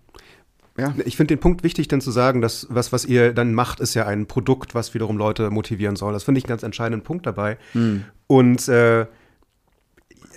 ja. 0.79 0.95
Ich 1.05 1.17
finde 1.17 1.35
den 1.35 1.41
Punkt 1.41 1.65
wichtig, 1.65 1.89
denn 1.89 2.01
zu 2.01 2.13
sagen, 2.13 2.41
dass 2.41 2.69
was, 2.71 2.93
was 2.93 3.05
ihr 3.05 3.33
dann 3.33 3.53
macht, 3.53 3.81
ist 3.81 3.95
ja 3.95 4.07
ein 4.07 4.27
Produkt, 4.27 4.77
was 4.77 4.95
wiederum 4.95 5.19
Leute 5.19 5.51
motivieren 5.51 5.97
soll. 5.97 6.13
Das 6.13 6.23
finde 6.23 6.39
ich 6.39 6.45
einen 6.45 6.51
ganz 6.51 6.63
entscheidenden 6.63 7.03
Punkt 7.03 7.27
dabei. 7.27 7.59
Mhm. 7.75 8.05
Und 8.29 8.69
äh, 8.69 9.07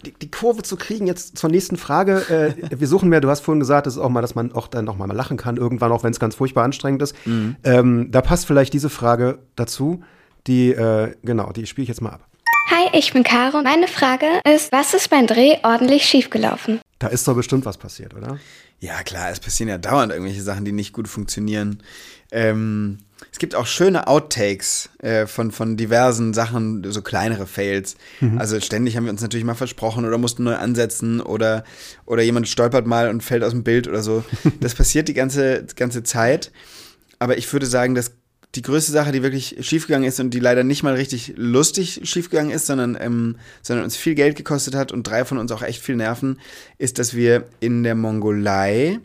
die, 0.03 0.13
die, 0.13 0.31
Kurve 0.31 0.63
zu 0.63 0.75
kriegen 0.75 1.07
jetzt 1.07 1.37
zur 1.37 1.49
nächsten 1.49 1.77
Frage. 1.77 2.55
Äh, 2.71 2.79
wir 2.79 2.87
suchen 2.87 3.09
mehr, 3.09 3.21
du 3.21 3.29
hast 3.29 3.41
vorhin 3.41 3.59
gesagt, 3.59 3.87
das 3.87 3.95
ist 3.95 3.99
auch 3.99 4.09
mal, 4.09 4.21
dass 4.21 4.35
man 4.35 4.51
auch 4.53 4.67
dann 4.67 4.85
noch 4.85 4.97
mal 4.97 5.11
lachen 5.11 5.37
kann, 5.37 5.57
irgendwann, 5.57 5.91
auch 5.91 6.03
wenn 6.03 6.11
es 6.11 6.19
ganz 6.19 6.35
furchtbar 6.35 6.63
anstrengend 6.63 7.01
ist. 7.01 7.15
Mhm. 7.25 7.55
Ähm, 7.63 8.11
da 8.11 8.21
passt 8.21 8.45
vielleicht 8.45 8.73
diese 8.73 8.89
Frage 8.89 9.39
dazu, 9.55 10.03
die, 10.47 10.71
äh, 10.71 11.15
genau, 11.23 11.51
die 11.51 11.65
spiele 11.65 11.83
ich 11.83 11.89
jetzt 11.89 12.01
mal 12.01 12.11
ab. 12.11 12.27
Hi, 12.69 12.89
ich 12.93 13.11
bin 13.11 13.23
Caro. 13.23 13.61
Meine 13.61 13.87
Frage 13.87 14.27
ist, 14.45 14.71
was 14.71 14.93
ist 14.93 15.09
beim 15.09 15.27
Dreh 15.27 15.57
ordentlich 15.63 16.05
schiefgelaufen? 16.05 16.79
Da 16.99 17.07
ist 17.07 17.27
doch 17.27 17.35
bestimmt 17.35 17.65
was 17.65 17.77
passiert, 17.77 18.13
oder? 18.13 18.39
Ja, 18.79 19.03
klar, 19.03 19.29
es 19.29 19.39
passieren 19.39 19.69
ja 19.69 19.77
dauernd 19.77 20.11
irgendwelche 20.11 20.41
Sachen, 20.41 20.65
die 20.65 20.71
nicht 20.71 20.93
gut 20.93 21.07
funktionieren. 21.07 21.83
Ähm, 22.31 22.99
es 23.31 23.39
gibt 23.39 23.55
auch 23.55 23.65
schöne 23.65 24.07
Outtakes 24.07 24.89
äh, 24.99 25.27
von, 25.27 25.51
von 25.51 25.77
diversen 25.77 26.33
Sachen, 26.33 26.83
so 26.91 27.01
kleinere 27.01 27.45
Fails. 27.45 27.95
Mhm. 28.19 28.37
Also 28.37 28.59
ständig 28.59 28.97
haben 28.97 29.05
wir 29.05 29.11
uns 29.11 29.21
natürlich 29.21 29.45
mal 29.45 29.55
versprochen 29.55 30.05
oder 30.05 30.17
mussten 30.17 30.43
neu 30.43 30.55
ansetzen 30.55 31.21
oder, 31.21 31.63
oder 32.05 32.23
jemand 32.23 32.47
stolpert 32.47 32.87
mal 32.87 33.09
und 33.09 33.21
fällt 33.21 33.43
aus 33.43 33.51
dem 33.51 33.63
Bild 33.63 33.87
oder 33.87 34.01
so. 34.01 34.23
Das 34.59 34.75
passiert 34.75 35.07
die 35.07 35.13
ganze, 35.13 35.65
ganze 35.75 36.03
Zeit. 36.03 36.51
Aber 37.19 37.37
ich 37.37 37.51
würde 37.51 37.65
sagen, 37.65 37.95
dass 37.95 38.11
die 38.55 38.61
größte 38.61 38.91
Sache, 38.91 39.11
die 39.11 39.23
wirklich 39.23 39.55
schiefgegangen 39.61 40.07
ist 40.07 40.19
und 40.19 40.31
die 40.31 40.39
leider 40.39 40.63
nicht 40.63 40.83
mal 40.83 40.93
richtig 40.93 41.33
lustig 41.37 42.01
schiefgegangen 42.03 42.51
ist, 42.51 42.65
sondern, 42.65 42.97
ähm, 42.99 43.37
sondern 43.61 43.85
uns 43.85 43.95
viel 43.95 44.13
Geld 44.13 44.35
gekostet 44.35 44.75
hat 44.75 44.91
und 44.91 45.03
drei 45.03 45.23
von 45.23 45.37
uns 45.37 45.51
auch 45.51 45.61
echt 45.61 45.81
viel 45.81 45.95
Nerven, 45.95 46.39
ist, 46.77 46.99
dass 46.99 47.15
wir 47.15 47.45
in 47.59 47.83
der 47.83 47.95
Mongolei 47.95 48.99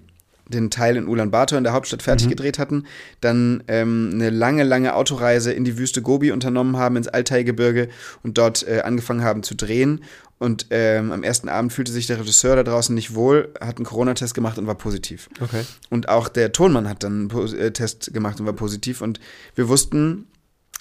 den 0.48 0.70
Teil 0.70 0.96
in 0.96 1.08
Ulaanbaatar 1.08 1.58
in 1.58 1.64
der 1.64 1.72
Hauptstadt 1.72 2.02
fertig 2.02 2.26
mhm. 2.26 2.30
gedreht 2.30 2.58
hatten, 2.58 2.84
dann 3.20 3.62
ähm, 3.68 4.10
eine 4.14 4.30
lange, 4.30 4.64
lange 4.64 4.94
Autoreise 4.94 5.52
in 5.52 5.64
die 5.64 5.78
Wüste 5.78 6.02
Gobi 6.02 6.32
unternommen 6.32 6.76
haben, 6.76 6.96
ins 6.96 7.08
Altai-Gebirge 7.08 7.88
und 8.22 8.38
dort 8.38 8.66
äh, 8.66 8.82
angefangen 8.82 9.22
haben 9.22 9.42
zu 9.42 9.54
drehen. 9.54 10.02
Und 10.38 10.66
ähm, 10.70 11.12
am 11.12 11.22
ersten 11.22 11.48
Abend 11.48 11.72
fühlte 11.72 11.92
sich 11.92 12.06
der 12.06 12.20
Regisseur 12.20 12.56
da 12.56 12.62
draußen 12.62 12.94
nicht 12.94 13.14
wohl, 13.14 13.54
hat 13.58 13.76
einen 13.76 13.86
Corona-Test 13.86 14.34
gemacht 14.34 14.58
und 14.58 14.66
war 14.66 14.74
positiv. 14.74 15.30
Okay. 15.40 15.62
Und 15.88 16.10
auch 16.10 16.28
der 16.28 16.52
Tonmann 16.52 16.88
hat 16.88 17.02
dann 17.02 17.30
einen 17.30 17.54
äh, 17.54 17.70
Test 17.72 18.12
gemacht 18.12 18.38
und 18.38 18.46
war 18.46 18.52
positiv. 18.52 19.00
Und 19.00 19.18
wir 19.54 19.68
wussten, 19.68 20.26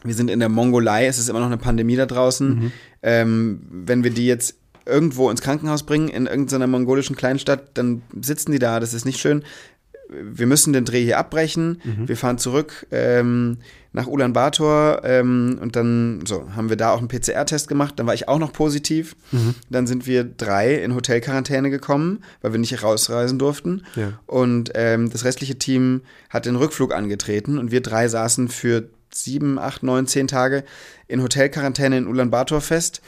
wir 0.04 0.14
sind 0.14 0.30
in 0.30 0.40
der 0.40 0.50
Mongolei, 0.50 1.08
es 1.08 1.18
ist 1.18 1.30
immer 1.30 1.40
noch 1.40 1.48
eine 1.48 1.58
Pandemie 1.58 1.96
da 1.96 2.06
draußen. 2.06 2.50
Mhm. 2.50 2.72
Ähm, 3.02 3.62
wenn 3.70 4.04
wir 4.04 4.12
die 4.12 4.26
jetzt 4.26 4.56
irgendwo 4.86 5.30
ins 5.30 5.42
Krankenhaus 5.42 5.84
bringen, 5.84 6.10
in 6.10 6.28
irgendeiner 6.28 6.68
mongolischen 6.68 7.16
Kleinstadt, 7.16 7.70
dann 7.74 8.02
sitzen 8.22 8.52
die 8.52 8.60
da, 8.60 8.80
das 8.80 8.94
ist 8.94 9.06
nicht 9.06 9.20
schön. 9.20 9.44
wir 10.10 10.46
müssen 10.46 10.72
den 10.72 10.86
Dreh 10.86 11.04
hier 11.04 11.18
abbrechen, 11.18 11.82
wir 12.06 12.16
fahren 12.16 12.38
zurück 12.38 12.86
ähm, 12.92 13.58
nach 13.92 14.06
Ulaanbaatar 14.08 15.04
ähm, 15.04 15.58
und 15.62 15.76
dann 15.76 16.24
so 16.28 16.54
haben 16.56 16.70
wir 16.70 16.76
da 16.76 16.92
auch 16.92 17.00
einen 17.00 17.08
PCR-Test 17.08 17.68
gemacht. 17.68 17.94
Dann 17.98 18.06
war 18.06 18.14
ich 18.14 18.28
auch 18.28 18.38
noch 18.38 18.54
positiv. 18.54 19.16
Dann 19.70 19.88
sind 19.88 20.06
wir 20.06 20.24
drei 20.24 20.76
in 20.76 20.94
Hotelquarantäne 20.94 21.70
gekommen, 21.72 22.24
weil 22.42 22.52
wir 22.52 22.60
nicht 22.60 22.84
rausreisen 22.84 23.40
durften. 23.40 23.84
Ja. 23.96 24.20
Und 24.28 24.72
ähm, 24.76 25.10
das 25.10 25.24
restliche 25.24 25.58
Team 25.58 26.02
hat 26.30 26.46
den 26.46 26.56
Rückflug 26.56 26.94
angetreten 26.94 27.58
und 27.58 27.72
wir 27.72 27.82
drei 27.82 28.08
saßen 28.08 28.50
für 28.50 28.90
sieben, 29.12 29.58
acht, 29.58 29.82
neun, 29.82 30.08
zehn 30.08 30.28
Tage 30.28 30.66
in 31.08 31.24
Hotelquarantäne 31.24 31.98
in 31.98 32.08
Ulaanbaatar 32.08 32.62
fest. 32.62 33.02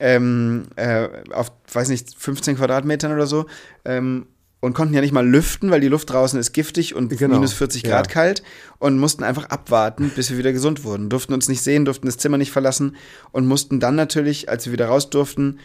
Ähm, 0.00 0.64
äh, 0.76 1.08
auf, 1.32 1.52
weiß 1.72 1.88
nicht, 1.88 2.14
15 2.18 2.56
Quadratmetern 2.56 3.12
oder 3.12 3.26
so. 3.26 3.46
Ähm, 3.84 4.26
und 4.60 4.72
konnten 4.72 4.94
ja 4.94 5.02
nicht 5.02 5.12
mal 5.12 5.26
lüften, 5.28 5.70
weil 5.70 5.82
die 5.82 5.88
Luft 5.88 6.08
draußen 6.08 6.40
ist 6.40 6.52
giftig 6.54 6.94
und 6.94 7.10
Genau. 7.10 7.34
minus 7.34 7.52
40 7.52 7.82
Grad 7.82 8.06
Ja. 8.06 8.12
kalt 8.12 8.42
und 8.78 8.98
mussten 8.98 9.22
einfach 9.22 9.50
abwarten, 9.50 10.10
bis 10.16 10.30
wir 10.30 10.38
wieder 10.38 10.52
gesund 10.54 10.84
wurden. 10.84 11.10
Durften 11.10 11.34
uns 11.34 11.48
nicht 11.48 11.60
sehen, 11.60 11.84
durften 11.84 12.06
das 12.06 12.16
Zimmer 12.16 12.38
nicht 12.38 12.50
verlassen 12.50 12.96
und 13.30 13.46
mussten 13.46 13.78
dann 13.78 13.94
natürlich, 13.94 14.48
als 14.48 14.64
wir 14.64 14.72
wieder 14.72 14.86
raus 14.86 15.10
durften, 15.10 15.58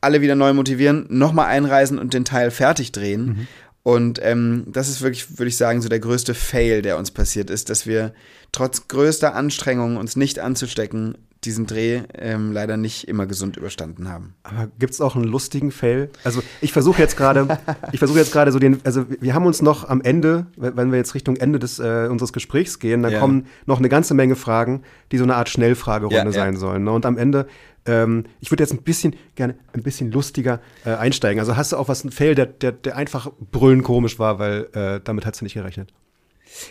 alle 0.00 0.20
wieder 0.20 0.34
neu 0.34 0.52
motivieren, 0.52 1.06
nochmal 1.10 1.46
einreisen 1.46 1.96
und 1.98 2.12
den 2.12 2.24
Teil 2.24 2.50
fertig 2.50 2.90
drehen. 2.90 3.24
Mhm. 3.24 3.46
Und 3.84 4.18
ähm, 4.20 4.64
das 4.66 4.88
ist 4.88 5.00
wirklich, 5.00 5.38
würde 5.38 5.48
ich 5.48 5.56
sagen, 5.56 5.80
so 5.80 5.88
der 5.88 6.00
größte 6.00 6.34
Fail, 6.34 6.82
der 6.82 6.98
uns 6.98 7.12
passiert 7.12 7.50
ist, 7.50 7.70
dass 7.70 7.86
wir 7.86 8.12
trotz 8.50 8.88
größter 8.88 9.34
Anstrengungen, 9.34 9.96
uns 9.96 10.16
nicht 10.16 10.40
anzustecken, 10.40 11.16
diesen 11.44 11.66
Dreh 11.66 12.02
ähm, 12.14 12.52
leider 12.52 12.76
nicht 12.76 13.08
immer 13.08 13.26
gesund 13.26 13.56
überstanden 13.56 14.08
haben. 14.08 14.34
Aber 14.42 14.68
gibt 14.78 14.92
es 14.92 15.00
auch 15.00 15.16
einen 15.16 15.24
lustigen 15.24 15.70
Fail? 15.72 16.10
Also 16.22 16.42
ich 16.60 16.72
versuche 16.72 17.00
jetzt 17.00 17.16
gerade, 17.16 17.58
ich 17.92 17.98
versuche 17.98 18.18
jetzt 18.18 18.32
gerade 18.32 18.52
so 18.52 18.58
den, 18.58 18.80
also 18.84 19.06
wir 19.08 19.34
haben 19.34 19.46
uns 19.46 19.62
noch 19.62 19.88
am 19.88 20.02
Ende, 20.02 20.46
wenn 20.56 20.90
wir 20.90 20.98
jetzt 20.98 21.14
Richtung 21.14 21.36
Ende 21.36 21.58
des 21.58 21.78
äh, 21.78 22.08
unseres 22.10 22.32
Gesprächs 22.34 22.78
gehen, 22.78 23.02
dann 23.02 23.12
Ja. 23.12 23.20
kommen 23.20 23.46
noch 23.64 23.78
eine 23.78 23.88
ganze 23.88 24.12
Menge 24.12 24.36
Fragen, 24.36 24.82
die 25.12 25.18
so 25.18 25.24
eine 25.24 25.34
Art 25.34 25.48
Schnellfragerunde 25.48 26.16
Ja, 26.18 26.24
ja. 26.24 26.32
sein 26.32 26.56
sollen. 26.56 26.84
Ne? 26.84 26.92
Und 26.92 27.06
am 27.06 27.16
Ende, 27.16 27.46
ähm, 27.86 28.24
ich 28.40 28.50
würde 28.50 28.62
jetzt 28.62 28.74
ein 28.74 28.82
bisschen 28.82 29.16
gerne 29.34 29.54
ein 29.72 29.82
bisschen 29.82 30.12
lustiger 30.12 30.60
äh, 30.84 30.90
einsteigen. 30.94 31.40
Also 31.40 31.56
hast 31.56 31.72
du 31.72 31.78
auch 31.78 31.88
was 31.88 32.04
ein 32.04 32.10
Fail, 32.10 32.34
der, 32.34 32.46
der, 32.46 32.72
der 32.72 32.96
einfach 32.96 33.30
brüllend 33.50 33.82
komisch 33.84 34.18
war, 34.18 34.38
weil 34.38 34.68
äh, 34.74 35.00
damit 35.02 35.24
hast 35.24 35.40
du 35.40 35.44
nicht 35.46 35.54
gerechnet. 35.54 35.90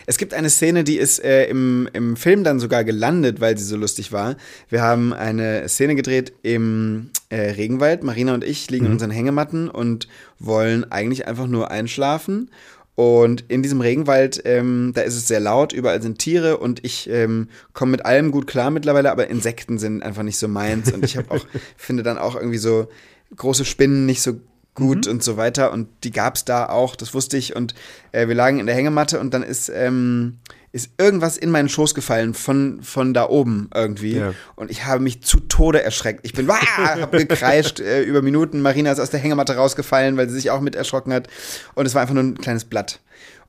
Es 0.05 0.17
gibt 0.17 0.33
eine 0.33 0.49
Szene, 0.49 0.83
die 0.83 0.97
ist 0.97 1.23
äh, 1.23 1.45
im, 1.45 1.89
im 1.93 2.15
Film 2.15 2.43
dann 2.43 2.59
sogar 2.59 2.83
gelandet, 2.83 3.41
weil 3.41 3.57
sie 3.57 3.63
so 3.63 3.77
lustig 3.77 4.11
war. 4.11 4.35
Wir 4.69 4.81
haben 4.81 5.13
eine 5.13 5.67
Szene 5.69 5.95
gedreht 5.95 6.33
im 6.43 7.09
äh, 7.29 7.51
Regenwald. 7.51 8.03
Marina 8.03 8.33
und 8.33 8.43
ich 8.43 8.69
liegen 8.69 8.85
in 8.87 8.91
unseren 8.93 9.11
Hängematten 9.11 9.69
und 9.69 10.07
wollen 10.39 10.91
eigentlich 10.91 11.27
einfach 11.27 11.47
nur 11.47 11.71
einschlafen. 11.71 12.49
Und 12.95 13.45
in 13.47 13.63
diesem 13.63 13.79
Regenwald, 13.79 14.41
ähm, 14.43 14.91
da 14.93 15.01
ist 15.03 15.15
es 15.15 15.25
sehr 15.25 15.39
laut, 15.39 15.71
überall 15.71 16.01
sind 16.01 16.19
Tiere 16.19 16.57
und 16.57 16.83
ich 16.83 17.09
ähm, 17.09 17.47
komme 17.71 17.91
mit 17.91 18.05
allem 18.05 18.29
gut 18.29 18.45
klar 18.45 18.71
mittlerweile, 18.71 19.09
aber 19.09 19.29
Insekten 19.29 19.79
sind 19.79 20.03
einfach 20.03 20.23
nicht 20.23 20.37
so 20.37 20.49
meins. 20.49 20.91
Und 20.91 21.05
ich 21.05 21.15
habe 21.15 21.31
auch, 21.31 21.45
finde 21.77 22.03
dann 22.03 22.17
auch 22.17 22.35
irgendwie 22.35 22.57
so 22.57 22.89
große 23.37 23.63
Spinnen 23.63 24.05
nicht 24.05 24.21
so 24.21 24.41
gut 24.73 25.07
und 25.07 25.23
so 25.23 25.37
weiter. 25.37 25.71
Und 25.71 25.87
die 26.03 26.11
gab 26.11 26.35
es 26.35 26.45
da 26.45 26.69
auch, 26.69 26.95
das 26.95 27.13
wusste 27.13 27.37
ich. 27.37 27.55
Und 27.55 27.75
äh, 28.11 28.27
wir 28.27 28.35
lagen 28.35 28.59
in 28.59 28.65
der 28.65 28.75
Hängematte 28.75 29.19
und 29.19 29.33
dann 29.33 29.43
ist, 29.43 29.69
ähm, 29.69 30.39
ist 30.71 30.91
irgendwas 30.97 31.37
in 31.37 31.49
meinen 31.49 31.69
Schoß 31.69 31.95
gefallen 31.95 32.33
von, 32.33 32.81
von 32.83 33.13
da 33.13 33.27
oben 33.27 33.69
irgendwie. 33.73 34.17
Ja. 34.17 34.33
Und 34.55 34.71
ich 34.71 34.85
habe 34.85 35.01
mich 35.01 35.23
zu 35.23 35.39
Tode 35.39 35.81
erschreckt. 35.83 36.21
Ich 36.23 36.33
bin, 36.33 36.47
wah, 36.47 36.59
hab 36.59 37.11
gekreischt 37.11 37.79
äh, 37.79 38.03
über 38.03 38.21
Minuten. 38.21 38.61
Marina 38.61 38.91
ist 38.91 38.99
aus 38.99 39.09
der 39.09 39.19
Hängematte 39.19 39.55
rausgefallen, 39.55 40.17
weil 40.17 40.29
sie 40.29 40.35
sich 40.35 40.51
auch 40.51 40.61
mit 40.61 40.75
erschrocken 40.75 41.13
hat. 41.13 41.27
Und 41.75 41.85
es 41.85 41.95
war 41.95 42.01
einfach 42.01 42.13
nur 42.15 42.23
ein 42.23 42.37
kleines 42.37 42.65
Blatt. 42.65 42.99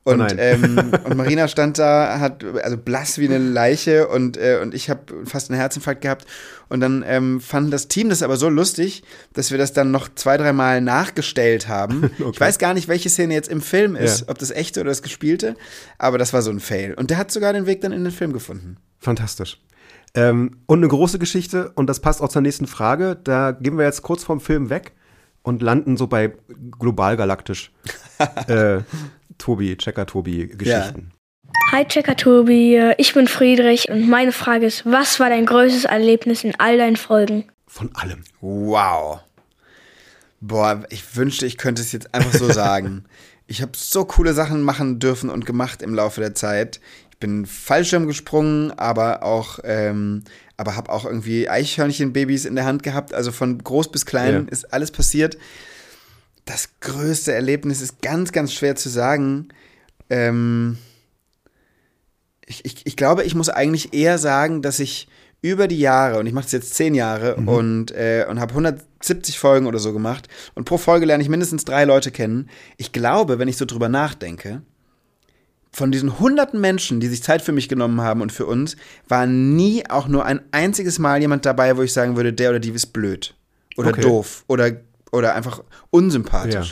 Und, 0.03 0.17
nein. 0.17 0.37
ähm, 0.39 0.77
und 1.03 1.15
Marina 1.15 1.47
stand 1.47 1.77
da, 1.77 2.19
hat 2.19 2.43
also 2.63 2.75
blass 2.77 3.19
wie 3.19 3.27
eine 3.27 3.37
Leiche 3.37 4.07
und, 4.07 4.35
äh, 4.37 4.59
und 4.61 4.73
ich 4.73 4.89
habe 4.89 5.01
fast 5.25 5.51
einen 5.51 5.59
Herzinfarkt 5.59 6.01
gehabt. 6.01 6.25
Und 6.69 6.79
dann 6.79 7.03
ähm, 7.05 7.39
fand 7.41 7.71
das 7.71 7.87
Team 7.87 8.09
das 8.09 8.23
aber 8.23 8.37
so 8.37 8.49
lustig, 8.49 9.03
dass 9.33 9.51
wir 9.51 9.57
das 9.57 9.73
dann 9.73 9.91
noch 9.91 10.07
zwei, 10.15 10.37
dreimal 10.37 10.81
nachgestellt 10.81 11.67
haben. 11.67 12.09
Ich 12.31 12.39
weiß 12.39 12.57
gar 12.59 12.73
nicht, 12.73 12.87
welche 12.87 13.09
Szene 13.09 13.33
jetzt 13.33 13.49
im 13.49 13.61
Film 13.61 13.95
ist, 13.95 14.21
Ja. 14.21 14.29
ob 14.29 14.37
das 14.39 14.51
echte 14.51 14.79
oder 14.79 14.89
das 14.89 15.01
gespielte, 15.03 15.55
aber 15.97 16.17
das 16.17 16.33
war 16.33 16.41
so 16.41 16.49
ein 16.49 16.59
Fail. 16.59 16.93
Und 16.95 17.09
der 17.09 17.17
hat 17.17 17.29
sogar 17.31 17.53
den 17.53 17.65
Weg 17.65 17.81
dann 17.81 17.91
in 17.91 18.03
den 18.03 18.13
Film 18.13 18.31
gefunden. 18.33 18.77
Fantastisch. 18.99 19.59
Ähm, 20.13 20.57
und 20.65 20.79
eine 20.79 20.87
große 20.87 21.19
Geschichte, 21.19 21.71
und 21.75 21.87
das 21.87 21.99
passt 21.99 22.21
auch 22.21 22.29
zur 22.29 22.41
nächsten 22.41 22.67
Frage. 22.67 23.17
Da 23.23 23.51
gehen 23.51 23.77
wir 23.77 23.85
jetzt 23.85 24.01
kurz 24.01 24.23
vom 24.23 24.39
Film 24.41 24.69
weg 24.69 24.93
und 25.43 25.61
landen 25.61 25.95
so 25.97 26.07
bei 26.07 26.33
global 26.79 27.17
galaktisch. 27.17 27.71
äh, 28.47 28.79
Tobi, 29.41 29.75
Checker 29.75 30.05
Tobi 30.05 30.47
Geschichten. 30.47 31.11
Hi 31.71 31.83
Checker 31.85 32.15
Tobi, 32.15 32.79
ich 32.97 33.13
bin 33.13 33.27
Friedrich 33.27 33.89
und 33.89 34.07
meine 34.07 34.31
Frage 34.31 34.67
ist, 34.67 34.85
was 34.85 35.19
war 35.19 35.29
dein 35.29 35.45
größtes 35.45 35.85
Erlebnis 35.85 36.43
in 36.43 36.53
all 36.59 36.77
deinen 36.77 36.95
Folgen? 36.95 37.45
Von 37.65 37.89
allem. 37.95 38.23
Wow. 38.39 39.21
Boah, 40.41 40.83
ich 40.89 41.15
wünschte, 41.15 41.45
ich 41.45 41.57
könnte 41.57 41.81
es 41.81 41.91
jetzt 41.91 42.13
einfach 42.13 42.33
so 42.33 42.51
sagen. 42.51 43.05
Ich 43.47 43.61
habe 43.61 43.71
so 43.75 44.05
coole 44.05 44.33
Sachen 44.33 44.61
machen 44.61 44.99
dürfen 44.99 45.29
und 45.29 45.45
gemacht 45.45 45.81
im 45.81 45.95
Laufe 45.95 46.21
der 46.21 46.35
Zeit. 46.35 46.79
Ich 47.11 47.17
bin 47.17 47.45
Fallschirm 47.45 48.07
gesprungen, 48.07 48.71
aber 48.77 49.23
auch, 49.23 49.59
ähm, 49.63 50.23
aber 50.57 50.75
habe 50.75 50.91
auch 50.91 51.05
irgendwie 51.05 51.49
Eichhörnchenbabys 51.49 52.45
in 52.45 52.55
der 52.55 52.65
Hand 52.65 52.83
gehabt. 52.83 53.13
Also 53.13 53.31
von 53.31 53.57
groß 53.57 53.91
bis 53.91 54.05
klein 54.05 54.33
Ja. 54.33 54.51
ist 54.51 54.71
alles 54.73 54.91
passiert. 54.91 55.37
Das 56.45 56.69
größte 56.79 57.33
Erlebnis 57.33 57.81
ist 57.81 58.01
ganz, 58.01 58.31
ganz 58.31 58.53
schwer 58.53 58.75
zu 58.75 58.89
sagen. 58.89 59.49
Ähm, 60.09 60.77
ich, 62.45 62.65
ich, 62.65 62.85
ich 62.85 62.97
glaube, 62.97 63.23
ich 63.23 63.35
muss 63.35 63.49
eigentlich 63.49 63.93
eher 63.93 64.17
sagen, 64.17 64.61
dass 64.61 64.79
ich 64.79 65.07
über 65.41 65.67
die 65.67 65.79
Jahre, 65.79 66.19
und 66.19 66.27
ich 66.27 66.33
mache 66.33 66.45
das 66.45 66.51
jetzt 66.51 66.75
zehn 66.75 66.93
Jahre 66.93 67.35
und, 67.35 67.91
äh, 67.91 68.27
und 68.29 68.39
habe 68.39 68.51
170 68.51 69.39
Folgen 69.39 69.65
oder 69.65 69.79
so 69.79 69.91
gemacht 69.91 70.27
und 70.53 70.65
pro 70.65 70.77
Folge 70.77 71.05
lerne 71.07 71.23
ich 71.23 71.29
mindestens 71.29 71.65
drei 71.65 71.83
Leute 71.85 72.11
kennen. 72.11 72.47
Ich 72.77 72.91
glaube, 72.91 73.39
wenn 73.39 73.47
ich 73.47 73.57
so 73.57 73.65
drüber 73.65 73.89
nachdenke, 73.89 74.61
von 75.71 75.91
diesen 75.91 76.19
hunderten 76.19 76.59
Menschen, 76.59 76.99
die 76.99 77.07
sich 77.07 77.23
Zeit 77.23 77.41
für 77.41 77.53
mich 77.53 77.69
genommen 77.69 78.01
haben 78.01 78.21
und 78.21 78.31
für 78.31 78.45
uns, 78.45 78.75
war 79.07 79.25
nie 79.25 79.83
auch 79.89 80.07
nur 80.07 80.25
ein 80.25 80.41
einziges 80.51 80.99
Mal 80.99 81.21
jemand 81.21 81.45
dabei, 81.45 81.77
wo 81.77 81.81
ich 81.81 81.93
sagen 81.93 82.17
würde, 82.17 82.33
der 82.33 82.49
oder 82.51 82.59
die 82.59 82.71
ist 82.71 82.87
blöd 82.87 83.33
oder 83.77 83.89
Okay. 83.89 84.01
doof 84.01 84.43
oder, 84.47 84.71
oder 85.11 85.35
einfach 85.35 85.63
unsympathisch. 85.89 86.71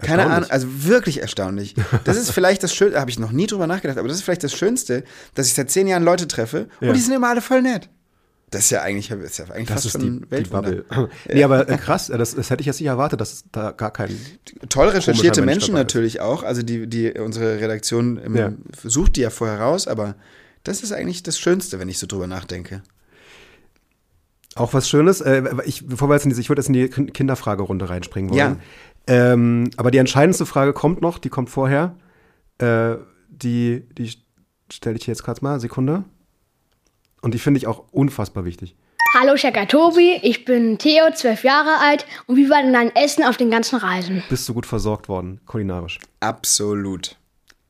Ja. 0.00 0.06
Keine. 0.06 0.26
Ahnung, 0.26 0.50
also 0.50 0.66
wirklich 0.84 1.20
erstaunlich. 1.20 1.74
Das 2.04 2.16
ist 2.16 2.30
vielleicht 2.32 2.62
das 2.62 2.74
Schönste, 2.74 2.98
habe 3.00 3.10
ich 3.10 3.18
noch 3.18 3.32
nie 3.32 3.46
drüber 3.46 3.66
nachgedacht, 3.66 3.98
aber 3.98 4.08
das 4.08 4.16
ist 4.18 4.22
vielleicht 4.22 4.44
das 4.44 4.54
Schönste, 4.54 5.04
dass 5.34 5.46
ich 5.46 5.54
seit 5.54 5.70
zehn 5.70 5.86
Jahren 5.86 6.02
Leute 6.04 6.26
treffe 6.26 6.68
Ja. 6.80 6.88
und 6.88 6.94
die 6.94 7.00
sind 7.00 7.14
immer 7.14 7.28
alle 7.28 7.42
voll 7.42 7.60
nett. 7.62 7.88
Das 8.50 8.62
ist 8.64 8.70
ja 8.70 8.82
eigentlich, 8.82 9.10
ist 9.10 9.38
ja 9.38 9.44
eigentlich 9.44 9.68
Das 9.68 9.74
fast 9.84 9.86
ist 9.86 9.92
schon 9.92 10.26
die, 10.28 10.42
die. 10.42 10.50
Bubble. 10.50 10.84
nee, 11.32 11.44
aber 11.44 11.68
äh, 11.68 11.76
krass, 11.76 12.08
äh, 12.08 12.18
das, 12.18 12.34
das 12.34 12.50
hätte 12.50 12.62
ich 12.62 12.66
jetzt 12.66 12.80
nicht 12.80 12.88
erwartet, 12.88 13.20
dass 13.20 13.44
gar, 13.52 13.72
gar 13.74 13.92
kein. 13.92 14.08
Toll 14.68 14.88
recherchierte 14.88 15.40
Mensch 15.42 15.60
Menschen 15.68 15.74
natürlich 15.74 16.20
auch. 16.20 16.42
Also 16.42 16.62
die, 16.62 16.88
die 16.88 17.12
unsere 17.12 17.60
Redaktion 17.60 18.18
ähm, 18.24 18.34
Ja. 18.36 18.52
sucht 18.82 19.14
die 19.16 19.20
ja 19.20 19.30
vorher 19.30 19.60
raus, 19.60 19.86
aber 19.86 20.16
das 20.64 20.82
ist 20.82 20.92
eigentlich 20.92 21.22
das 21.22 21.38
Schönste, 21.38 21.78
wenn 21.78 21.88
ich 21.88 21.98
so 22.00 22.06
drüber 22.08 22.26
nachdenke. 22.26 22.82
Auch 24.56 24.74
was 24.74 24.88
Schönes. 24.88 25.20
Äh, 25.20 25.42
ich, 25.64 25.86
bevor 25.86 26.08
wir 26.08 26.14
jetzt 26.14 26.24
in 26.24 26.30
diese, 26.30 26.40
ich 26.40 26.48
würde 26.48 26.60
jetzt 26.60 26.68
in 26.68 26.72
die 26.74 26.86
Kin- 26.88 27.12
Kinderfragerunde 27.12 27.88
reinspringen 27.88 28.30
wollen. 28.30 28.38
Ja. 28.38 28.56
Ähm, 29.32 29.70
aber 29.76 29.90
die 29.90 29.98
entscheidendste 29.98 30.46
Frage 30.46 30.72
kommt 30.72 31.00
noch, 31.00 31.18
die 31.18 31.28
kommt 31.28 31.50
vorher. 31.50 31.96
Äh, 32.58 32.96
die 33.28 33.84
die 33.96 34.12
stelle 34.70 34.96
ich 34.96 35.06
jetzt 35.06 35.24
gerade 35.24 35.42
mal, 35.42 35.60
Sekunde. 35.60 36.04
Und 37.22 37.34
die 37.34 37.38
finde 37.38 37.58
ich 37.58 37.66
auch 37.66 37.84
unfassbar 37.92 38.44
wichtig. 38.44 38.74
Hallo 39.18 39.34
Checker 39.34 39.66
Tobi, 39.66 40.20
ich 40.22 40.44
bin 40.44 40.78
Theo, 40.78 41.10
zwölf 41.12 41.42
Jahre 41.42 41.70
alt 41.84 42.06
und 42.26 42.36
wie 42.36 42.48
war 42.48 42.62
denn 42.62 42.72
dein 42.72 42.94
Essen 42.94 43.24
auf 43.24 43.36
den 43.36 43.50
ganzen 43.50 43.76
Reisen? 43.80 44.22
Bist 44.28 44.48
du 44.48 44.54
gut 44.54 44.66
versorgt 44.66 45.08
worden, 45.08 45.40
kulinarisch? 45.46 45.98
Absolut. 46.20 47.16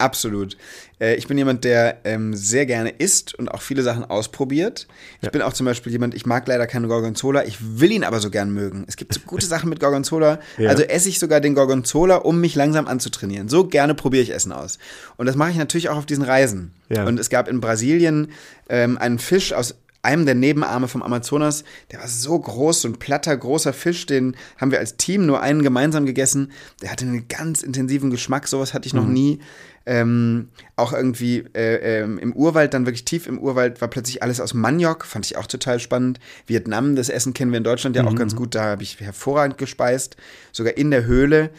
Absolut. 0.01 0.57
Äh, 0.99 1.17
ich 1.17 1.27
bin 1.27 1.37
jemand, 1.37 1.65
der 1.65 1.99
ähm, 2.05 2.35
sehr 2.35 2.65
gerne 2.65 2.91
isst 2.91 3.35
und 3.35 3.51
auch 3.51 3.61
viele 3.61 3.83
Sachen 3.83 4.05
ausprobiert. 4.05 4.87
Ich 5.21 5.31
bin 5.31 5.43
auch 5.43 5.53
zum 5.53 5.67
Beispiel 5.67 5.93
jemand, 5.93 6.15
ich 6.15 6.25
mag 6.25 6.49
leider 6.49 6.67
keinen 6.67 6.89
Gorgonzola, 6.89 7.45
ich 7.45 7.59
will 7.61 7.93
ihn 7.93 8.03
aber 8.03 8.21
so 8.21 8.31
gern 8.31 8.53
mögen. 8.53 8.85
Es 8.89 8.97
gibt 8.97 9.13
so 9.13 9.21
gute 9.27 9.45
Sachen 9.47 9.69
mit 9.69 9.79
Gorgonzola. 9.79 10.41
Ja. 10.57 10.71
Also 10.71 10.85
esse 10.85 11.09
ich 11.09 11.19
sogar 11.19 11.41
den 11.41 11.55
Gorgonzola, 11.55 12.17
um 12.17 12.41
mich 12.41 12.55
langsam 12.55 12.89
anzutrainieren. 12.89 13.49
So 13.49 13.67
gerne 13.67 13.95
probiere 13.95 14.23
ich 14.23 14.33
Essen 14.33 14.53
aus. 14.53 14.79
Und 15.19 15.27
das 15.27 15.37
mache 15.37 15.51
ich 15.51 15.57
natürlich 15.57 15.91
auch 15.91 15.99
auf 15.99 16.07
diesen 16.07 16.25
Reisen. 16.25 16.73
Ja. 16.89 17.05
Und 17.05 17.21
es 17.21 17.29
gab 17.29 17.47
in 17.49 17.61
Brasilien 17.61 18.33
ähm, 18.69 18.97
einen 18.97 19.19
Fisch 19.19 19.53
aus 19.53 19.75
einem 20.03 20.25
der 20.25 20.35
Nebenarme 20.35 20.89
vom 20.89 21.03
Amazonas, 21.03 21.65
der 21.91 22.01
war 22.01 22.09
so 22.09 22.39
groß, 22.39 22.83
so 22.83 22.89
ein 22.89 22.99
platter, 22.99 23.37
großer 23.37 23.73
Fisch, 23.73 24.07
den 24.07 24.37
haben 24.57 24.71
wir 24.71 24.79
als 24.79 24.97
Team 24.97 25.27
nur 25.27 25.41
einen 25.41 25.63
gemeinsam 25.63 26.07
gegessen. 26.07 26.53
Der 26.81 26.91
hatte 26.91 27.05
einen 27.05 27.29
ganz 27.29 27.63
intensiven 27.63 28.11
Geschmack, 28.11 28.49
sowas 28.49 28.73
hatte 28.73 28.87
ich 28.87 28.95
noch 28.95 29.07
nie. 29.07 29.41
Ähm, 29.87 30.49
auch 30.77 30.93
irgendwie 30.93 31.39
äh, 31.55 32.01
ähm, 32.01 32.19
im 32.19 32.35
Urwald, 32.35 32.75
dann 32.75 32.87
wirklich 32.87 33.05
tief 33.05 33.27
im 33.27 33.39
Urwald, 33.39 33.81
war 33.81 33.89
plötzlich 33.89 34.23
alles 34.23 34.41
aus 34.41 34.55
Maniok, 34.55 35.05
fand 35.05 35.27
ich 35.27 35.37
auch 35.37 35.47
total 35.47 35.81
spannend. 35.81 36.21
Vietnam, 36.47 36.97
das 36.97 37.09
Essen 37.09 37.35
kennen 37.35 37.51
wir 37.51 37.59
in 37.59 37.65
Deutschland 37.65 37.97
ja 37.97 38.05
auch 38.05 38.15
ganz 38.15 38.37
gut, 38.37 38.55
da 38.55 38.65
habe 38.65 38.83
ich 38.83 39.01
hervorragend 39.01 39.59
gespeist, 39.59 40.17
sogar 40.53 40.77
in 40.77 40.91
der 40.91 41.05
Höhle. 41.07 41.51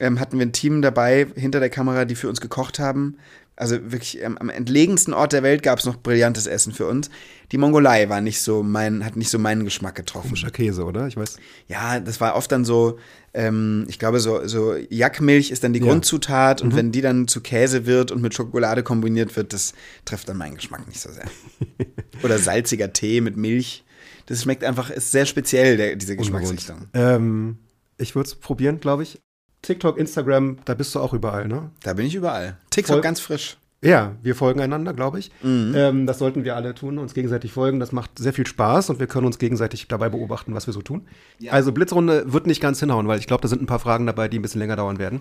ähm, 0.00 0.20
hatten 0.20 0.38
wir 0.38 0.46
ein 0.46 0.52
Team 0.52 0.82
dabei 0.82 1.26
hinter 1.34 1.60
der 1.60 1.70
Kamera, 1.70 2.04
die 2.04 2.14
für 2.14 2.28
uns 2.28 2.40
gekocht 2.40 2.78
haben. 2.78 3.18
Also 3.54 3.76
wirklich 3.92 4.20
ähm, 4.22 4.38
am 4.38 4.48
entlegensten 4.48 5.12
Ort 5.12 5.34
der 5.34 5.42
Welt 5.42 5.62
gab 5.62 5.78
es 5.78 5.84
noch 5.84 5.96
brillantes 5.96 6.46
Essen 6.46 6.72
für 6.72 6.86
uns. 6.86 7.10
Die 7.52 7.58
Mongolei 7.58 8.08
war 8.08 8.22
nicht 8.22 8.40
so 8.40 8.62
mein, 8.62 9.04
hat 9.04 9.14
nicht 9.16 9.28
so 9.28 9.38
meinen 9.38 9.64
Geschmack 9.64 9.94
getroffen. 9.94 10.28
Komischer 10.28 10.50
Käse, 10.50 10.84
oder? 10.84 11.06
Ich 11.06 11.16
weiß. 11.18 11.36
Ja, 11.68 12.00
das 12.00 12.18
war 12.20 12.34
oft 12.34 12.50
dann 12.50 12.64
so, 12.64 12.98
ähm, 13.34 13.84
ich 13.88 13.98
glaube, 13.98 14.20
so, 14.20 14.46
so 14.48 14.74
Jackmilch 14.74 15.50
ist 15.50 15.62
dann 15.64 15.74
die 15.74 15.80
Ja. 15.80 15.86
Grundzutat 15.86 16.62
und 16.62 16.72
Mhm. 16.72 16.76
wenn 16.76 16.92
die 16.92 17.02
dann 17.02 17.28
zu 17.28 17.42
Käse 17.42 17.84
wird 17.84 18.10
und 18.10 18.22
mit 18.22 18.32
Schokolade 18.34 18.82
kombiniert 18.82 19.36
wird, 19.36 19.52
das 19.52 19.74
trifft 20.06 20.30
dann 20.30 20.38
meinen 20.38 20.54
Geschmack 20.54 20.88
nicht 20.88 21.00
so 21.00 21.10
sehr. 21.12 21.26
Oder 22.22 22.38
salziger 22.38 22.92
Tee 22.94 23.20
mit 23.20 23.36
Milch. 23.36 23.84
Das 24.26 24.42
schmeckt 24.42 24.64
einfach, 24.64 24.88
ist 24.88 25.10
sehr 25.10 25.26
speziell, 25.26 25.76
der, 25.76 25.96
diese 25.96 26.16
Geschmacksrichtung. 26.16 26.86
Ähm, 26.94 27.58
ich 27.98 28.14
würde 28.14 28.28
es 28.28 28.34
probieren, 28.34 28.80
glaube 28.80 29.02
ich. 29.02 29.20
TikTok, 29.62 29.96
Instagram, 29.98 30.58
da 30.64 30.74
bist 30.74 30.94
du 30.94 31.00
auch 31.00 31.12
überall, 31.14 31.46
ne? 31.48 31.70
Da 31.82 31.94
bin 31.94 32.06
ich 32.06 32.14
überall. 32.14 32.56
TikTok 32.70 32.96
Voll- 32.96 33.02
ganz 33.02 33.20
frisch. 33.20 33.56
Ja, 33.84 34.12
wir 34.22 34.36
folgen 34.36 34.60
einander, 34.60 34.92
glaube 34.92 35.18
ich. 35.18 35.32
Mhm. 35.42 35.72
Ähm, 35.76 36.06
das 36.06 36.20
sollten 36.20 36.44
wir 36.44 36.54
alle 36.54 36.72
tun, 36.72 36.98
uns 36.98 37.14
gegenseitig 37.14 37.52
folgen. 37.52 37.80
Das 37.80 37.90
macht 37.90 38.16
sehr 38.16 38.32
viel 38.32 38.46
Spaß 38.46 38.90
und 38.90 39.00
wir 39.00 39.08
können 39.08 39.26
uns 39.26 39.38
gegenseitig 39.38 39.88
dabei 39.88 40.08
beobachten, 40.08 40.54
was 40.54 40.66
wir 40.68 40.72
so 40.72 40.82
tun. 40.82 41.02
Also 41.48 41.72
Blitzrunde 41.72 42.32
wird 42.32 42.46
nicht 42.46 42.60
ganz 42.60 42.78
hinhauen, 42.78 43.08
weil 43.08 43.18
ich 43.18 43.26
glaube, 43.26 43.42
da 43.42 43.48
sind 43.48 43.60
ein 43.60 43.66
paar 43.66 43.80
Fragen 43.80 44.06
dabei, 44.06 44.28
die 44.28 44.38
ein 44.38 44.42
bisschen 44.42 44.60
länger 44.60 44.76
dauern 44.76 45.00
werden. 45.00 45.20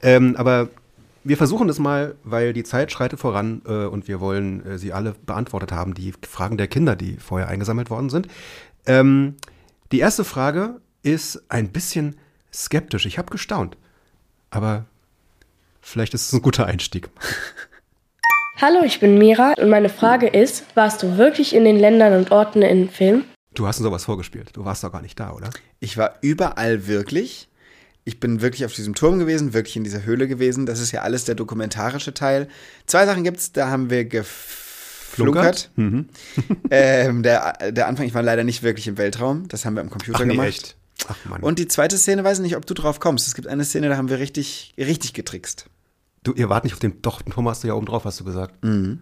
Ähm, 0.00 0.36
aber 0.36 0.68
wir 1.22 1.36
versuchen 1.36 1.68
es 1.68 1.78
mal, 1.78 2.14
weil 2.24 2.54
die 2.54 2.64
Zeit 2.64 2.90
schreitet 2.92 3.20
voran 3.20 3.60
äh, 3.66 3.84
und 3.84 4.08
wir 4.08 4.20
wollen 4.20 4.64
äh, 4.64 4.78
sie 4.78 4.94
alle 4.94 5.14
beantwortet 5.26 5.72
haben, 5.72 5.92
die 5.92 6.14
Fragen 6.26 6.56
der 6.56 6.68
Kinder, 6.68 6.96
die 6.96 7.18
vorher 7.18 7.48
eingesammelt 7.48 7.90
worden 7.90 8.08
sind. 8.08 8.28
Ähm, 8.86 9.34
die 9.92 9.98
erste 9.98 10.24
Frage 10.24 10.80
ist 11.02 11.42
ein 11.50 11.68
bisschen 11.68 12.16
skeptisch. 12.64 13.06
Ich 13.06 13.18
habe 13.18 13.30
gestaunt, 13.30 13.76
aber 14.50 14.86
vielleicht 15.80 16.14
ist 16.14 16.26
es 16.26 16.32
ein 16.32 16.42
guter 16.42 16.66
Einstieg. 16.66 17.08
Hallo, 18.60 18.82
ich 18.84 18.98
bin 18.98 19.18
Mira 19.18 19.54
und 19.56 19.70
meine 19.70 19.88
Frage 19.88 20.26
ist, 20.26 20.64
warst 20.74 21.02
du 21.04 21.16
wirklich 21.16 21.54
in 21.54 21.64
den 21.64 21.76
Ländern 21.76 22.14
und 22.14 22.32
Orten 22.32 22.62
in 22.62 22.90
Film? 22.90 23.24
Du 23.54 23.68
hast 23.68 23.78
uns 23.78 23.84
sowas 23.84 24.04
vorgespielt. 24.04 24.50
Du 24.54 24.64
warst 24.64 24.82
doch 24.82 24.90
gar 24.90 25.00
nicht 25.00 25.18
da, 25.20 25.30
oder? 25.32 25.50
Ich 25.78 25.96
war 25.96 26.16
überall 26.22 26.88
wirklich. 26.88 27.48
Ich 28.04 28.18
bin 28.18 28.40
wirklich 28.40 28.64
auf 28.64 28.72
diesem 28.72 28.94
Turm 28.94 29.18
gewesen, 29.20 29.52
wirklich 29.52 29.76
in 29.76 29.84
dieser 29.84 30.04
Höhle 30.04 30.26
gewesen. 30.26 30.66
Das 30.66 30.80
ist 30.80 30.90
ja 30.90 31.02
alles 31.02 31.24
der 31.24 31.36
dokumentarische 31.36 32.14
Teil. 32.14 32.48
Zwei 32.86 33.06
Sachen 33.06 33.22
gibt's, 33.22 33.52
da 33.52 33.68
haben 33.68 33.90
wir 33.90 34.06
geflunkert. 34.06 35.70
Mhm. 35.76 36.08
ähm, 36.70 37.22
der, 37.22 37.70
der 37.70 37.86
Anfang, 37.86 38.06
ich 38.06 38.14
war 38.14 38.22
leider 38.22 38.42
nicht 38.42 38.64
wirklich 38.64 38.88
im 38.88 38.98
Weltraum. 38.98 39.46
Das 39.46 39.64
haben 39.64 39.74
wir 39.74 39.82
am 39.82 39.90
Computer 39.90 40.20
Ach 40.20 40.24
nee, 40.24 40.32
gemacht. 40.32 40.48
echt? 40.48 40.77
Ach 41.06 41.16
Mann. 41.26 41.42
Und 41.42 41.58
die 41.58 41.68
zweite 41.68 41.96
Szene, 41.98 42.24
weiß 42.24 42.38
ich 42.38 42.42
nicht, 42.42 42.56
ob 42.56 42.66
du 42.66 42.74
drauf 42.74 42.98
kommst. 43.00 43.26
Es 43.28 43.34
gibt 43.34 43.46
eine 43.46 43.64
Szene, 43.64 43.88
da 43.88 43.96
haben 43.96 44.08
wir 44.08 44.18
richtig, 44.18 44.74
richtig 44.78 45.12
getrickst. 45.14 45.66
du, 46.24 46.32
ihr 46.32 46.48
wart 46.48 46.64
nicht 46.64 46.72
auf 46.72 46.80
dem, 46.80 47.00
doch, 47.02 47.22
Thomas, 47.22 47.58
hast 47.58 47.64
du 47.64 47.68
ja 47.68 47.74
oben 47.74 47.86
drauf, 47.86 48.04
hast 48.04 48.18
du 48.20 48.24
gesagt. 48.24 48.62
Mhm. 48.64 49.00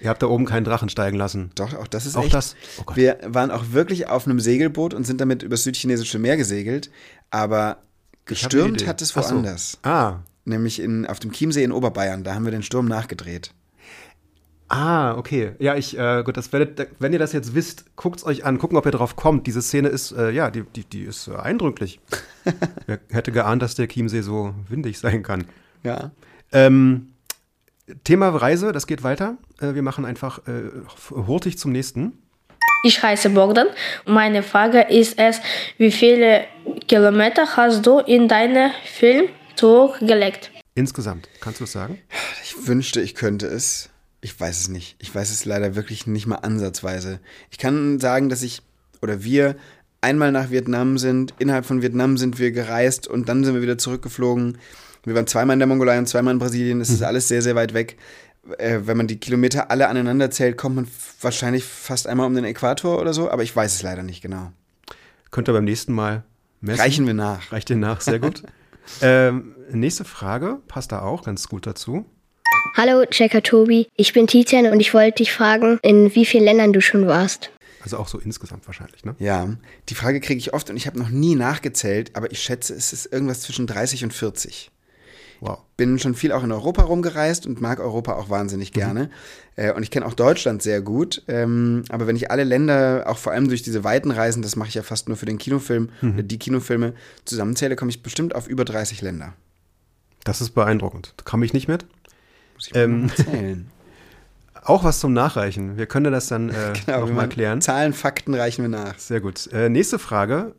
Ihr 0.00 0.10
habt 0.10 0.22
da 0.22 0.26
oben 0.26 0.44
keinen 0.44 0.64
Drachen 0.64 0.90
steigen 0.90 1.16
lassen. 1.16 1.50
Doch, 1.54 1.72
auch 1.74 1.86
das 1.86 2.04
ist 2.04 2.16
Auch 2.16 2.24
echt. 2.24 2.34
das? 2.34 2.54
Oh 2.86 2.92
wir 2.96 3.18
waren 3.24 3.50
auch 3.50 3.64
wirklich 3.72 4.08
auf 4.08 4.26
einem 4.26 4.40
Segelboot 4.40 4.92
und 4.92 5.04
sind 5.06 5.22
damit 5.22 5.42
übers 5.42 5.62
südchinesische 5.64 6.18
Meer 6.18 6.36
gesegelt. 6.36 6.90
Aber 7.30 7.78
gestürmt 8.26 8.86
hat 8.86 9.00
es 9.00 9.16
Ach 9.16 9.22
so. 9.22 9.34
woanders. 9.36 9.78
Ah, 9.82 10.18
Nämlich 10.44 10.80
in, 10.80 11.06
auf 11.06 11.18
dem 11.18 11.32
Chiemsee 11.32 11.64
in 11.64 11.72
Oberbayern. 11.72 12.24
Da 12.24 12.34
haben 12.34 12.44
wir 12.44 12.52
den 12.52 12.62
Sturm 12.62 12.86
nachgedreht. 12.86 13.52
Ah, 14.68 15.16
okay. 15.16 15.52
Ja, 15.58 15.74
ich, 15.76 15.98
äh, 15.98 16.22
gut, 16.24 16.36
das 16.36 16.52
werdet, 16.52 16.88
wenn 16.98 17.12
ihr 17.12 17.18
das 17.18 17.32
jetzt 17.32 17.54
wisst, 17.54 17.96
guckt's 17.96 18.24
euch 18.24 18.44
an, 18.44 18.58
gucken, 18.58 18.76
ob 18.76 18.86
ihr 18.86 18.92
drauf 18.92 19.16
kommt. 19.16 19.46
Diese 19.46 19.62
Szene 19.62 19.88
ist, 19.88 20.12
äh, 20.12 20.30
ja, 20.30 20.50
die, 20.50 20.62
die, 20.62 20.84
die 20.84 21.02
ist 21.02 21.28
äh, 21.28 21.36
eindrücklich. 21.36 22.00
Wer 22.86 23.00
hätte 23.10 23.32
geahnt, 23.32 23.62
dass 23.62 23.74
der 23.74 23.88
Chiemsee 23.88 24.22
so 24.22 24.54
windig 24.68 24.98
sein 24.98 25.22
kann. 25.22 25.44
Ja. 25.82 26.10
Ähm, 26.52 27.12
Thema 28.04 28.28
Reise, 28.30 28.72
das 28.72 28.86
geht 28.86 29.02
weiter. 29.04 29.36
Äh, 29.60 29.74
wir 29.74 29.82
machen 29.82 30.04
einfach 30.04 30.46
äh, 30.46 30.70
hurtig 31.10 31.58
zum 31.58 31.72
nächsten. 31.72 32.12
Ich 32.82 33.02
heiße 33.02 33.30
Bogdan 33.30 33.68
meine 34.04 34.42
Frage 34.42 34.82
ist 34.82 35.18
es, 35.18 35.40
wie 35.78 35.90
viele 35.90 36.44
Kilometer 36.86 37.56
hast 37.56 37.84
du 37.86 37.98
in 38.00 38.28
deinen 38.28 38.70
Film 38.84 39.28
zurückgelegt? 39.56 40.50
Insgesamt, 40.74 41.28
kannst 41.40 41.60
du 41.60 41.64
es 41.64 41.72
sagen? 41.72 41.98
Ich 42.44 42.68
wünschte, 42.68 43.00
ich 43.00 43.14
könnte 43.14 43.46
es. 43.46 43.90
Ich 44.26 44.40
weiß 44.40 44.58
es 44.58 44.68
nicht. 44.68 44.96
Ich 44.98 45.14
weiß 45.14 45.30
es 45.30 45.44
leider 45.44 45.76
wirklich 45.76 46.08
nicht 46.08 46.26
mal 46.26 46.34
ansatzweise. 46.34 47.20
Ich 47.52 47.58
kann 47.58 48.00
sagen, 48.00 48.28
dass 48.28 48.42
ich 48.42 48.60
oder 49.00 49.22
wir 49.22 49.54
einmal 50.00 50.32
nach 50.32 50.50
Vietnam 50.50 50.98
sind. 50.98 51.32
Innerhalb 51.38 51.64
von 51.64 51.80
Vietnam 51.80 52.16
sind 52.16 52.40
wir 52.40 52.50
gereist 52.50 53.06
und 53.06 53.28
dann 53.28 53.44
sind 53.44 53.54
wir 53.54 53.62
wieder 53.62 53.78
zurückgeflogen. 53.78 54.58
Wir 55.04 55.14
waren 55.14 55.28
zweimal 55.28 55.54
in 55.54 55.60
der 55.60 55.68
Mongolei 55.68 55.96
und 55.96 56.08
zweimal 56.08 56.34
in 56.34 56.40
Brasilien. 56.40 56.80
Das 56.80 56.90
ist 56.90 57.04
alles 57.04 57.28
sehr, 57.28 57.40
sehr 57.40 57.54
weit 57.54 57.72
weg. 57.72 57.98
Äh, 58.58 58.80
wenn 58.86 58.96
man 58.96 59.06
die 59.06 59.20
Kilometer 59.20 59.70
alle 59.70 59.86
aneinander 59.86 60.28
zählt, 60.32 60.56
kommt 60.56 60.74
man 60.74 60.88
wahrscheinlich 61.20 61.62
fast 61.62 62.08
einmal 62.08 62.26
um 62.26 62.34
den 62.34 62.44
Äquator 62.44 63.00
oder 63.00 63.14
so. 63.14 63.30
Aber 63.30 63.44
ich 63.44 63.54
weiß 63.54 63.76
es 63.76 63.82
leider 63.82 64.02
nicht 64.02 64.22
genau. 64.22 64.50
Könnt 65.30 65.48
ihr 65.48 65.52
beim 65.52 65.64
nächsten 65.64 65.92
Mal 65.92 66.24
messen? 66.60 66.80
Reichen 66.80 67.06
wir 67.06 67.14
nach. 67.14 67.52
Reicht 67.52 67.68
dir 67.68 67.76
nach, 67.76 68.00
sehr 68.00 68.18
gut. 68.18 68.42
ähm, 69.02 69.54
nächste 69.70 70.04
Frage, 70.04 70.58
passt 70.66 70.90
da 70.90 71.02
auch 71.02 71.22
ganz 71.22 71.46
gut 71.46 71.64
dazu. 71.64 72.06
Hallo, 72.74 73.04
Checker 73.06 73.42
Tobi. 73.42 73.88
Ich 73.96 74.12
bin 74.12 74.26
Tizian 74.26 74.66
und 74.66 74.80
ich 74.80 74.92
wollte 74.94 75.18
dich 75.18 75.32
fragen, 75.32 75.78
in 75.82 76.14
wie 76.14 76.26
vielen 76.26 76.44
Ländern 76.44 76.72
du 76.72 76.80
schon 76.80 77.06
warst. 77.06 77.50
Also 77.82 77.98
auch 77.98 78.08
so 78.08 78.18
insgesamt 78.18 78.66
wahrscheinlich, 78.66 79.04
ne? 79.04 79.14
Ja, 79.18 79.48
die 79.88 79.94
Frage 79.94 80.20
kriege 80.20 80.38
ich 80.38 80.52
oft 80.52 80.70
und 80.70 80.76
ich 80.76 80.86
habe 80.86 80.98
noch 80.98 81.08
nie 81.08 81.34
nachgezählt, 81.34 82.10
aber 82.14 82.30
ich 82.32 82.40
schätze, 82.40 82.74
es 82.74 82.92
ist 82.92 83.06
irgendwas 83.12 83.42
zwischen 83.42 83.66
30 83.66 84.04
und 84.04 84.12
40. 84.12 84.70
Wow. 85.40 85.58
bin 85.76 85.98
schon 85.98 86.14
viel 86.14 86.32
auch 86.32 86.42
in 86.42 86.50
Europa 86.50 86.82
rumgereist 86.82 87.46
und 87.46 87.60
mag 87.60 87.78
Europa 87.78 88.14
auch 88.14 88.30
wahnsinnig 88.30 88.72
gerne. 88.72 89.10
Äh, 89.54 89.72
und 89.72 89.82
ich 89.82 89.90
kenne 89.90 90.06
auch 90.06 90.14
Deutschland 90.14 90.62
sehr 90.62 90.80
gut. 90.80 91.22
Ähm, 91.28 91.84
aber 91.90 92.06
wenn 92.06 92.16
ich 92.16 92.30
alle 92.30 92.44
Länder, 92.44 93.04
auch 93.06 93.18
vor 93.18 93.32
allem 93.32 93.48
durch 93.48 93.62
diese 93.62 93.84
weiten 93.84 94.10
Reisen, 94.10 94.42
das 94.42 94.56
mache 94.56 94.68
ich 94.68 94.74
ja 94.74 94.82
fast 94.82 95.08
nur 95.08 95.16
für 95.16 95.26
den 95.26 95.38
Kinofilm 95.38 95.90
oder 96.02 96.22
die 96.22 96.38
Kinofilme, 96.38 96.94
zusammenzähle, 97.26 97.76
komme 97.76 97.90
ich 97.90 98.02
bestimmt 98.02 98.34
auf 98.34 98.48
über 98.48 98.64
30 98.64 99.02
Länder. 99.02 99.34
Das 100.24 100.40
ist 100.40 100.50
beeindruckend. 100.50 101.14
Kam 101.24 101.42
ich 101.42 101.52
nicht 101.52 101.68
mit. 101.68 101.86
Muss 102.56 102.66
ich 102.68 102.74
mal 102.74 102.80
Ähm. 102.82 103.10
zählen. 103.14 103.70
Auch 104.64 104.82
was 104.82 104.98
zum 104.98 105.12
Nachreichen. 105.12 105.76
Wir 105.76 105.86
können 105.86 106.12
das 106.12 106.26
dann 106.26 106.48
äh, 106.50 106.72
Genau, 106.86 107.00
nochmal 107.00 107.28
klären. 107.28 107.60
Zahlen, 107.60 107.92
Fakten 107.92 108.34
reichen 108.34 108.62
wir 108.62 108.68
nach. 108.68 108.98
Sehr 108.98 109.20
gut. 109.20 109.46
Äh, 109.52 109.68
nächste 109.68 109.98
Frage. 110.00 110.54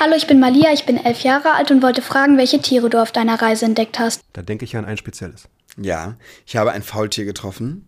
Hallo, 0.00 0.14
ich 0.16 0.26
bin 0.26 0.38
Malia, 0.40 0.72
ich 0.72 0.86
bin 0.86 0.96
elf 0.96 1.20
Jahre 1.20 1.52
alt 1.54 1.70
und 1.70 1.82
wollte 1.82 2.02
fragen, 2.02 2.36
welche 2.38 2.60
Tiere 2.60 2.88
du 2.90 3.00
auf 3.02 3.10
deiner 3.12 3.40
Reise 3.40 3.64
entdeckt 3.64 3.98
hast. 3.98 4.22
Da 4.32 4.42
denke 4.42 4.64
ich 4.64 4.76
an 4.76 4.84
ein 4.84 4.96
spezielles. 4.96 5.48
Ja, 5.76 6.14
ich 6.46 6.56
habe 6.56 6.70
ein 6.72 6.82
Faultier 6.82 7.24
getroffen. 7.24 7.87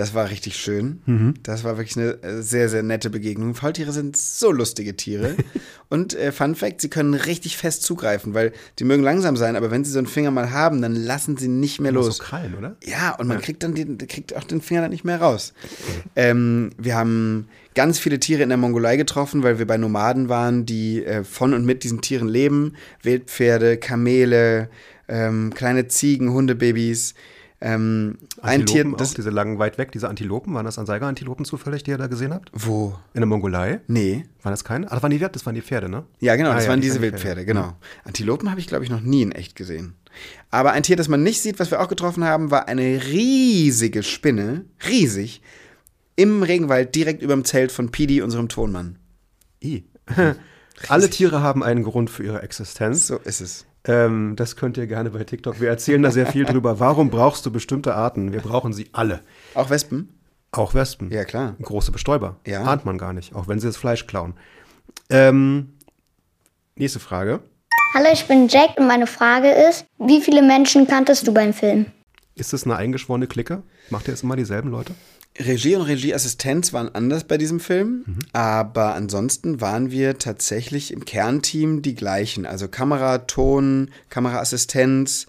Das 0.00 0.14
war 0.14 0.30
richtig 0.30 0.56
schön. 0.56 1.02
Das 1.42 1.62
war 1.62 1.76
wirklich 1.76 1.94
eine 1.98 2.22
äh, 2.22 2.40
sehr, 2.40 2.70
sehr 2.70 2.82
nette 2.82 3.10
Begegnung. 3.10 3.54
Faultiere 3.54 3.92
sind 3.92 4.16
so 4.16 4.50
lustige 4.50 4.96
Tiere. 4.96 5.36
Und 5.90 6.14
äh, 6.14 6.32
Fun 6.32 6.54
Fact, 6.54 6.80
sie 6.80 6.88
können 6.88 7.12
richtig 7.12 7.58
fest 7.58 7.82
zugreifen, 7.82 8.32
weil 8.32 8.52
die 8.78 8.84
mögen 8.84 9.02
langsam 9.02 9.36
sein, 9.36 9.56
aber 9.56 9.70
wenn 9.70 9.84
sie 9.84 9.90
so 9.90 9.98
einen 9.98 10.06
Finger 10.06 10.30
mal 10.30 10.52
haben, 10.52 10.80
dann 10.80 10.94
lassen 10.94 11.36
sie 11.36 11.48
nicht 11.48 11.82
mehr 11.82 11.90
Immer 11.90 12.00
los. 12.00 12.16
So 12.16 12.22
Krallen, 12.22 12.54
oder? 12.54 12.76
Ja, 12.82 13.14
und 13.16 13.28
man 13.28 13.42
kriegt 13.42 13.62
dann 13.62 13.74
den, 13.74 13.98
kriegt 13.98 14.34
auch 14.34 14.44
den 14.44 14.62
Finger 14.62 14.80
dann 14.80 14.90
nicht 14.90 15.04
mehr 15.04 15.20
raus. 15.20 15.52
Ähm, 16.16 16.70
wir 16.78 16.96
haben 16.96 17.48
ganz 17.74 17.98
viele 17.98 18.18
Tiere 18.18 18.42
in 18.42 18.48
der 18.48 18.56
Mongolei 18.56 18.96
getroffen, 18.96 19.42
weil 19.42 19.58
wir 19.58 19.66
bei 19.66 19.76
Nomaden 19.76 20.30
waren, 20.30 20.64
die 20.64 21.04
äh, 21.04 21.24
von 21.24 21.52
und 21.52 21.66
mit 21.66 21.84
diesen 21.84 22.00
Tieren 22.00 22.28
leben. 22.28 22.74
Wildpferde, 23.02 23.76
Kamele, 23.76 24.70
ähm, 25.08 25.52
kleine 25.54 25.88
Ziegen, 25.88 26.32
Hundebabys. 26.32 27.12
Ähm, 27.62 28.16
ein 28.40 28.64
Tier, 28.64 28.82
Antilopen 28.82 28.94
auch, 28.94 28.98
das. 28.98 29.14
diese 29.14 29.28
langen 29.30 29.58
weit 29.58 29.76
weg, 29.76 29.92
diese 29.92 30.08
Antilopen. 30.08 30.54
Waren 30.54 30.64
das 30.64 30.78
Anseiger-Antilopen 30.78 31.44
zufällig, 31.44 31.82
die 31.82 31.90
ihr 31.90 31.98
da 31.98 32.06
gesehen 32.06 32.32
habt? 32.32 32.50
Wo? 32.54 32.94
In 33.12 33.20
der 33.20 33.26
Mongolei? 33.26 33.80
Nee. 33.86 34.24
Waren 34.42 34.52
das 34.52 34.64
keine? 34.64 34.86
Ah, 34.90 34.94
das 34.94 35.02
waren 35.02 35.10
die, 35.10 35.18
das 35.18 35.44
waren 35.44 35.54
die 35.54 35.60
Pferde, 35.60 35.88
ne? 35.90 36.04
Ja, 36.20 36.36
genau, 36.36 36.50
Ah, 36.50 36.54
das 36.54 36.64
ja, 36.64 36.70
waren 36.70 36.80
die 36.80 36.86
diese 36.88 37.02
Wildpferde, 37.02 37.42
Pferde. 37.42 37.44
genau. 37.44 37.76
Antilopen 38.04 38.50
habe 38.50 38.60
ich, 38.60 38.66
glaube 38.66 38.84
ich, 38.84 38.90
noch 38.90 39.02
nie 39.02 39.22
in 39.22 39.32
echt 39.32 39.56
gesehen. 39.56 39.94
Aber 40.50 40.72
ein 40.72 40.82
Tier, 40.82 40.96
das 40.96 41.08
man 41.08 41.22
nicht 41.22 41.42
sieht, 41.42 41.58
was 41.60 41.70
wir 41.70 41.80
auch 41.82 41.88
getroffen 41.88 42.24
haben, 42.24 42.50
war 42.50 42.66
eine 42.66 43.02
riesige 43.04 44.02
Spinne, 44.02 44.64
riesig, 44.88 45.42
im 46.16 46.42
Regenwald 46.42 46.94
direkt 46.94 47.22
über 47.22 47.34
dem 47.34 47.44
Zelt 47.44 47.72
von 47.72 47.90
Pidi, 47.90 48.22
unserem 48.22 48.48
Tonmann. 48.48 48.98
I. 49.62 49.84
Alle 50.88 51.10
Tiere 51.10 51.42
haben 51.42 51.62
einen 51.62 51.82
Grund 51.84 52.08
für 52.08 52.24
ihre 52.24 52.42
Existenz. 52.42 53.06
So 53.06 53.18
ist 53.18 53.42
es. 53.42 53.66
Ähm, 53.84 54.34
das 54.36 54.56
könnt 54.56 54.76
ihr 54.76 54.86
gerne 54.86 55.10
bei 55.10 55.24
TikTok. 55.24 55.60
Wir 55.60 55.68
erzählen 55.68 56.02
da 56.02 56.10
sehr 56.10 56.26
viel 56.26 56.44
drüber. 56.44 56.80
Warum 56.80 57.10
brauchst 57.10 57.46
du 57.46 57.50
bestimmte 57.50 57.94
Arten? 57.94 58.32
Wir 58.32 58.40
brauchen 58.40 58.72
sie 58.72 58.88
alle. 58.92 59.20
Auch 59.54 59.70
Wespen? 59.70 60.20
Auch 60.52 60.74
Wespen. 60.74 61.10
Ja, 61.10 61.24
klar. 61.24 61.56
Große 61.62 61.92
Bestäuber. 61.92 62.36
Ja. 62.46 62.64
Ahnt 62.64 62.84
man 62.84 62.98
gar 62.98 63.12
nicht, 63.12 63.34
auch 63.34 63.48
wenn 63.48 63.60
sie 63.60 63.68
das 63.68 63.76
Fleisch 63.76 64.06
klauen. 64.06 64.34
Ähm, 65.08 65.74
nächste 66.74 67.00
Frage. 67.00 67.40
Hallo, 67.94 68.08
ich 68.12 68.26
bin 68.26 68.48
Jack 68.48 68.78
und 68.78 68.86
meine 68.86 69.06
Frage 69.06 69.50
ist, 69.50 69.86
wie 69.98 70.20
viele 70.20 70.42
Menschen 70.42 70.86
kanntest 70.86 71.26
du 71.26 71.34
beim 71.34 71.52
Film? 71.52 71.86
Ist 72.34 72.52
das 72.52 72.64
eine 72.64 72.76
eingeschworene 72.76 73.26
Clique? 73.26 73.62
Macht 73.90 74.08
ihr 74.08 74.14
jetzt 74.14 74.22
immer 74.22 74.36
dieselben 74.36 74.70
Leute? 74.70 74.94
Regie 75.38 75.76
und 75.76 75.82
Regieassistenz 75.82 76.72
waren 76.72 76.94
anders 76.94 77.24
bei 77.24 77.38
diesem 77.38 77.60
Film, 77.60 78.04
mhm. 78.06 78.18
aber 78.32 78.94
ansonsten 78.94 79.60
waren 79.60 79.90
wir 79.90 80.18
tatsächlich 80.18 80.92
im 80.92 81.04
Kernteam 81.04 81.82
die 81.82 81.94
gleichen. 81.94 82.46
Also 82.46 82.68
Kamera, 82.68 83.18
Ton, 83.18 83.90
Kameraassistenz, 84.10 85.26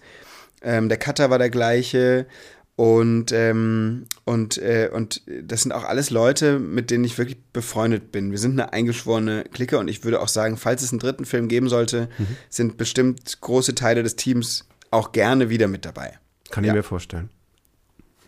ähm, 0.62 0.88
der 0.88 0.98
Cutter 0.98 1.30
war 1.30 1.38
der 1.38 1.50
gleiche 1.50 2.26
und, 2.74 3.32
ähm, 3.32 4.06
und, 4.24 4.58
äh, 4.58 4.90
und 4.92 5.22
das 5.42 5.62
sind 5.62 5.72
auch 5.72 5.84
alles 5.84 6.10
Leute, 6.10 6.58
mit 6.58 6.90
denen 6.90 7.04
ich 7.04 7.16
wirklich 7.16 7.38
befreundet 7.52 8.12
bin. 8.12 8.32
Wir 8.32 8.38
sind 8.38 8.52
eine 8.52 8.72
eingeschworene 8.72 9.44
Clique 9.52 9.78
und 9.78 9.88
ich 9.88 10.04
würde 10.04 10.20
auch 10.20 10.28
sagen, 10.28 10.56
falls 10.56 10.82
es 10.82 10.90
einen 10.90 10.98
dritten 10.98 11.24
Film 11.24 11.48
geben 11.48 11.68
sollte, 11.68 12.08
mhm. 12.18 12.36
sind 12.48 12.76
bestimmt 12.76 13.40
große 13.40 13.74
Teile 13.74 14.02
des 14.02 14.16
Teams 14.16 14.66
auch 14.90 15.12
gerne 15.12 15.48
wieder 15.48 15.68
mit 15.68 15.84
dabei. 15.84 16.18
Kann 16.50 16.64
ich 16.64 16.68
ja. 16.68 16.74
mir 16.74 16.82
vorstellen. 16.82 17.30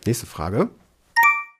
Nächste 0.05 0.25
Frage. 0.25 0.69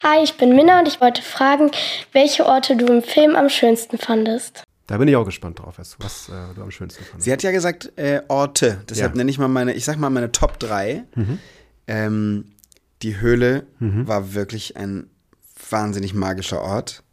Hi, 0.04 0.24
ich 0.24 0.38
bin 0.38 0.56
Minna 0.56 0.80
und 0.80 0.88
ich 0.88 1.00
wollte 1.02 1.22
fragen, 1.22 1.72
welche 2.12 2.46
Orte 2.46 2.76
du 2.76 2.86
im 2.88 3.02
Film 3.02 3.36
am 3.36 3.50
schönsten 3.50 3.98
fandest. 3.98 4.64
Da 4.88 4.98
bin 4.98 5.08
ich 5.08 5.16
auch 5.16 5.26
gespannt 5.26 5.60
drauf, 5.60 5.76
was, 5.78 6.30
äh, 6.30 6.54
du 6.54 6.62
am 6.62 6.70
schönsten 6.70 7.04
fandest. 7.04 7.24
Sie 7.24 7.32
hat 7.32 7.42
ja 7.42 7.52
gesagt 7.52 7.94
äh, 7.96 8.22
Orte, 8.28 8.82
deshalb 8.90 9.14
ja. 9.14 9.18
nenne 9.18 9.32
ich 9.32 9.40
mal 9.40 9.48
meine, 9.48 9.74
ich 9.74 9.86
sag 9.86 9.98
mal 9.98 10.10
meine 10.10 10.32
Top 10.32 10.60
3. 10.60 11.06
Mhm. 11.16 11.40
Ähm, 11.88 12.46
die 13.02 13.20
Höhle 13.20 13.66
mhm. 13.80 14.08
war 14.08 14.34
wirklich 14.34 14.78
ein 14.78 15.10
wahnsinnig 15.70 16.14
magischer 16.14 16.62
Ort 16.62 17.04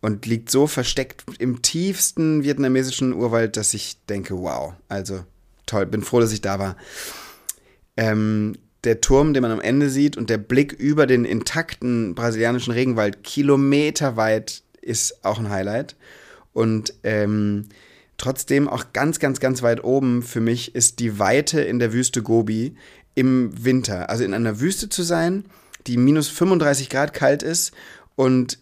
und 0.00 0.26
liegt 0.26 0.50
so 0.50 0.66
versteckt 0.66 1.24
im 1.38 1.62
tiefsten 1.62 2.42
vietnamesischen 2.42 3.12
Urwald, 3.12 3.56
dass 3.56 3.74
ich 3.74 4.04
denke, 4.06 4.36
wow, 4.38 4.74
also 4.88 5.24
toll, 5.66 5.86
bin 5.86 6.02
froh, 6.02 6.20
dass 6.20 6.32
ich 6.32 6.40
da 6.40 6.58
war. 6.58 6.76
Ähm, 7.96 8.56
der 8.86 9.00
Turm, 9.00 9.34
den 9.34 9.42
man 9.42 9.50
am 9.50 9.60
Ende 9.60 9.90
sieht 9.90 10.16
und 10.16 10.30
der 10.30 10.38
Blick 10.38 10.72
über 10.72 11.06
den 11.06 11.24
intakten 11.24 12.14
brasilianischen 12.14 12.72
Regenwald 12.72 13.24
kilometerweit 13.24 14.62
ist 14.80 15.24
auch 15.24 15.38
ein 15.38 15.50
Highlight. 15.50 15.96
Und 16.52 16.94
ähm, 17.02 17.66
trotzdem 18.16 18.68
auch 18.68 18.92
ganz, 18.92 19.18
ganz, 19.18 19.40
ganz 19.40 19.62
weit 19.62 19.84
oben 19.84 20.22
für 20.22 20.40
mich 20.40 20.74
ist 20.74 21.00
die 21.00 21.18
Weite 21.18 21.60
in 21.60 21.78
der 21.78 21.92
Wüste 21.92 22.22
Gobi 22.22 22.76
im 23.14 23.50
Winter. 23.64 24.08
Also 24.08 24.24
in 24.24 24.32
einer 24.32 24.60
Wüste 24.60 24.88
zu 24.88 25.02
sein, 25.02 25.44
die 25.86 25.96
minus 25.96 26.28
35 26.28 26.88
Grad 26.88 27.12
kalt 27.12 27.42
ist 27.42 27.72
und 28.14 28.58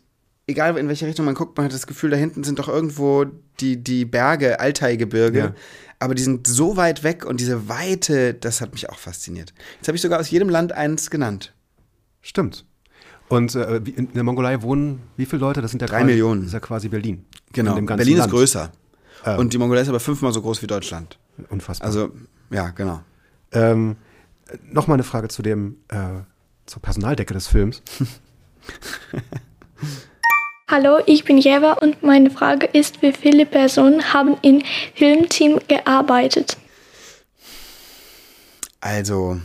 egal 0.46 0.76
in 0.78 0.88
welche 0.88 1.06
Richtung 1.06 1.26
man 1.26 1.34
guckt, 1.34 1.56
man 1.56 1.66
hat 1.66 1.72
das 1.72 1.86
Gefühl, 1.86 2.10
da 2.10 2.16
hinten 2.16 2.44
sind 2.44 2.58
doch 2.58 2.68
irgendwo 2.68 3.26
die, 3.60 3.76
die 3.76 4.04
Berge, 4.04 4.58
Altai-Gebirge. 4.58 5.38
Ja 5.38 5.54
aber 6.04 6.14
die 6.14 6.22
sind 6.22 6.46
so 6.46 6.76
weit 6.76 7.02
weg 7.02 7.24
und 7.24 7.40
diese 7.40 7.68
Weite, 7.68 8.34
das 8.34 8.60
hat 8.60 8.72
mich 8.72 8.90
auch 8.90 8.98
fasziniert. 8.98 9.54
Jetzt 9.76 9.88
habe 9.88 9.96
ich 9.96 10.02
sogar 10.02 10.20
aus 10.20 10.30
jedem 10.30 10.48
Land 10.48 10.72
eins 10.72 11.10
genannt. 11.10 11.54
Stimmt. 12.20 12.64
Und 13.28 13.54
äh, 13.54 13.76
in 13.76 14.12
der 14.12 14.22
Mongolei 14.22 14.62
wohnen 14.62 15.00
wie 15.16 15.26
viele 15.26 15.40
Leute? 15.40 15.62
Das 15.62 15.70
sind 15.70 15.80
ja 15.80 15.88
drei 15.88 16.00
quasi, 16.00 16.10
Millionen. 16.10 16.42
Das 16.42 16.48
ist 16.48 16.52
ja 16.54 16.60
quasi 16.60 16.88
Berlin. 16.88 17.24
Genau. 17.52 17.74
Berlin 17.80 18.18
Land. 18.18 18.28
ist 18.28 18.32
größer. 18.32 18.70
Ähm. 19.24 19.38
Und 19.38 19.52
die 19.52 19.58
Mongolei 19.58 19.80
ist 19.80 19.88
aber 19.88 20.00
fünfmal 20.00 20.32
so 20.32 20.42
groß 20.42 20.60
wie 20.62 20.66
Deutschland. 20.66 21.18
Unfassbar. 21.48 21.86
Also, 21.86 22.10
ja, 22.50 22.70
genau. 22.70 23.02
Ähm, 23.52 23.96
Nochmal 24.70 24.96
eine 24.96 25.04
Frage 25.04 25.28
zu 25.28 25.42
dem, 25.42 25.76
äh, 25.88 25.96
zur 26.66 26.82
Personaldecke 26.82 27.32
des 27.32 27.48
Films. 27.48 27.82
Hallo, 30.66 30.98
ich 31.04 31.24
bin 31.24 31.36
Jeva 31.36 31.74
und 31.74 32.02
meine 32.02 32.30
Frage 32.30 32.64
ist, 32.64 33.02
wie 33.02 33.12
viele 33.12 33.44
Personen 33.44 34.14
haben 34.14 34.38
im 34.40 34.62
Filmteam 34.94 35.60
gearbeitet? 35.68 36.56
Also, 38.80 39.42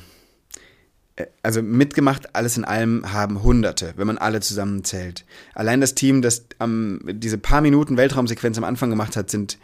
äh, 1.17 1.25
also 1.43 1.61
mitgemacht, 1.61 2.33
alles 2.37 2.55
in 2.55 2.63
allem 2.63 3.11
haben 3.11 3.43
Hunderte, 3.43 3.93
wenn 3.97 4.07
man 4.07 4.17
alle 4.17 4.39
zusammenzählt. 4.39 5.25
Allein 5.53 5.81
das 5.81 5.93
Team, 5.93 6.21
das 6.21 6.45
ähm, 6.61 7.01
diese 7.05 7.37
paar 7.37 7.59
Minuten 7.59 7.97
Weltraumsequenz 7.97 8.57
am 8.57 8.63
Anfang 8.63 8.89
gemacht 8.89 9.17
hat, 9.17 9.29
sind 9.29 9.57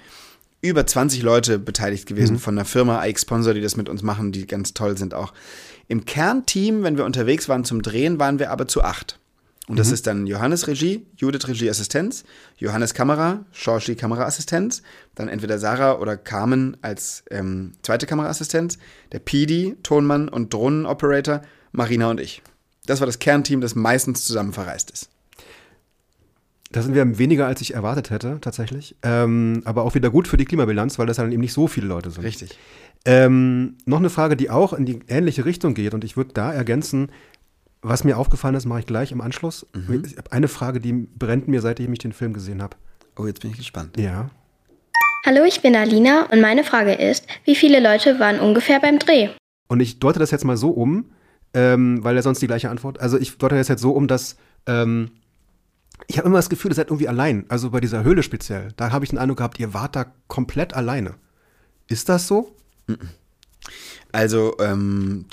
über 0.59 0.85
20 0.85 1.21
Leute 1.21 1.57
beteiligt 1.57 2.05
gewesen 2.05 2.33
mhm. 2.33 2.39
von 2.39 2.55
der 2.57 2.65
Firma 2.65 3.05
iX 3.05 3.21
Sponsor, 3.21 3.53
die 3.53 3.61
das 3.61 3.77
mit 3.77 3.87
uns 3.87 4.03
machen, 4.03 4.33
die 4.33 4.45
ganz 4.45 4.73
toll 4.73 4.97
sind 4.97 5.13
auch. 5.13 5.31
Im 5.87 6.03
Kernteam, 6.03 6.83
wenn 6.83 6.97
wir 6.97 7.05
unterwegs 7.05 7.47
waren 7.47 7.63
zum 7.63 7.81
Drehen, 7.81 8.19
waren 8.19 8.39
wir 8.39 8.51
aber 8.51 8.67
zu 8.67 8.83
acht. 8.83 9.19
Und 9.67 9.79
das 9.79 9.87
mhm. 9.87 9.93
ist 9.93 10.07
dann 10.07 10.27
Johannes 10.27 10.67
Regie, 10.67 11.07
Judith 11.17 11.47
Regie 11.47 11.69
Assistenz, 11.69 12.23
Johannes 12.57 12.93
Kamera, 12.93 13.45
Shorshi 13.51 13.95
Kameraassistenz, 13.95 14.83
dann 15.15 15.27
entweder 15.27 15.57
Sarah 15.57 15.97
oder 15.99 16.17
Carmen 16.17 16.77
als 16.81 17.23
ähm, 17.31 17.73
zweite 17.81 18.05
Kameraassistenz, 18.05 18.77
der 19.11 19.19
PD, 19.19 19.75
Tonmann 19.81 20.29
und 20.29 20.53
Drohnenoperator, 20.53 21.41
Marina 21.71 22.11
und 22.11 22.19
ich. 22.19 22.43
Das 22.85 22.99
war 22.99 23.07
das 23.07 23.17
Kernteam, 23.17 23.61
das 23.61 23.73
meistens 23.73 24.23
zusammen 24.23 24.53
verreist 24.53 24.91
ist. 24.91 25.09
Da 26.71 26.81
sind 26.81 26.93
wir 26.93 27.17
weniger, 27.17 27.47
als 27.47 27.61
ich 27.61 27.73
erwartet 27.73 28.09
hätte, 28.09 28.37
tatsächlich. 28.41 28.95
Ähm, 29.01 29.61
aber 29.65 29.83
auch 29.83 29.95
wieder 29.95 30.09
gut 30.09 30.27
für 30.27 30.37
die 30.37 30.45
Klimabilanz, 30.45 30.99
weil 30.99 31.07
das 31.07 31.17
dann 31.17 31.31
eben 31.31 31.41
nicht 31.41 31.53
so 31.53 31.67
viele 31.67 31.87
Leute 31.87 32.11
sind. 32.11 32.23
Richtig. 32.23 32.57
Ähm, 33.05 33.77
noch 33.85 33.99
eine 33.99 34.09
Frage, 34.09 34.35
die 34.35 34.49
auch 34.49 34.73
in 34.73 34.85
die 34.85 34.99
ähnliche 35.07 35.45
Richtung 35.45 35.73
geht. 35.73 35.93
Und 35.93 36.03
ich 36.03 36.17
würde 36.17 36.33
da 36.33 36.51
ergänzen, 36.51 37.11
was 37.87 38.03
mir 38.03 38.17
aufgefallen 38.17 38.55
ist, 38.55 38.65
mache 38.65 38.79
ich 38.79 38.85
gleich 38.87 39.11
im 39.11 39.21
Anschluss. 39.21 39.67
Mhm. 39.73 40.03
Ich 40.05 40.17
habe 40.17 40.31
eine 40.31 40.47
Frage, 40.47 40.79
die 40.79 40.93
brennt 40.93 41.47
mir, 41.47 41.61
seit 41.61 41.79
ich 41.79 41.99
den 41.99 42.13
Film 42.13 42.33
gesehen 42.33 42.61
habe. 42.61 42.75
Oh, 43.15 43.27
jetzt 43.27 43.41
bin 43.41 43.51
ich 43.51 43.57
gespannt. 43.57 43.97
Ja. 43.97 44.29
Hallo, 45.25 45.43
ich 45.45 45.61
bin 45.61 45.75
Alina 45.75 46.25
und 46.31 46.41
meine 46.41 46.63
Frage 46.63 46.93
ist, 46.93 47.27
wie 47.45 47.55
viele 47.55 47.79
Leute 47.79 48.19
waren 48.19 48.39
ungefähr 48.39 48.79
beim 48.79 48.99
Dreh? 48.99 49.29
Und 49.67 49.79
ich 49.79 49.99
deute 49.99 50.19
das 50.19 50.31
jetzt 50.31 50.45
mal 50.45 50.57
so 50.57 50.71
um, 50.71 51.11
ähm, 51.53 52.03
weil 52.03 52.15
er 52.15 52.23
sonst 52.23 52.41
die 52.41 52.47
gleiche 52.47 52.69
Antwort. 52.69 52.99
Also 52.99 53.19
ich 53.19 53.37
deute 53.37 53.55
das 53.55 53.67
jetzt 53.67 53.81
so 53.81 53.91
um, 53.91 54.07
dass 54.07 54.35
ähm, 54.65 55.11
ich 56.07 56.17
habe 56.17 56.27
immer 56.27 56.37
das 56.37 56.49
Gefühl, 56.49 56.71
ihr 56.71 56.75
seid 56.75 56.87
irgendwie 56.87 57.07
allein. 57.07 57.45
Also 57.49 57.69
bei 57.69 57.79
dieser 57.79 58.03
Höhle 58.03 58.23
speziell. 58.23 58.69
Da 58.77 58.91
habe 58.91 59.05
ich 59.05 59.11
den 59.11 59.19
Eindruck 59.19 59.37
gehabt, 59.37 59.59
ihr 59.59 59.73
wart 59.73 59.95
da 59.95 60.07
komplett 60.27 60.73
alleine. 60.73 61.15
Ist 61.87 62.09
das 62.09 62.27
so? 62.27 62.55
Also 64.11 64.55
ähm, 64.59 65.25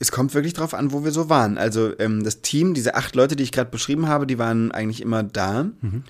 es 0.00 0.10
kommt 0.10 0.34
wirklich 0.34 0.54
drauf 0.54 0.74
an, 0.74 0.92
wo 0.92 1.04
wir 1.04 1.10
so 1.12 1.28
waren. 1.28 1.58
Also 1.58 1.92
ähm, 1.98 2.24
das 2.24 2.42
Team, 2.42 2.74
diese 2.74 2.94
acht 2.94 3.14
Leute, 3.14 3.36
die 3.36 3.44
ich 3.44 3.52
gerade 3.52 3.70
beschrieben 3.70 4.08
habe, 4.08 4.26
die 4.26 4.38
waren 4.38 4.72
eigentlich 4.72 5.00
immer 5.00 5.22
da. 5.22 5.64
Mhm. 5.80 6.04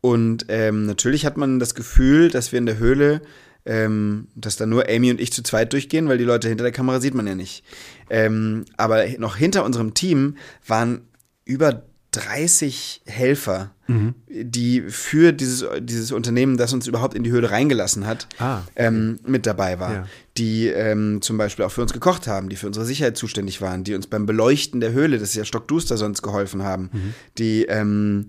Und 0.00 0.46
ähm, 0.48 0.86
natürlich 0.86 1.26
hat 1.26 1.36
man 1.36 1.58
das 1.58 1.74
Gefühl, 1.74 2.30
dass 2.30 2.52
wir 2.52 2.58
in 2.58 2.66
der 2.66 2.78
Höhle, 2.78 3.22
ähm, 3.66 4.28
dass 4.34 4.56
da 4.56 4.66
nur 4.66 4.88
Amy 4.88 5.10
und 5.10 5.20
ich 5.20 5.32
zu 5.32 5.42
zweit 5.42 5.72
durchgehen, 5.72 6.08
weil 6.08 6.18
die 6.18 6.24
Leute 6.24 6.48
hinter 6.48 6.64
der 6.64 6.72
Kamera 6.72 7.00
sieht 7.00 7.14
man 7.14 7.26
ja 7.26 7.34
nicht. 7.34 7.64
Ähm, 8.08 8.64
aber 8.76 9.06
noch 9.18 9.36
hinter 9.36 9.64
unserem 9.64 9.94
Team 9.94 10.36
waren 10.66 11.02
über 11.44 11.82
30 12.12 13.02
Helfer, 13.06 13.70
mhm. 13.86 14.14
die 14.28 14.82
für 14.82 15.32
dieses, 15.32 15.64
dieses 15.80 16.10
Unternehmen, 16.10 16.56
das 16.56 16.72
uns 16.72 16.86
überhaupt 16.86 17.14
in 17.14 17.22
die 17.22 17.30
Höhle 17.30 17.50
reingelassen 17.50 18.06
hat, 18.06 18.26
ah. 18.38 18.62
ähm, 18.74 19.20
mit 19.24 19.46
dabei 19.46 19.78
war. 19.78 19.92
Ja. 19.92 20.06
Die 20.36 20.66
ähm, 20.66 21.22
zum 21.22 21.38
Beispiel 21.38 21.64
auch 21.64 21.70
für 21.70 21.82
uns 21.82 21.92
gekocht 21.92 22.26
haben, 22.26 22.48
die 22.48 22.56
für 22.56 22.66
unsere 22.66 22.84
Sicherheit 22.84 23.16
zuständig 23.16 23.60
waren, 23.60 23.84
die 23.84 23.94
uns 23.94 24.08
beim 24.08 24.26
Beleuchten 24.26 24.80
der 24.80 24.92
Höhle, 24.92 25.18
das 25.18 25.30
ist 25.30 25.34
ja 25.36 25.44
stockduster 25.44 25.96
sonst, 25.96 26.22
geholfen 26.22 26.64
haben, 26.64 26.90
mhm. 26.92 27.14
die, 27.38 27.64
ähm, 27.66 28.26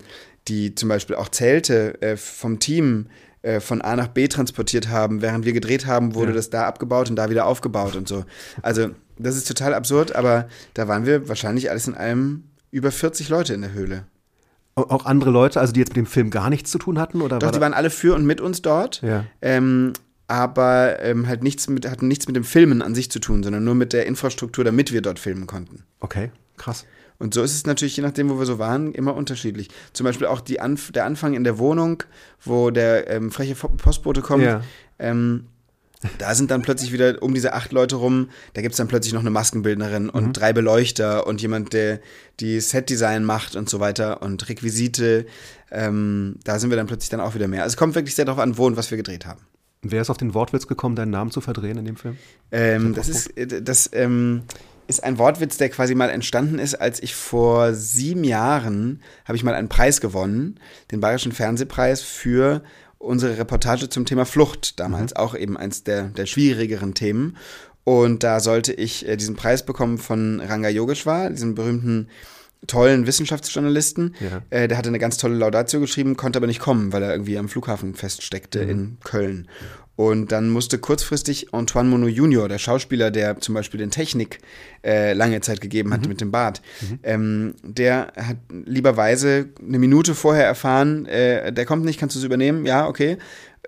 die 0.48 0.76
zum 0.76 0.90
Beispiel 0.90 1.16
auch 1.16 1.30
Zelte 1.30 2.00
äh, 2.02 2.18
vom 2.18 2.60
Team 2.60 3.08
äh, 3.42 3.60
von 3.60 3.82
A 3.82 3.96
nach 3.96 4.10
B 4.10 4.28
transportiert 4.28 4.90
haben. 4.90 5.24
Während 5.24 5.46
wir 5.46 5.54
gedreht 5.54 5.88
haben, 5.88 6.14
wurde 6.14 6.32
ja. 6.32 6.36
das 6.36 6.52
da 6.52 6.68
abgebaut 6.68 7.10
und 7.10 7.16
da 7.16 7.32
wieder 7.32 7.48
aufgebaut 7.48 7.96
und 7.96 8.08
so. 8.08 8.26
Also 8.62 8.92
das 9.18 9.36
ist 9.36 9.48
total 9.48 9.74
absurd, 9.74 10.16
aber 10.16 10.48
da 10.76 10.88
waren 10.88 11.08
wir 11.08 11.28
wahrscheinlich 11.28 11.72
alles 11.72 11.88
in 11.88 11.96
allem 11.96 12.44
über 12.72 12.92
40 12.92 13.30
Leute 13.30 13.54
in 13.54 13.62
der 13.62 13.74
Höhle. 13.74 14.06
Auch 14.76 15.06
andere 15.06 15.32
Leute, 15.32 15.60
also 15.60 15.74
die 15.74 15.82
jetzt 15.82 15.90
mit 15.90 15.98
dem 15.98 16.06
Film 16.06 16.30
gar 16.30 16.50
nichts 16.50 16.72
zu 16.72 16.78
tun 16.78 16.98
hatten? 16.98 17.22
Oder 17.22 17.40
Doch, 17.40 17.48
war 17.48 17.52
die 17.52 17.62
waren 17.62 17.74
alle 17.74 17.90
für 17.90 18.16
und 18.16 18.26
mit 18.26 18.40
uns 18.40 18.62
dort. 18.62 19.02
Ja. 19.02 19.26
Ähm, 19.42 19.94
aber 20.28 21.02
ähm, 21.02 21.28
halt 21.28 21.44
nichts 21.44 21.68
mit, 21.68 21.90
hatten 21.90 22.08
nichts 22.08 22.26
mit 22.28 22.38
dem 22.38 22.46
Filmen 22.46 22.82
an 22.82 22.96
sich 22.96 23.12
zu 23.12 23.20
tun, 23.20 23.44
sondern 23.44 23.66
nur 23.66 23.76
mit 23.76 23.92
der 23.92 24.06
Infrastruktur, 24.06 24.64
damit 24.64 24.94
wir 24.94 25.02
dort 25.02 25.20
filmen 25.20 25.46
konnten. 25.46 25.84
Okay, 26.00 26.32
krass. 26.56 26.86
Und 27.20 27.34
so 27.34 27.44
ist 27.44 27.54
es 27.54 27.68
natürlich, 27.68 27.98
je 27.98 28.02
nachdem, 28.02 28.30
wo 28.30 28.40
wir 28.40 28.46
so 28.46 28.58
waren, 28.58 28.94
immer 28.94 29.14
unterschiedlich. 29.14 29.68
Zum 29.94 30.06
Beispiel 30.06 30.26
auch 30.26 30.42
Anf 30.60 30.92
der 30.92 31.06
Anfang 31.06 31.34
in 31.34 31.44
der 31.44 31.60
Wohnung, 31.60 32.04
wo 32.44 32.72
der 32.72 33.10
ähm, 33.10 33.30
freche 33.30 33.54
Postbote 33.54 34.22
kommt. 34.22 34.44
Ja. 34.44 34.62
Ähm, 34.98 35.48
da 36.18 36.34
sind 36.34 36.52
dann 36.52 36.62
plötzlich 36.62 36.92
wieder 36.92 37.22
um 37.22 37.34
diese 37.34 37.54
acht 37.54 37.72
Leute 37.72 37.96
rum, 37.96 38.30
da 38.54 38.62
gibt 38.62 38.74
es 38.74 38.78
dann 38.78 38.88
plötzlich 38.88 39.14
noch 39.14 39.22
eine 39.22 39.30
Maskenbildnerin 39.30 40.10
und 40.10 40.28
mhm. 40.28 40.34
drei 40.34 40.54
Beleuchter 40.54 41.28
und 41.28 41.42
jemand, 41.42 41.74
der 41.74 42.00
die 42.40 42.60
Setdesign 42.60 43.24
macht 43.24 43.56
und 43.56 43.70
so 43.70 43.80
weiter 43.80 44.22
und 44.22 44.50
Requisite. 44.50 45.26
Ähm, 45.72 46.36
da 46.44 46.60
sind 46.60 46.70
wir 46.70 46.78
dann 46.78 46.88
plötzlich 46.88 47.10
dann 47.10 47.22
auch 47.22 47.36
wieder 47.36 47.48
mehr. 47.48 47.64
Also 47.64 47.74
es 47.74 47.78
kommt 47.78 47.96
wirklich 47.96 48.16
sehr 48.16 48.26
darauf 48.26 48.40
an, 48.40 48.58
wo 48.58 48.66
und 48.66 48.78
was 48.78 48.90
wir 48.90 48.98
gedreht 48.98 49.26
haben. 49.26 49.42
Wer 49.84 50.02
ist 50.02 50.10
auf 50.10 50.18
den 50.18 50.34
Wortwitz 50.34 50.68
gekommen, 50.68 50.96
deinen 50.96 51.12
Namen 51.12 51.32
zu 51.32 51.42
verdrehen 51.42 51.78
in 51.78 51.86
dem 51.86 51.96
Film? 51.96 52.18
Ähm, 52.52 52.94
das 52.94 53.10
ist, 53.10 53.38
äh, 53.38 53.62
das 53.62 53.90
ähm, 53.94 54.44
ist 54.88 55.04
ein 55.04 55.18
Wortwitz, 55.18 55.58
der 55.58 55.70
quasi 55.70 55.96
mal 55.96 56.10
entstanden 56.10 56.60
ist, 56.60 56.76
als 56.76 57.02
ich 57.02 57.16
vor 57.16 57.74
sieben 57.74 58.24
Jahren 58.24 59.02
habe 59.26 59.36
ich 59.38 59.44
mal 59.44 59.56
einen 59.56 59.70
Preis 59.70 60.02
gewonnen, 60.02 60.60
den 60.92 61.00
Bayerischen 61.00 61.32
Fernsehpreis 61.32 62.02
für 62.02 62.62
unsere 63.02 63.38
Reportage 63.38 63.90
zum 63.90 64.06
Thema 64.06 64.26
Flucht 64.26 64.80
damals, 64.80 65.12
mhm. 65.12 65.18
auch 65.18 65.36
eben 65.36 65.58
eins 65.58 65.84
der, 65.84 66.04
der 66.04 66.26
schwierigeren 66.26 66.94
Themen. 66.94 67.38
Und 67.84 68.24
da 68.24 68.40
sollte 68.40 68.74
ich 68.74 69.08
äh, 69.08 69.18
diesen 69.18 69.36
Preis 69.36 69.66
bekommen 69.66 69.98
von 69.98 70.40
Ranga 70.40 70.70
Yogeshwar, 70.70 71.30
diesem 71.30 71.56
berühmten 71.56 72.10
tollen 72.68 73.08
Wissenschaftsjournalisten. 73.08 74.16
Ja. 74.20 74.42
Äh, 74.52 74.68
der 74.68 74.78
hatte 74.78 74.90
eine 74.90 75.00
ganz 75.00 75.18
tolle 75.18 75.36
Laudatio 75.36 75.80
geschrieben, 75.80 76.16
konnte 76.16 76.38
aber 76.38 76.48
nicht 76.48 76.60
kommen, 76.60 76.94
weil 76.94 77.02
er 77.02 77.12
irgendwie 77.12 77.38
am 77.38 77.50
Flughafen 77.50 77.96
feststeckte 77.96 78.64
Mhm. 78.64 78.70
in 78.70 78.98
Köln. 79.04 79.48
Und 80.10 80.32
dann 80.32 80.50
musste 80.50 80.80
kurzfristig 80.80 81.54
Antoine 81.54 81.90
Monod 81.90 82.10
Junior, 82.12 82.50
der 82.50 82.58
Schauspieler, 82.58 83.12
der 83.12 83.40
zum 83.40 83.54
Beispiel 83.54 83.78
den 83.80 83.92
Technik 83.92 84.40
äh, 84.84 85.14
lange 85.14 85.42
Zeit 85.42 85.62
gegeben 85.62 85.90
Mhm. 85.90 85.94
hat 85.94 86.08
mit 86.08 86.22
dem 86.22 86.32
Bart, 86.32 86.62
ähm, 87.04 87.54
der 87.64 88.12
hat 88.16 88.38
lieberweise 88.66 89.50
eine 89.60 89.78
Minute 89.80 90.16
vorher 90.16 90.46
erfahren, 90.46 91.06
äh, 91.06 91.54
der 91.54 91.66
kommt 91.66 91.86
nicht, 91.86 92.00
kannst 92.00 92.16
du 92.16 92.20
es 92.20 92.26
übernehmen? 92.26 92.66
Ja, 92.66 92.88
okay. 92.88 93.18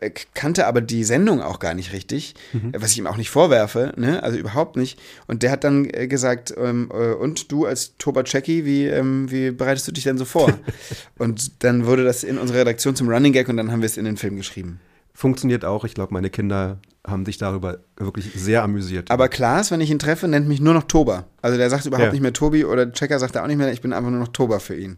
Äh, 0.01 0.09
kannte 0.33 0.65
aber 0.65 0.81
die 0.81 1.03
Sendung 1.03 1.39
auch 1.41 1.59
gar 1.59 1.75
nicht 1.75 1.93
richtig, 1.93 2.33
Mhm. 2.53 2.73
äh, 2.73 2.81
was 2.81 2.91
ich 2.93 2.97
ihm 2.97 3.05
auch 3.07 3.17
nicht 3.17 3.29
vorwerfe, 3.29 3.93
ne? 3.95 4.23
also 4.23 4.37
überhaupt 4.37 4.75
nicht. 4.75 4.99
Und 5.27 5.43
der 5.43 5.51
hat 5.51 5.63
dann 5.63 5.85
äh, 5.85 6.07
gesagt, 6.07 6.51
ähm, 6.57 6.89
äh, 6.91 7.13
und 7.13 7.51
du 7.51 7.65
als 7.67 7.93
Toba 7.99 8.25
Cecchi, 8.25 8.65
wie, 8.65 8.85
ähm, 8.87 9.29
wie 9.29 9.51
bereitest 9.51 9.87
du 9.87 9.91
dich 9.91 10.05
denn 10.05 10.17
so 10.17 10.25
vor? 10.25 10.51
und 11.19 11.63
dann 11.63 11.85
wurde 11.85 12.03
das 12.03 12.23
in 12.23 12.39
unserer 12.39 12.59
Redaktion 12.61 12.95
zum 12.95 13.07
Running 13.09 13.33
Gag 13.33 13.49
und 13.49 13.57
dann 13.57 13.71
haben 13.71 13.81
wir 13.81 13.87
es 13.87 13.97
in 13.97 14.05
den 14.05 14.17
Film 14.17 14.35
geschrieben. 14.37 14.79
Funktioniert 15.13 15.63
auch. 15.63 15.83
Ich 15.85 15.93
glaube, 15.93 16.13
meine 16.13 16.29
Kinder 16.29 16.79
haben 17.05 17.25
sich 17.25 17.37
darüber 17.37 17.79
wirklich 17.97 18.31
sehr 18.33 18.63
amüsiert. 18.63 19.11
Aber 19.11 19.27
Klaas, 19.27 19.69
wenn 19.71 19.81
ich 19.81 19.91
ihn 19.91 19.99
treffe, 19.99 20.27
nennt 20.27 20.47
mich 20.47 20.59
nur 20.61 20.73
noch 20.73 20.83
Toba. 20.83 21.25
Also 21.41 21.57
der 21.57 21.69
sagt 21.69 21.85
überhaupt 21.85 22.07
Ja. 22.07 22.11
nicht 22.11 22.21
mehr 22.21 22.33
Tobi 22.33 22.65
oder 22.65 22.91
Checker 22.91 23.19
sagt 23.19 23.35
er 23.35 23.43
auch 23.43 23.47
nicht 23.47 23.57
mehr, 23.57 23.71
ich 23.71 23.81
bin 23.81 23.93
einfach 23.93 24.09
nur 24.09 24.19
noch 24.19 24.29
Toba 24.29 24.59
für 24.59 24.75
ihn. 24.75 24.97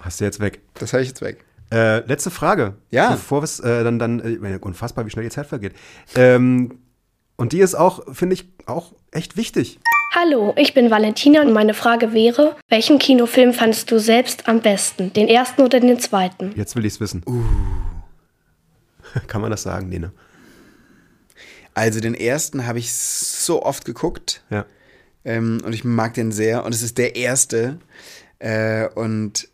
Hast 0.00 0.20
du 0.20 0.24
jetzt 0.24 0.40
weg. 0.40 0.60
Das 0.74 0.92
habe 0.92 1.02
ich 1.02 1.08
jetzt 1.08 1.22
weg. 1.22 1.44
Äh, 1.72 2.00
letzte 2.06 2.30
Frage. 2.30 2.74
Ja. 2.90 3.10
Bevor 3.12 3.40
wir 3.40 3.44
es 3.44 3.58
äh, 3.60 3.82
dann, 3.82 3.98
dann 3.98 4.20
äh, 4.20 4.58
unfassbar, 4.60 5.06
wie 5.06 5.10
schnell 5.10 5.24
die 5.24 5.30
Zeit 5.30 5.46
vergeht. 5.46 5.72
Ähm, 6.14 6.78
und 7.36 7.52
die 7.52 7.60
ist 7.60 7.74
auch, 7.74 8.14
finde 8.14 8.34
ich, 8.34 8.48
auch 8.66 8.92
echt 9.10 9.36
wichtig. 9.36 9.80
Hallo, 10.14 10.54
ich 10.56 10.72
bin 10.74 10.90
Valentina 10.90 11.42
und 11.42 11.52
meine 11.52 11.74
Frage 11.74 12.12
wäre, 12.12 12.56
welchen 12.68 12.98
Kinofilm 12.98 13.52
fandest 13.52 13.90
du 13.90 13.98
selbst 13.98 14.48
am 14.48 14.60
besten? 14.60 15.12
Den 15.12 15.28
ersten 15.28 15.62
oder 15.62 15.80
den 15.80 15.98
zweiten? 15.98 16.52
Jetzt 16.54 16.76
will 16.76 16.84
ich 16.84 16.94
es 16.94 17.00
wissen. 17.00 17.22
Uh. 17.26 17.42
Kann 19.26 19.40
man 19.40 19.50
das 19.50 19.62
sagen? 19.62 19.88
Nee, 19.88 19.98
ne? 19.98 20.12
Also 21.74 22.00
den 22.00 22.14
ersten 22.14 22.66
habe 22.66 22.78
ich 22.78 22.92
so 22.94 23.62
oft 23.62 23.84
geguckt 23.84 24.42
Ja. 24.50 24.64
ähm, 25.24 25.60
und 25.64 25.72
ich 25.74 25.84
mag 25.84 26.14
den 26.14 26.32
sehr 26.32 26.64
und 26.64 26.74
es 26.74 26.82
ist 26.82 26.96
der 26.98 27.16
erste. 27.16 27.78
Äh, 28.38 28.88
und 28.88 29.48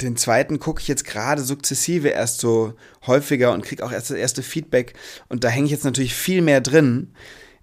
den 0.00 0.16
zweiten 0.16 0.58
gucke 0.58 0.80
ich 0.80 0.88
jetzt 0.88 1.04
gerade 1.04 1.42
sukzessive 1.42 2.08
erst 2.08 2.40
so 2.40 2.74
häufiger 3.06 3.52
und 3.52 3.64
kriege 3.64 3.84
auch 3.84 3.92
erst 3.92 4.10
das 4.10 4.16
erste 4.16 4.42
Feedback 4.42 4.94
und 5.28 5.44
da 5.44 5.48
hänge 5.48 5.66
ich 5.66 5.70
jetzt 5.70 5.84
natürlich 5.84 6.14
viel 6.14 6.42
mehr 6.42 6.60
drin. 6.60 7.12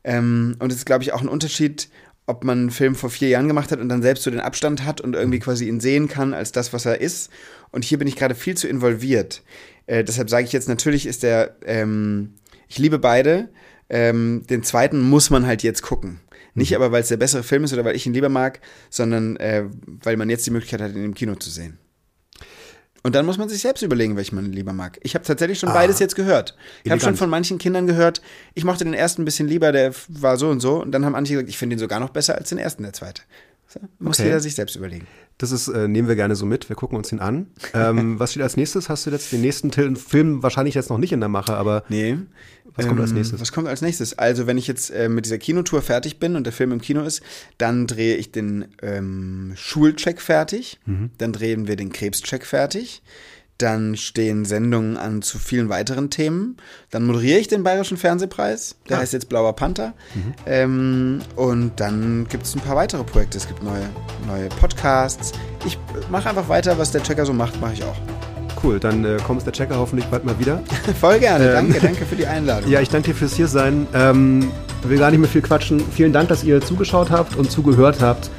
Ähm, 0.03 0.55
und 0.59 0.72
es 0.72 0.78
ist, 0.80 0.86
glaube 0.86 1.03
ich, 1.03 1.11
auch 1.13 1.22
ein 1.22 1.28
Unterschied, 1.28 1.89
ob 2.28 2.43
man 2.43 2.59
einen 2.59 2.72
Film 2.72 2.95
vor 2.95 3.09
vier 3.09 3.30
Jahren 3.30 3.47
gemacht 3.47 3.72
hat 3.72 3.80
und 3.80 3.89
dann 3.89 4.01
selbst 4.01 4.24
so 4.24 4.32
den 4.32 4.39
Abstand 4.39 4.86
hat 4.86 5.01
und 5.01 5.15
irgendwie 5.15 5.39
quasi 5.39 5.67
ihn 5.67 5.80
sehen 5.80 6.07
kann 6.07 6.34
als 6.34 6.51
das, 6.51 6.72
was 6.72 6.86
er 6.86 7.01
ist. 7.01 7.30
Und 7.72 7.84
hier 7.84 7.97
bin 7.97 8.07
ich 8.07 8.15
gerade 8.15 8.36
viel 8.36 8.55
zu 8.55 8.67
involviert. 8.67 9.43
Äh, 9.92 10.06
deshalb 10.06 10.30
sage 10.30 10.46
ich 10.46 10.54
jetzt, 10.54 10.70
natürlich 10.70 11.06
ist 11.06 11.22
der, 11.22 11.58
ähm, 11.66 12.36
ich 12.70 12.80
liebe 12.80 12.98
beide. 12.98 13.50
Ähm, 13.89 14.44
den 14.50 14.64
zweiten 14.64 15.02
muss 15.02 15.30
man 15.30 15.46
halt 15.46 15.64
jetzt 15.64 15.82
gucken. 15.82 16.22
Nicht 16.54 16.74
aber, 16.78 16.94
weil 16.94 17.02
es 17.02 17.10
der 17.10 17.18
bessere 17.18 17.44
Film 17.44 17.66
ist 17.66 17.74
oder 17.74 17.84
weil 17.84 17.98
ich 17.98 18.06
ihn 18.06 18.14
lieber 18.14 18.30
mag, 18.30 18.62
sondern 18.89 19.36
äh, 19.36 19.66
weil 19.86 20.16
man 20.16 20.30
jetzt 20.30 20.46
die 20.46 20.52
Möglichkeit 20.52 20.80
hat, 20.80 20.96
ihn 20.96 21.04
im 21.04 21.14
Kino 21.14 21.36
zu 21.36 21.50
sehen. 21.50 21.78
Und 23.04 23.16
dann 23.16 23.26
muss 23.26 23.38
man 23.38 23.50
sich 23.50 23.62
selbst 23.62 23.82
überlegen, 23.82 24.16
welchen 24.16 24.36
man 24.36 24.54
lieber 24.54 24.72
mag. 24.72 24.98
Ich 25.04 25.14
habe 25.14 25.26
tatsächlich 25.26 25.60
schon 25.60 25.74
beides 25.74 26.00
jetzt 26.00 26.16
gehört. 26.16 26.56
Ich 26.86 26.92
habe 26.92 27.02
schon 27.02 27.18
von 27.18 27.30
manchen 27.30 27.58
Kindern 27.58 27.86
gehört, 27.86 28.22
ich 28.54 28.64
mochte 28.64 28.86
den 28.86 28.94
ersten 28.94 29.24
ein 29.24 29.26
bisschen 29.26 29.48
lieber, 29.50 29.74
der 29.74 29.94
war 30.08 30.38
so 30.38 30.50
und 30.50 30.62
so. 30.62 30.82
Und 30.82 30.92
dann 30.94 31.04
haben 31.04 31.12
manche 31.14 31.34
gesagt, 31.34 31.50
ich 31.50 31.58
finde 31.58 31.76
ihn 31.76 31.80
sogar 31.80 32.00
noch 32.00 32.12
besser 32.12 32.36
als 32.36 32.48
den 32.48 32.60
ersten, 32.60 32.84
der 32.84 32.94
zweite. 32.94 33.24
So, 33.68 33.82
muss 34.00 34.20
Okay. 34.20 34.28
jeder 34.28 34.39
sich 34.39 34.56
selbst 34.56 34.76
überlegen. 34.78 35.08
Das 35.42 35.52
ist, 35.52 35.68
äh, 35.70 35.88
nehmen 35.88 36.08
wir 36.08 36.16
gerne 36.16 36.36
so 36.36 36.46
mit. 36.46 36.70
Wir 36.70 36.76
gucken 36.76 36.98
uns 36.98 37.12
ihn 37.12 37.20
an. 37.20 37.48
Ähm, 37.74 38.20
was 38.20 38.32
steht 38.32 38.44
als 38.44 38.58
nächstes? 38.58 38.89
Hast 38.89 39.06
du 39.06 39.10
jetzt 39.10 39.32
den 39.32 39.42
nächsten 39.42 39.72
Film 39.96 40.44
wahrscheinlich 40.44 40.76
jetzt 40.76 40.89
noch 40.89 40.98
nicht 41.00 41.12
in 41.14 41.20
der 41.20 41.30
Mache, 41.30 41.56
aber 41.56 41.84
Nee. 41.89 42.18
Was 42.76 42.88
kommt 42.88 43.02
als 43.02 43.10
Ähm, 43.10 43.18
nächstes? 43.18 43.42
Was 43.42 43.52
kommt 43.52 43.68
als 43.68 43.82
nächstes? 43.82 44.18
Also, 44.18 44.48
wenn 44.48 44.58
ich 44.58 44.68
jetzt 44.68 44.92
äh, 44.92 45.10
mit 45.10 45.26
dieser 45.26 45.38
Kinotour 45.39 45.82
fertig 45.82 46.20
bin 46.20 46.36
und 46.36 46.46
der 46.46 46.54
Film 46.54 46.72
im 46.72 46.80
Kino 46.80 47.02
ist, 47.02 47.22
dann 47.58 47.88
drehe 47.88 48.16
ich 48.16 48.32
den 48.32 48.66
ähm, 48.82 49.54
Schulcheck 49.56 50.22
fertig. 50.22 50.80
Mhm. 50.86 51.10
Dann 51.18 51.34
drehen 51.34 51.68
wir 51.68 51.76
den 51.76 51.92
Krebscheck 51.92 52.46
fertig. 52.46 53.02
Dann 53.62 53.95
stehen 53.95 54.43
Sendungen 54.45 54.97
an 54.97 55.22
zu 55.22 55.38
vielen 55.38 55.70
weiteren 55.70 56.09
Themen. 56.09 56.57
Dann 56.89 57.05
moderiere 57.05 57.38
ich 57.39 57.47
den 57.47 57.64
Bayerischen 57.64 57.97
Fernsehpreis. 57.97 58.76
Der 58.89 58.97
Ah. 58.97 59.01
heißt 59.01 59.14
jetzt 59.14 59.30
Blauer 59.30 59.53
Panther. 59.55 59.93
Mhm. 60.16 60.34
Ähm, 60.47 61.20
und 61.36 61.72
dann 61.80 62.26
gibt 62.30 62.45
es 62.45 62.55
ein 62.55 62.62
paar 62.62 62.76
weitere 62.76 63.03
Projekte. 63.03 63.38
Es 63.38 63.47
gibt 63.47 63.62
neue, 63.64 63.88
neue 64.28 64.49
Podcasts. 64.49 65.32
Ich 65.66 65.78
mache 66.09 66.30
einfach 66.30 66.49
weiter, 66.49 66.78
was 66.80 66.91
der 66.91 67.03
Checker 67.03 67.26
so 67.26 67.34
macht, 67.34 67.59
mache 67.62 67.74
ich 67.74 67.84
auch. 67.84 67.95
cool. 68.64 68.80
Dann 68.80 69.03
äh, 69.05 69.18
kommt 69.26 69.43
der 69.45 69.53
Checker 69.53 69.76
hoffentlich 69.78 70.07
bald 70.09 70.24
mal 70.24 70.38
wieder. 70.39 70.62
Voll 70.99 71.20
gerne. 71.20 71.45
Ähm. 71.49 71.53
Danke, 71.72 71.80
danke 71.80 72.05
für 72.05 72.16
die 72.16 72.28
Einladung. 72.28 72.70
Ja, 72.70 72.80
ich 72.82 72.89
danke 72.89 73.09
dir 73.12 73.16
fürs 73.16 73.34
Hiersein. 73.34 73.88
Ähm, 73.93 74.51
will 74.84 74.97
gar 74.99 75.09
nicht 75.12 75.20
mehr 75.20 75.30
viel 75.30 75.41
quatschen. 75.41 75.82
Vielen 75.91 76.14
Dank, 76.14 76.30
dass 76.30 76.43
ihr 76.43 76.62
zugeschaut 76.62 77.09
habt 77.12 77.36
und 77.36 77.49
zugehört 77.51 78.01
habt. 78.01 78.30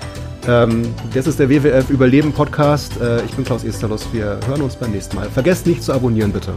Ähm, 0.47 0.95
das 1.15 1.27
ist 1.27 1.39
der 1.39 1.49
WWF 1.49 1.91
Überleben 1.91 2.33
Podcast. 2.33 3.01
Äh, 3.01 3.25
ich 3.25 3.33
bin 3.33 3.45
Klaus 3.45 3.65
Esterlos. 3.65 4.07
Wir 4.13 4.41
hören 4.47 4.63
uns 4.63 4.77
beim 4.77 4.91
nächsten 4.91 5.17
Mal. 5.17 5.31
Vergesst 5.31 5.67
nicht 5.67 5.83
zu 5.83 5.93
abonnieren, 5.93 6.33
bitte. 6.33 6.55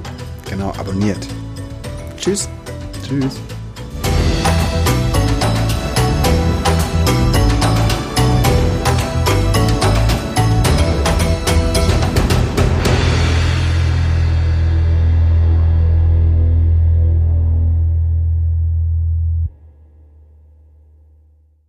Genau, 0.50 0.70
abonniert. 0.78 1.28
Tschüss. 2.18 2.50
Tschüss. 3.08 3.40